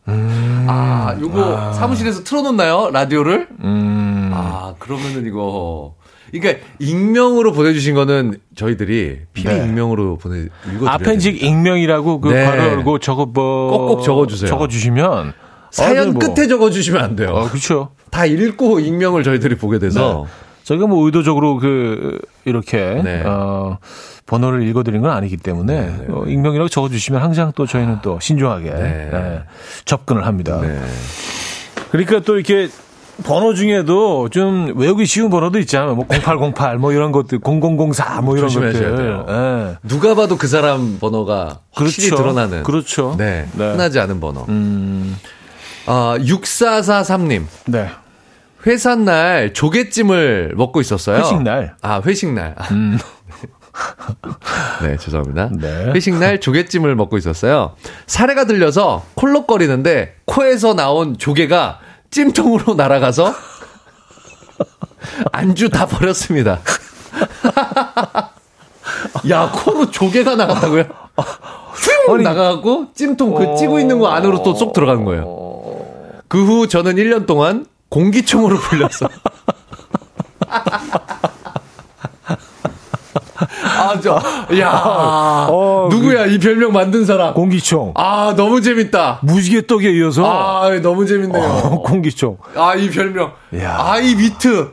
음... 0.09 0.67
아, 0.69 1.17
요거 1.21 1.57
아... 1.57 1.73
사무실에서 1.73 2.25
틀어놓나요? 2.25 2.91
라디오를? 2.93 3.47
음... 3.63 4.33
아, 4.35 4.75
그러면은 4.81 5.25
이거. 5.25 5.95
그러니까 6.33 6.65
익명으로 6.81 7.53
보내주신 7.53 7.95
거는 7.95 8.39
저희들이 8.57 9.21
피리 9.33 9.49
네. 9.49 9.67
익명으로 9.67 10.17
보내 10.17 10.49
읽어 10.75 10.89
아펜직 10.89 11.43
익명이라고 11.43 12.21
그 12.21 12.29
네. 12.31 12.45
괄호 12.45 12.63
열고 12.63 12.99
저거 12.99 13.27
뭐 13.27 13.71
꼭꼭 13.71 14.03
적어주세요. 14.03 14.49
적어주시면 14.49 15.33
사연 15.71 16.13
뭐. 16.13 16.21
끝에 16.21 16.47
적어주시면 16.47 17.01
안 17.03 17.17
돼요. 17.17 17.31
어, 17.31 17.49
그렇죠. 17.49 17.91
다 18.11 18.27
읽고 18.27 18.81
익명을 18.81 19.23
저희들이 19.23 19.57
보게 19.57 19.79
돼서 19.79 20.27
네. 20.27 20.33
저희가 20.65 20.87
뭐 20.87 21.05
의도적으로 21.07 21.59
그 21.59 22.19
이렇게 22.45 23.01
네. 23.03 23.23
어 23.25 23.79
번호를 24.27 24.67
읽어드린 24.69 25.03
건 25.03 25.11
아니기 25.11 25.37
때문에 25.37 25.81
네, 25.81 25.87
네, 25.87 26.07
어, 26.09 26.25
익명이라고 26.27 26.69
적어주시면 26.69 27.21
항상 27.23 27.53
또 27.57 27.67
저희는 27.67 27.99
또 28.03 28.19
신중하게 28.21 28.71
네. 28.71 29.11
네, 29.13 29.43
접근을 29.85 30.27
합니다. 30.27 30.61
그러니까 31.91 32.21
또 32.21 32.37
이렇게 32.37 32.69
번호 33.25 33.55
중에도 33.55 34.29
좀 34.29 34.73
외우기 34.77 35.07
쉬운 35.07 35.31
번호도 35.31 35.59
있잖아요. 35.61 35.95
뭐 35.95 36.07
0808, 36.09 36.79
뭐 36.79 36.93
이런 36.93 37.13
것들, 37.13 37.41
0004, 37.41 38.21
뭐 38.23 38.37
이런 38.37 38.49
것들. 38.49 39.27
네. 39.27 39.77
누가 39.83 40.15
봐도 40.15 40.37
그 40.37 40.47
사람 40.47 40.99
번호가 40.99 41.61
확실히 41.73 42.09
그렇죠. 42.09 42.23
드러나는. 42.23 42.63
그렇죠. 42.63 43.15
네. 43.19 43.47
네. 43.53 43.73
흔하지 43.73 44.01
않은 44.01 44.21
번호. 44.21 44.47
음. 44.49 45.17
아, 45.93 46.17
6443님. 46.21 47.47
네. 47.67 47.91
회사 48.65 48.95
날 48.95 49.53
조개찜을 49.53 50.53
먹고 50.57 50.81
있었어요. 50.81 51.17
회식 51.19 51.43
날. 51.43 51.75
아, 51.83 52.01
회식 52.07 52.33
날. 52.33 52.55
음. 52.71 52.97
네, 54.83 54.97
죄송합니다. 54.99 55.51
네. 55.59 55.91
회식 55.93 56.15
날 56.15 56.39
조개찜을 56.41 56.95
먹고 56.95 57.19
있었어요. 57.19 57.75
사례가 58.07 58.45
들려서 58.45 59.05
콜록거리는데 59.17 60.15
코에서 60.27 60.75
나온 60.75 61.19
조개가 61.19 61.81
찜통으로 62.11 62.75
날아가서 62.75 63.35
안주 65.33 65.71
다 65.71 65.87
버렸습니다. 65.87 66.61
야, 69.29 69.51
코로 69.53 69.91
조개가 69.91 70.37
나갔다고요? 70.37 70.83
휘 70.83 72.13
아니. 72.13 72.23
나가고 72.23 72.93
찜통 72.95 73.35
그 73.35 73.57
찌고 73.57 73.81
있는 73.81 73.99
거 73.99 74.09
안으로 74.09 74.43
또 74.45 74.55
쏙 74.55 74.73
들어간 74.73 75.05
거예요. 75.05 75.50
그 76.31 76.45
후 76.47 76.69
저는 76.69 76.95
1년 76.95 77.27
동안 77.27 77.67
공기총으로 77.89 78.57
불렸어. 78.63 79.09
아, 83.65 83.99
저, 84.01 84.21
야, 84.59 85.47
어, 85.51 85.89
누구야, 85.91 86.27
이 86.27 86.39
별명 86.39 86.73
만든 86.73 87.05
사람? 87.05 87.35
공기총. 87.35 87.95
아, 87.97 88.35
너무 88.37 88.61
재밌다. 88.61 89.19
무지개 89.23 89.67
떡에 89.67 89.91
이어서 89.93 90.25
아, 90.25 90.71
너무 90.81 91.05
재밌네요. 91.07 91.43
어, 91.43 91.83
공기총. 91.83 92.37
아, 92.55 92.75
이 92.77 92.91
별명. 92.91 93.33
야. 93.59 93.77
아, 93.81 93.99
이 93.99 94.15
비트. 94.15 94.73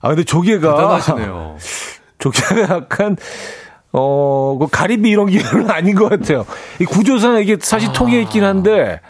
아 0.00 0.08
근데 0.08 0.22
조개가 0.22 0.74
대단하시네요. 0.76 1.56
조개가 2.20 2.74
약간 2.74 3.16
어, 3.92 4.58
그 4.60 4.66
가리비 4.70 5.08
이런 5.08 5.26
기는 5.26 5.70
아닌 5.70 5.94
것 5.96 6.08
같아요. 6.10 6.44
이 6.78 6.84
구조상 6.84 7.40
이게 7.40 7.56
사실 7.60 7.90
통해 7.92 8.20
있긴 8.20 8.44
한데, 8.44 9.00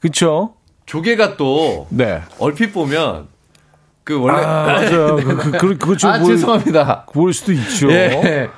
그쵸? 0.00 0.54
조개가 0.94 1.36
또, 1.36 1.86
네. 1.90 2.20
얼핏 2.40 2.72
보면, 2.72 3.28
그 4.02 4.20
원래. 4.20 4.42
아, 4.42 4.64
맞아요. 4.64 5.14
그, 5.22 5.36
그, 5.36 5.50
그, 5.52 5.78
그거 5.78 5.96
좀 5.96 6.10
아, 6.10 6.18
볼, 6.18 6.26
죄송합니다. 6.34 7.04
볼 7.12 7.32
수도 7.32 7.52
있죠. 7.52 7.92
예. 7.92 8.48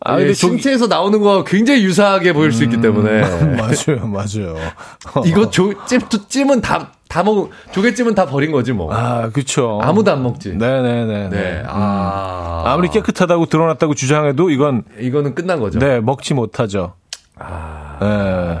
아, 0.00 0.14
아, 0.14 0.16
근데 0.16 0.32
조개- 0.32 0.34
신체에서 0.36 0.86
나오는 0.86 1.20
거 1.20 1.44
굉장히 1.44 1.84
유사하게 1.84 2.32
보일 2.32 2.50
수 2.52 2.64
있기 2.64 2.80
때문에. 2.80 3.20
맞아요, 3.60 4.06
맞아요. 4.06 4.56
이거 5.26 5.50
조, 5.50 5.74
찜, 5.84 6.00
찜은 6.28 6.62
다, 6.62 6.92
다 7.08 7.22
먹, 7.22 7.50
조개찜은 7.72 8.14
다 8.14 8.24
버린 8.24 8.52
거지 8.52 8.72
뭐. 8.72 8.90
아, 8.90 9.28
그쵸. 9.28 9.78
아무도 9.82 10.12
안 10.12 10.22
먹지. 10.22 10.54
네네네. 10.56 11.28
네. 11.28 11.62
아. 11.68 12.62
아무리 12.68 12.88
깨끗하다고 12.88 13.46
드러났다고 13.46 13.94
주장해도 13.94 14.48
이건, 14.48 14.84
이거는 14.98 15.34
끝난 15.34 15.60
거죠. 15.60 15.78
네, 15.78 16.00
먹지 16.00 16.32
못하죠. 16.32 16.94
아. 17.38 17.98
네. 18.00 18.60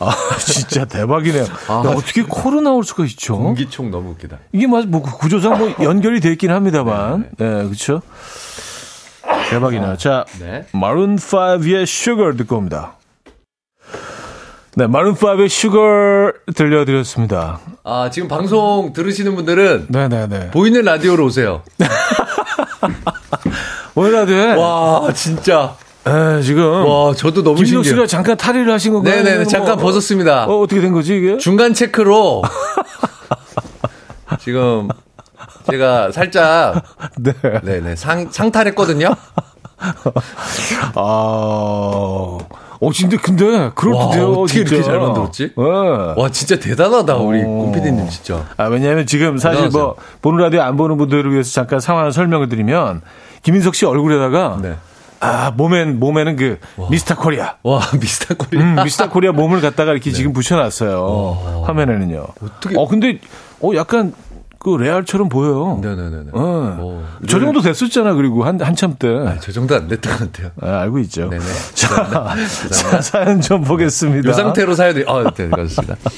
아, 0.00 0.14
진짜 0.38 0.84
대박이네요. 0.86 1.44
아. 1.68 1.82
야, 1.86 1.90
어떻게 1.90 2.22
코로 2.22 2.60
나올 2.62 2.84
수가 2.84 3.04
있죠? 3.04 3.36
공기총 3.36 3.90
너무 3.90 4.10
웃기다. 4.12 4.38
이게 4.52 4.66
맞, 4.66 4.86
뭐, 4.86 5.02
구조상 5.02 5.58
뭐 5.58 5.74
연결이 5.84 6.20
돼 6.20 6.32
있긴 6.32 6.50
합니다만. 6.50 7.28
네, 7.38 7.68
그쵸. 7.68 8.00
대박이네요. 9.50 9.96
자, 9.96 10.24
네. 10.38 10.66
마룬 10.72 11.16
5의 11.16 11.82
Sugar 11.82 12.36
듣고 12.36 12.56
옵니다. 12.56 12.94
네, 14.74 14.86
마룬5의 14.86 15.44
Sugar 15.46 16.32
들려드렸습니다. 16.54 17.60
아, 17.84 18.08
지금 18.10 18.28
방송 18.28 18.92
들으시는 18.92 19.34
분들은 19.36 19.86
네네네. 19.88 20.50
보이는 20.52 20.82
라디오로 20.82 21.26
오세요. 21.26 21.62
오늘 23.94 24.12
라디오에, 24.12 24.54
와, 24.54 25.12
진짜. 25.12 25.74
에, 26.06 26.40
지금, 26.42 26.64
와, 26.86 27.14
저도 27.14 27.42
너무 27.42 27.58
신기해요. 27.64 27.82
씨가 27.82 28.06
잠깐 28.06 28.36
탈의를 28.36 28.72
하신 28.72 28.92
건가요? 28.94 29.14
네네네, 29.16 29.30
아니면 29.30 29.48
잠깐 29.48 29.76
뭐, 29.76 29.84
벗었습니다. 29.84 30.46
어, 30.46 30.60
어떻게 30.60 30.80
된 30.80 30.92
거지, 30.92 31.16
이게? 31.16 31.36
중간 31.36 31.74
체크로 31.74 32.42
지금 34.40 34.88
제가 35.70 36.10
살짝 36.12 36.82
네. 37.18 37.32
네네 37.62 37.96
상 37.96 38.30
상탈했거든요. 38.30 39.14
아, 40.94 41.00
어, 42.82 42.92
진짜 42.94 43.16
근데, 43.20 43.70
그렇대요. 43.74 44.32
와, 44.32 44.38
어떻게 44.38 44.60
이렇게 44.60 44.76
진짜. 44.76 44.90
잘 44.90 45.00
만들었지? 45.00 45.52
네. 45.56 45.64
와 46.16 46.30
진짜 46.30 46.58
대단하다 46.58 47.16
우리 47.16 47.42
어. 47.42 47.44
곰피디님 47.46 48.08
진짜. 48.08 48.46
아, 48.56 48.64
왜냐하면 48.66 49.04
지금 49.06 49.36
사실 49.36 49.68
뭐 49.68 49.96
보는 50.22 50.38
라디오 50.42 50.62
안 50.62 50.76
보는 50.76 50.96
분들을 50.96 51.30
위해서 51.32 51.50
잠깐 51.52 51.80
상황을 51.80 52.12
설명을 52.12 52.48
드리면 52.48 53.02
김인석 53.42 53.74
씨 53.74 53.84
얼굴에다가 53.84 54.58
네. 54.62 54.76
아 55.20 55.50
몸엔 55.54 56.00
몸에는 56.00 56.36
그 56.36 56.58
미스터 56.90 57.14
코리아, 57.16 57.56
와 57.62 57.80
미스터 58.00 58.34
코리아. 58.36 58.62
음, 58.62 58.82
미스터 58.84 59.10
코리아 59.10 59.32
몸을 59.32 59.60
갖다가 59.60 59.92
이렇게 59.92 60.10
지금 60.12 60.32
붙여놨어요 60.32 61.62
화면에는요. 61.66 62.26
어떻게- 62.42 62.76
어 62.76 62.88
근데 62.88 63.18
어 63.62 63.70
약간 63.74 64.14
그 64.62 64.76
레알처럼 64.76 65.30
보여요. 65.30 65.78
네네네. 65.82 66.32
어. 66.32 66.78
오, 66.80 67.02
저 67.26 67.40
정도 67.40 67.62
됐었잖아 67.62 68.12
그리고 68.12 68.44
한 68.44 68.60
한참 68.60 68.94
때 68.98 69.08
아, 69.08 69.36
저 69.40 69.52
정도 69.52 69.74
안 69.74 69.88
됐던 69.88 70.12
것 70.18 70.32
같아요. 70.32 70.50
아, 70.60 70.82
알고 70.82 70.98
있죠. 71.00 71.30
네네. 71.30 71.42
자, 71.72 72.30
자 72.70 73.00
사연 73.00 73.40
좀 73.40 73.64
보겠습니다. 73.64 74.30
이 74.30 74.34
상태로 74.34 74.74
사연이 74.74 75.02
아, 75.06 75.24
네, 75.34 75.48
그렇습니다. 75.48 75.96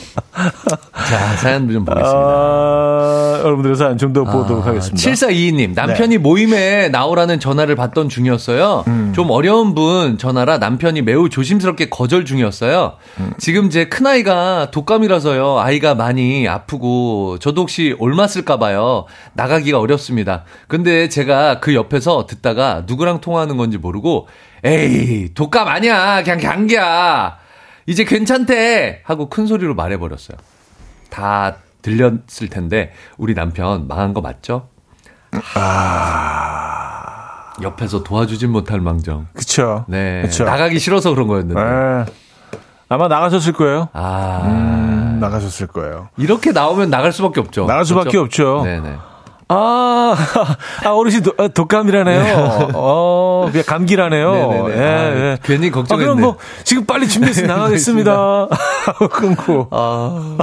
자, 1.09 1.37
사연 1.37 1.71
좀 1.71 1.85
보겠습니다. 1.85 2.19
아, 2.19 3.41
여러분들의 3.45 3.77
사연 3.77 3.97
좀 3.99 4.13
더 4.13 4.25
보도록 4.25 4.67
하겠습니다. 4.67 4.97
7422님, 5.11 5.75
남편이 5.75 6.09
네. 6.17 6.19
모임에 6.19 6.89
나오라는 6.91 7.41
전화를 7.41 7.77
받던 7.77 8.09
중이었어요. 8.11 8.85
음. 8.89 9.13
좀 9.15 9.31
어려운 9.31 9.75
분 9.75 10.19
전화라 10.19 10.59
남편이 10.59 11.01
매우 11.03 11.31
조심스럽게 11.31 11.89
거절 11.89 12.25
중이었어요. 12.27 12.95
음. 13.21 13.33
지금 13.39 13.71
제 13.71 13.87
큰아이가 13.89 14.71
독감이라서요. 14.71 15.61
아이가 15.61 15.95
많이 15.95 16.47
아프고 16.47 17.39
저도 17.39 17.63
혹시 17.63 17.95
옮았을까봐요. 18.33 19.05
나가기가 19.35 19.79
어렵습니다. 19.79 20.45
근데 20.69 21.09
제가 21.09 21.61
그 21.61 21.75
옆에서 21.75 22.27
듣다가 22.27 22.85
누구랑 22.87 23.21
통화하는 23.21 23.57
건지 23.57 23.79
모르고 23.79 24.29
에이, 24.65 25.35
독감 25.35 25.69
아니야. 25.69 26.23
그냥 26.23 26.41
감기야. 26.41 27.39
이제 27.87 28.05
괜찮대. 28.05 29.03
하고 29.05 29.29
큰 29.29 29.47
소리로 29.47 29.75
말해버렸어요. 29.75 30.39
다 31.11 31.57
들렸을 31.83 32.49
텐데 32.51 32.93
우리 33.19 33.35
남편 33.35 33.87
망한 33.87 34.15
거 34.15 34.21
맞죠? 34.21 34.69
옆에서 37.61 38.03
도와주진 38.03 38.51
못할 38.51 38.81
망정. 38.81 39.27
그쵸. 39.35 39.85
네. 39.89 40.23
그쵸. 40.23 40.45
나가기 40.45 40.79
싫어서 40.79 41.11
그런 41.11 41.29
거였는데. 41.29 41.61
에, 41.61 42.05
아마 42.93 43.09
나가셨을 43.09 43.53
거예요. 43.55 43.89
아. 43.95 44.43
음, 44.45 45.19
나가셨을 45.21 45.67
거예요. 45.69 46.09
이렇게 46.19 46.53
나오면 46.53 46.91
나갈 46.91 47.13
수밖에 47.13 47.41
없죠. 47.41 47.65
나갈 47.67 47.85
수밖에 47.85 48.11
그렇죠? 48.11 48.21
없죠. 48.59 48.63
네네. 48.65 48.97
아, 49.49 50.15
아 50.85 50.89
어르신 50.91 51.23
도, 51.23 51.33
아, 51.39 51.49
독감이라네요. 51.49 52.71
어, 52.75 53.49
그냥 53.51 53.65
감기라네요. 53.67 54.33
네네네. 54.33 54.77
예, 54.77 54.83
아, 54.83 55.17
예. 55.17 55.39
괜히 55.43 55.69
아, 55.69 55.73
걱정했네. 55.73 56.05
그럼 56.07 56.21
뭐 56.21 56.37
지금 56.65 56.85
빨리 56.87 57.09
준비해서 57.09 57.47
나가겠습니다. 57.47 58.13
하고 58.87 59.09
끊고. 59.09 59.69
아. 59.73 60.37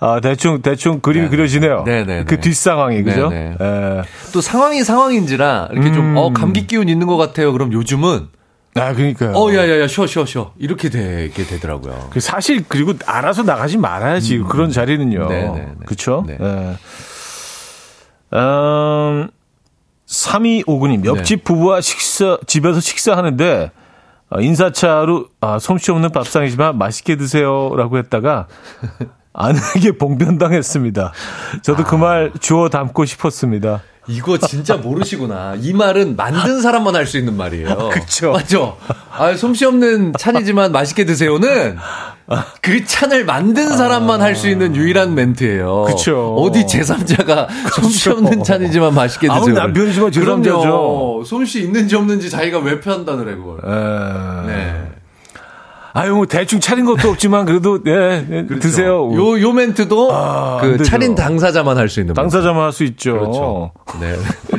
아, 0.00 0.20
대충 0.20 0.62
대충 0.62 1.00
그림이 1.00 1.28
그려지네요. 1.28 1.82
네네네. 1.84 2.24
그 2.24 2.40
뒷상황이 2.40 3.02
그죠? 3.02 3.28
네네. 3.28 3.56
예. 3.60 4.02
또 4.32 4.40
상황이 4.40 4.84
상황인지라 4.84 5.68
이렇게 5.72 5.92
좀, 5.92 6.12
음. 6.12 6.16
어, 6.16 6.32
감기 6.32 6.66
기운 6.66 6.88
있는 6.88 7.06
것 7.08 7.16
같아요. 7.16 7.52
그럼 7.52 7.72
요즘은, 7.72 8.28
아, 8.74 8.92
그러니까요. 8.92 9.32
어, 9.32 9.54
야, 9.54 9.68
야, 9.68 9.80
야, 9.80 9.86
쉬어, 9.86 10.06
쉬어, 10.06 10.24
쉬어. 10.24 10.52
이렇게 10.58 10.88
되게 10.90 11.44
되더라고요. 11.44 12.08
그 12.10 12.20
사실 12.20 12.64
그리고 12.66 12.92
알아서 13.06 13.42
나가지 13.42 13.78
말아야지 13.78 14.38
그런 14.48 14.70
자리는요. 14.70 15.22
음. 15.22 15.28
네네네. 15.28 15.74
그렇죠? 15.86 16.24
네. 16.26 16.38
예. 16.40 16.76
음, 18.36 19.28
3259님 20.06 21.04
옆집 21.04 21.38
네. 21.38 21.44
부부와 21.44 21.80
식사 21.80 22.38
집에서 22.46 22.80
식사하는데 22.80 23.70
어, 24.30 24.40
인사차로 24.40 25.28
아, 25.40 25.58
솜씨 25.58 25.92
없는 25.92 26.10
밥상이지만 26.10 26.76
맛있게 26.76 27.16
드세요 27.16 27.72
라고 27.76 27.98
했다가 27.98 28.48
아내에게 29.32 29.98
봉변당했습니다. 29.98 31.12
저도 31.62 31.84
그말 31.84 32.32
주워 32.40 32.68
담고 32.68 33.04
싶었습니다. 33.04 33.82
이거 34.06 34.38
진짜 34.38 34.76
모르시구나. 34.76 35.54
이 35.60 35.72
말은 35.72 36.16
만든 36.16 36.60
사람만 36.60 36.94
할 36.94 37.06
수 37.06 37.18
있는 37.18 37.36
말이에요. 37.36 37.90
그쵸. 37.92 38.32
맞죠? 38.32 38.76
아, 39.10 39.34
솜씨 39.34 39.64
없는 39.66 40.14
찬이지만 40.18 40.72
맛있게 40.72 41.04
드세요는 41.04 41.76
그 42.62 42.84
찬을 42.84 43.24
만든 43.24 43.76
사람만 43.76 44.20
할 44.22 44.34
수 44.34 44.48
있는 44.48 44.74
유일한 44.74 45.14
멘트예요. 45.14 45.84
그쵸. 45.84 46.34
어디 46.36 46.64
제3자가 46.64 47.46
솜씨 47.74 48.10
없는 48.10 48.42
찬이지만 48.42 48.94
맛있게 48.94 49.28
아무 49.30 49.46
드세요. 49.46 49.54
남편이지만 49.62 50.10
제3자죠. 50.10 50.20
그럼요. 50.42 51.24
솜씨 51.24 51.62
있는지 51.62 51.94
없는지 51.96 52.30
자기가 52.30 52.58
왜 52.58 52.80
편한다는 52.80 53.24
그걸. 53.36 53.58
에... 53.64 54.46
네. 54.46 54.83
아유 55.96 56.12
뭐 56.16 56.26
대충 56.26 56.58
차린 56.58 56.84
것도 56.86 57.08
없지만 57.10 57.44
그래도 57.46 57.78
예, 57.86 58.26
예, 58.28 58.46
드세요. 58.58 59.12
요, 59.14 59.40
요 59.40 59.52
멘트도 59.52 60.12
아, 60.12 60.58
안 60.60 60.76
그. 60.76 60.82
차린 60.84 61.14
당사자만 61.14 61.78
할 61.78 61.88
수 61.88 62.00
있는 62.00 62.14
당사자만 62.14 62.64
할 62.64 62.72
수 62.72 62.82
있죠. 62.84 63.12
그렇죠. 63.12 63.72
네. 64.00 64.16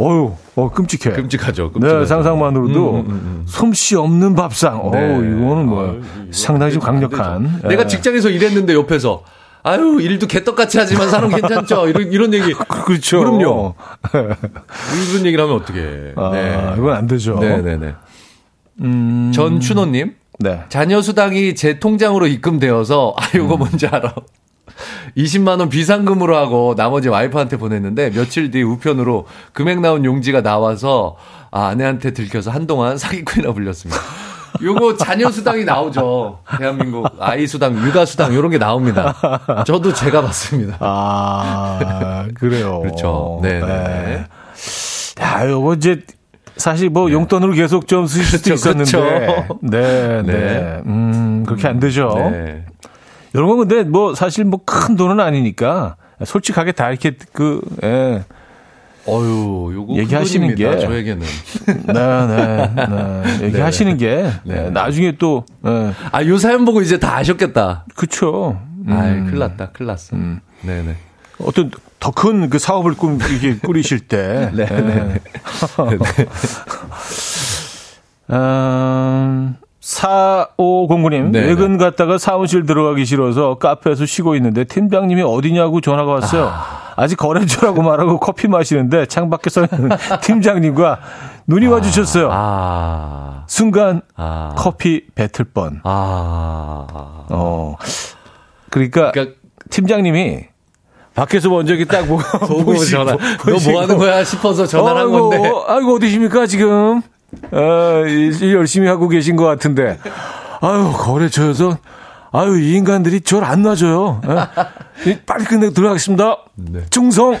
어유, 0.00 0.32
어 0.56 0.70
끔찍해. 0.72 1.14
끔찍하죠. 1.14 1.70
끔찍하죠. 1.72 2.00
네, 2.00 2.06
상상만으로도 2.06 2.90
음, 2.90 2.96
음, 2.96 3.08
음. 3.08 3.42
솜씨 3.46 3.94
없는 3.96 4.34
밥상. 4.34 4.80
어, 4.84 4.90
네. 4.90 5.06
이거는 5.14 5.66
뭐 5.66 5.84
아유, 5.84 6.00
이거 6.24 6.32
상당히 6.32 6.72
좀안 6.74 7.00
강력한. 7.00 7.52
되죠. 7.56 7.68
내가 7.68 7.82
예. 7.84 7.86
직장에서 7.86 8.28
일했는데 8.28 8.74
옆에서 8.74 9.22
아유 9.62 9.98
일도 10.00 10.26
개떡같이 10.26 10.78
하지만 10.78 11.08
사람 11.08 11.30
괜찮죠 11.30 11.88
이런 11.88 12.12
이런 12.12 12.34
얘기 12.34 12.52
그렇죠. 12.84 13.20
그럼요. 13.20 13.74
이런 14.12 15.26
얘기를 15.26 15.42
하면 15.44 15.56
어떻게 15.56 16.12
아, 16.16 16.30
네. 16.32 16.74
이건 16.76 16.94
안 16.94 17.06
되죠. 17.06 17.36
네네네 17.38 17.94
음, 18.82 19.32
전춘호님 19.34 20.14
네. 20.38 20.62
자녀 20.68 21.00
수당이 21.00 21.54
제 21.54 21.78
통장으로 21.78 22.26
입금되어서 22.26 23.14
아 23.16 23.26
음. 23.34 23.40
요거 23.40 23.56
뭔지 23.56 23.86
알아 23.86 24.14
20만 25.16 25.60
원 25.60 25.68
비상금으로 25.68 26.36
하고 26.36 26.74
나머지 26.76 27.08
와이프한테 27.08 27.56
보냈는데 27.56 28.10
며칠 28.10 28.50
뒤 28.50 28.62
우편으로 28.62 29.26
금액 29.52 29.80
나온 29.80 30.04
용지가 30.04 30.42
나와서 30.42 31.16
아, 31.50 31.68
아내한테 31.68 32.12
들켜서 32.12 32.50
한동안 32.50 32.98
사기꾼이라 32.98 33.52
불렸습니다. 33.52 34.00
요거 34.62 34.96
자녀 34.96 35.30
수당이 35.30 35.64
나오죠. 35.64 36.40
대한민국 36.58 37.06
아이 37.20 37.46
수당, 37.46 37.76
육아 37.76 38.06
수당 38.06 38.34
요런 38.34 38.50
게 38.50 38.58
나옵니다. 38.58 39.14
저도 39.66 39.92
제가 39.92 40.22
봤습니다. 40.22 40.78
아, 40.80 42.26
그래요. 42.34 42.80
그렇죠. 42.80 43.38
네, 43.42 43.60
네. 43.60 43.66
네. 43.66 44.26
야, 45.22 45.46
요거 45.48 45.74
이제 45.74 46.02
사실 46.56 46.88
뭐 46.88 47.10
용돈으로 47.10 47.52
계속 47.52 47.86
좀 47.86 48.06
쓰실 48.06 48.24
수도 48.24 48.42
그렇죠, 48.56 48.84
있었는데. 48.84 49.26
그렇죠. 49.26 49.58
네, 49.62 50.22
네, 50.22 50.32
네. 50.32 50.82
음, 50.86 51.44
그렇게 51.46 51.68
안 51.68 51.78
되죠. 51.80 52.12
네. 52.30 52.64
이런 53.34 53.48
건 53.48 53.58
근데 53.58 53.82
뭐 53.84 54.14
사실 54.14 54.44
뭐 54.44 54.60
큰 54.64 54.96
돈은 54.96 55.20
아니니까 55.20 55.96
솔직하게 56.24 56.72
다 56.72 56.88
이렇게 56.90 57.16
그, 57.32 57.60
예. 57.84 58.24
어유, 59.08 59.70
요거 59.74 59.94
얘기하시는 59.98 60.54
게- 60.56 60.78
저에게는. 60.80 61.24
네, 61.86 61.92
네, 61.92 62.70
네. 62.74 63.44
얘기하시는 63.46 63.96
게 63.98 64.30
네. 64.44 64.70
나중에 64.70 65.12
또, 65.18 65.44
예. 65.64 65.92
아, 66.10 66.24
요 66.24 66.38
사연 66.38 66.64
보고 66.64 66.80
이제 66.80 66.98
다 66.98 67.16
아셨겠다. 67.18 67.84
그쵸. 67.94 68.58
음. 68.88 68.92
아이, 68.92 69.12
큰일 69.24 69.38
났다, 69.38 69.70
큰일 69.72 69.88
났어. 69.88 70.16
네네. 70.16 70.96
어떤 71.40 71.70
더 72.00 72.10
큰 72.12 72.48
그 72.50 72.58
사업을 72.58 72.94
꾸, 72.94 73.18
이렇게 73.30 73.56
꾸리실 73.64 74.00
때. 74.08 74.50
네, 74.54 74.66
네. 74.66 75.20
음, 78.30 79.56
4509님, 79.80 81.30
네, 81.30 81.40
외근 81.40 81.78
갔다가 81.78 82.18
사무실 82.18 82.66
들어가기 82.66 83.04
싫어서 83.04 83.56
카페에서 83.58 84.04
쉬고 84.06 84.34
있는데 84.36 84.64
팀장님이 84.64 85.22
어디냐고 85.22 85.80
전화가 85.80 86.12
왔어요. 86.12 86.50
아. 86.96 87.06
직 87.06 87.16
거래처라고 87.16 87.82
말하고 87.82 88.18
커피 88.18 88.48
마시는데 88.48 89.06
창밖에서 89.06 89.66
팀장님과 90.22 90.98
눈이 91.46 91.66
와주셨어요. 91.66 92.30
아, 92.32 93.44
순간 93.46 94.00
아. 94.16 94.54
커피 94.56 95.04
뱉을 95.14 95.44
뻔. 95.52 95.80
아. 95.84 96.86
어. 97.30 97.76
그러니까, 98.70 99.12
그러니까 99.12 99.36
팀장님이 99.70 100.46
밖에서 101.16 101.48
먼저 101.48 101.74
이렇게 101.74 101.84
딱 101.90 102.02
보고, 102.06 102.22
보고 102.46 102.76
전화. 102.76 103.12
너 103.12 103.18
뭐 103.70 103.82
하는 103.82 103.96
거야 103.98 104.22
싶어서 104.22 104.66
전화를 104.66 105.00
한 105.00 105.06
아이고, 105.08 105.30
건데. 105.30 105.50
아이고, 105.66 105.94
어디십니까, 105.96 106.46
지금? 106.46 107.02
어, 107.50 108.02
일 108.06 108.54
열심히 108.54 108.86
하고 108.86 109.08
계신 109.08 109.34
것 109.34 109.44
같은데. 109.44 109.98
아유, 110.60 110.92
거래처에서, 110.94 111.78
아유, 112.32 112.58
이 112.60 112.74
인간들이 112.74 113.20
저를 113.22 113.48
안 113.48 113.62
놔줘요. 113.62 114.20
예? 115.06 115.10
이, 115.10 115.18
빨리 115.26 115.44
끝내고 115.44 115.72
들어가겠습니다. 115.74 116.36
네. 116.56 116.80
충성! 116.90 117.38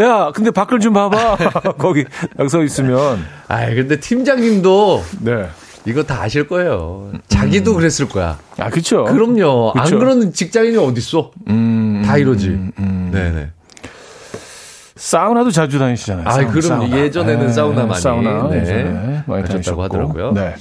야, 0.00 0.30
근데 0.32 0.50
밖을 0.52 0.78
좀 0.78 0.92
봐봐. 0.92 1.36
거기 1.78 2.04
딱서 2.36 2.62
있으면. 2.62 3.24
아이, 3.48 3.74
근데 3.74 3.98
팀장님도 3.98 5.04
네. 5.22 5.48
이거 5.86 6.02
다 6.02 6.22
아실 6.22 6.46
거예요. 6.46 7.12
자기도 7.28 7.74
그랬을 7.74 8.08
거야. 8.08 8.38
아, 8.58 8.68
그쵸. 8.68 9.04
그럼요. 9.04 9.72
그쵸. 9.72 9.82
안 9.94 9.98
그러는 9.98 10.32
직장인이 10.32 10.76
어딨어? 10.76 11.30
음, 11.48 12.02
다 12.04 12.18
이러지. 12.18 12.58
네네. 12.76 13.50
사우나도 14.96 15.50
자주 15.50 15.78
다니시잖아요. 15.78 16.26
아이, 16.26 16.34
사우나, 16.44 16.50
그럼요. 16.52 16.62
사우나. 16.88 16.98
예전에는 16.98 17.52
사우나 17.52 17.86
많이, 17.86 18.00
사우나 18.00 18.48
네, 18.48 18.60
예전에 18.60 19.22
많이 19.26 19.44
다니셨고. 19.44 19.82
하더라고요. 19.84 20.32
네. 20.32 20.54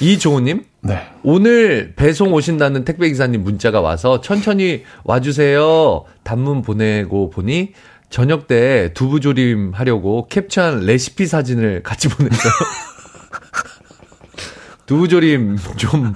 이종우님, 0.00 0.62
네. 0.82 1.02
오늘 1.24 1.92
배송 1.96 2.32
오신다는 2.32 2.84
택배 2.84 3.08
기사님 3.08 3.42
문자가 3.42 3.80
와서 3.80 4.20
천천히 4.20 4.84
와주세요. 5.02 6.04
단문 6.22 6.62
보내고 6.62 7.30
보니 7.30 7.72
저녁 8.08 8.46
때 8.46 8.92
두부조림 8.94 9.72
하려고 9.74 10.28
캡처한 10.28 10.80
레시피 10.86 11.26
사진을 11.26 11.82
같이 11.82 12.08
보냈어요. 12.08 12.52
두부조림 14.88 15.58
좀 15.76 16.14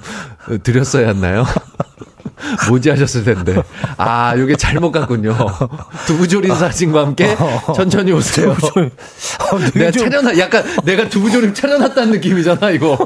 드렸어야 0.63 1.07
했나요? 1.09 1.45
모지하셨을 2.69 3.23
텐데. 3.23 3.55
아, 3.97 4.33
요게 4.37 4.55
잘못 4.57 4.91
갔군요. 4.91 5.37
두부조림 6.07 6.53
사진과 6.53 7.05
함께 7.05 7.37
천천히 7.75 8.11
오세요. 8.11 8.51
어, 8.51 9.59
되게 9.59 9.79
내가 9.79 9.91
좀 9.91 10.09
차려놨, 10.09 10.37
약간 10.39 10.63
내가 10.83 11.07
두부조림 11.07 11.53
차려놨다는 11.53 12.11
느낌이잖아, 12.13 12.71
이거. 12.71 12.97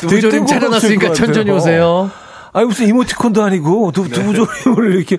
두부조림 0.00 0.46
차려놨으니까 0.46 1.08
것 1.08 1.14
천천히. 1.14 1.50
오세요. 1.50 2.10
아니 2.52 2.66
무슨 2.66 2.88
이모티콘도 2.88 3.42
아니고 3.42 3.92
두, 3.92 4.04
네. 4.04 4.10
두부조림을 4.10 4.94
이렇게 4.96 5.18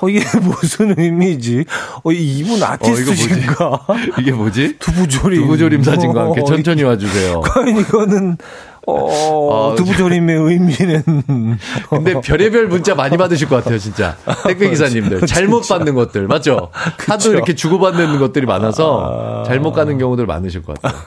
어 0.00 0.08
이게 0.08 0.24
무슨 0.42 0.94
의미지? 0.98 1.64
어 2.02 2.10
이분 2.12 2.62
아티스트신가? 2.62 3.86
이게 4.18 4.32
뭐지? 4.32 4.76
두부조림 4.80 5.40
두부조림 5.42 5.82
사진과 5.84 6.20
함께 6.22 6.40
어, 6.40 6.44
천천히 6.44 6.82
와주세요. 6.82 7.40
과연 7.40 7.76
이거는 7.78 8.38
어 8.86 9.72
아, 9.72 9.76
두부조림의 9.76 10.36
의미는 10.36 11.02
근데 11.90 12.20
별의별 12.20 12.66
문자 12.68 12.94
많이 12.94 13.16
받으실 13.16 13.48
것 13.48 13.56
같아요, 13.56 13.78
진짜. 13.78 14.16
택배 14.46 14.68
기사님들. 14.68 15.26
잘못 15.26 15.66
받는 15.68 15.94
것들, 15.94 16.26
맞죠? 16.26 16.70
하도 17.08 17.32
이렇게 17.32 17.54
주고받는 17.54 18.18
것들이 18.18 18.46
많아서 18.46 19.44
잘못 19.46 19.72
가는 19.72 19.96
경우들 19.98 20.26
많으실 20.26 20.62
것 20.62 20.80
같아요. 20.80 21.00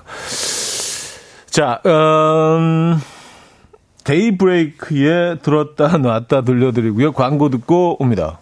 자 1.49 1.81
음. 1.85 2.99
데이브레이크에 4.03 5.39
들었다 5.39 5.97
놨다 5.97 6.41
들려드리고요. 6.41 7.11
광고 7.11 7.49
듣고 7.49 8.01
옵니다. 8.01 8.39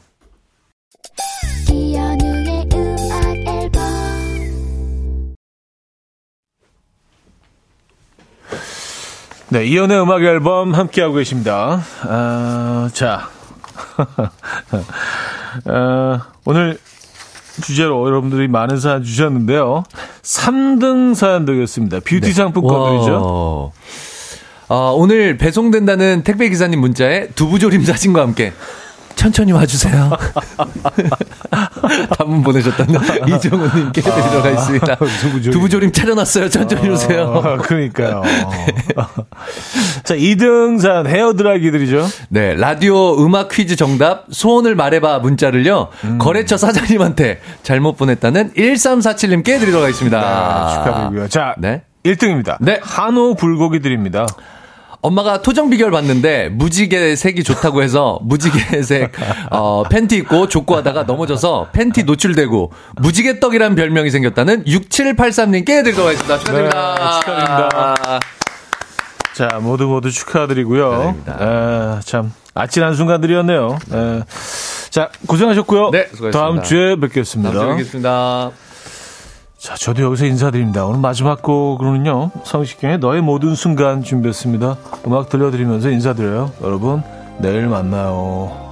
네, 9.55 9.63
이연의 9.67 10.01
음악 10.01 10.21
앨범 10.21 10.73
함께하고 10.73 11.13
계십니다. 11.13 11.81
아, 12.01 12.89
자. 12.91 13.29
아, 15.67 16.27
오늘 16.43 16.77
주제로 17.61 18.05
여러분들이 18.05 18.49
많은 18.49 18.81
사연 18.81 19.05
주셨는데요. 19.05 19.85
3등 20.23 21.15
사연 21.15 21.45
되겠습니다. 21.45 22.01
뷰티 22.01 22.33
상품권들이죠. 22.33 23.71
와. 24.67 24.75
아, 24.75 24.91
오늘 24.93 25.37
배송된다는 25.37 26.23
택배 26.25 26.49
기사님 26.49 26.81
문자에 26.81 27.27
두부조림 27.29 27.85
사진과 27.85 28.23
함께 28.23 28.51
천천히 29.15 29.51
와주세요. 29.51 30.11
단문 32.17 32.43
보내셨다는 32.43 32.99
이정우님께 33.35 34.01
들어가 34.01 34.49
있습니다. 34.49 34.95
두부조림. 34.95 35.51
두부조림 35.51 35.91
차려놨어요. 35.91 36.49
천천히 36.49 36.89
오세요. 36.89 37.41
아, 37.43 37.57
그러니까요. 37.57 38.21
자, 40.03 40.15
2등 40.15 40.79
사연 40.79 41.07
헤어드라이기들이죠. 41.07 42.07
네, 42.29 42.55
라디오 42.55 43.23
음악 43.23 43.49
퀴즈 43.49 43.75
정답 43.75 44.25
소원을 44.31 44.75
말해봐 44.75 45.19
문자를요. 45.19 45.89
음. 46.03 46.17
거래처 46.17 46.57
사장님한테 46.57 47.41
잘못 47.63 47.97
보냈다는 47.97 48.53
1347님께 48.53 49.59
드리도록 49.59 49.83
하겠습니다. 49.83 50.19
아, 50.19 50.83
축하드리고요. 50.83 51.27
자, 51.29 51.55
네. 51.57 51.83
1등입니다. 52.05 52.57
네. 52.59 52.79
한우 52.83 53.35
불고기 53.35 53.79
드립니다. 53.79 54.27
엄마가 55.05 55.43
토정 55.43 55.69
비결 55.69 55.91
봤는데 55.91 56.49
무지개 56.49 57.15
색이 57.15 57.43
좋다고 57.43 57.83
해서 57.83 58.17
무지개색 58.23 59.11
어, 59.51 59.83
팬티 59.83 60.17
입고 60.17 60.49
족구하다가 60.49 61.03
넘어져서 61.03 61.67
팬티 61.73 62.03
노출되고 62.03 62.71
무지개 62.97 63.39
떡이란 63.39 63.75
별명이 63.75 64.09
생겼다는 64.09 64.63
6783님께 64.65 65.83
드리도록 65.83 66.07
하겠습니다. 66.07 66.39
축하드립니다. 66.39 66.95
네, 66.95 67.19
축하드립니다. 67.19 68.19
자, 69.33 69.59
모두 69.61 69.85
모두 69.85 70.11
축하드리고요. 70.11 71.15
에, 71.27 71.99
참, 72.03 72.33
아찔한 72.55 72.95
순간들이었네요. 72.95 73.77
에, 73.93 74.23
자, 74.89 75.09
고생하셨고요. 75.27 75.91
네, 75.91 76.07
수고하셨습니다. 76.13 76.39
다음 76.39 76.63
주에 76.63 76.95
뵙겠습니다. 76.95 77.51
다음 77.51 77.67
주에 77.67 77.75
뵙겠습니다. 77.77 78.51
자, 79.65 79.73
저도 79.73 80.03
여기서 80.03 80.27
인사드립니다. 80.27 80.85
오늘 80.85 80.99
마지막 80.99 81.41
곡으로는요, 81.41 82.29
성시경의 82.43 82.99
너의 82.99 83.21
모든 83.23 83.55
순간 83.55 84.03
준비했습니다. 84.03 84.77
음악 85.07 85.27
들려드리면서 85.29 85.89
인사드려요. 85.89 86.51
여러분, 86.61 87.01
내일 87.39 87.65
만나요. 87.65 88.64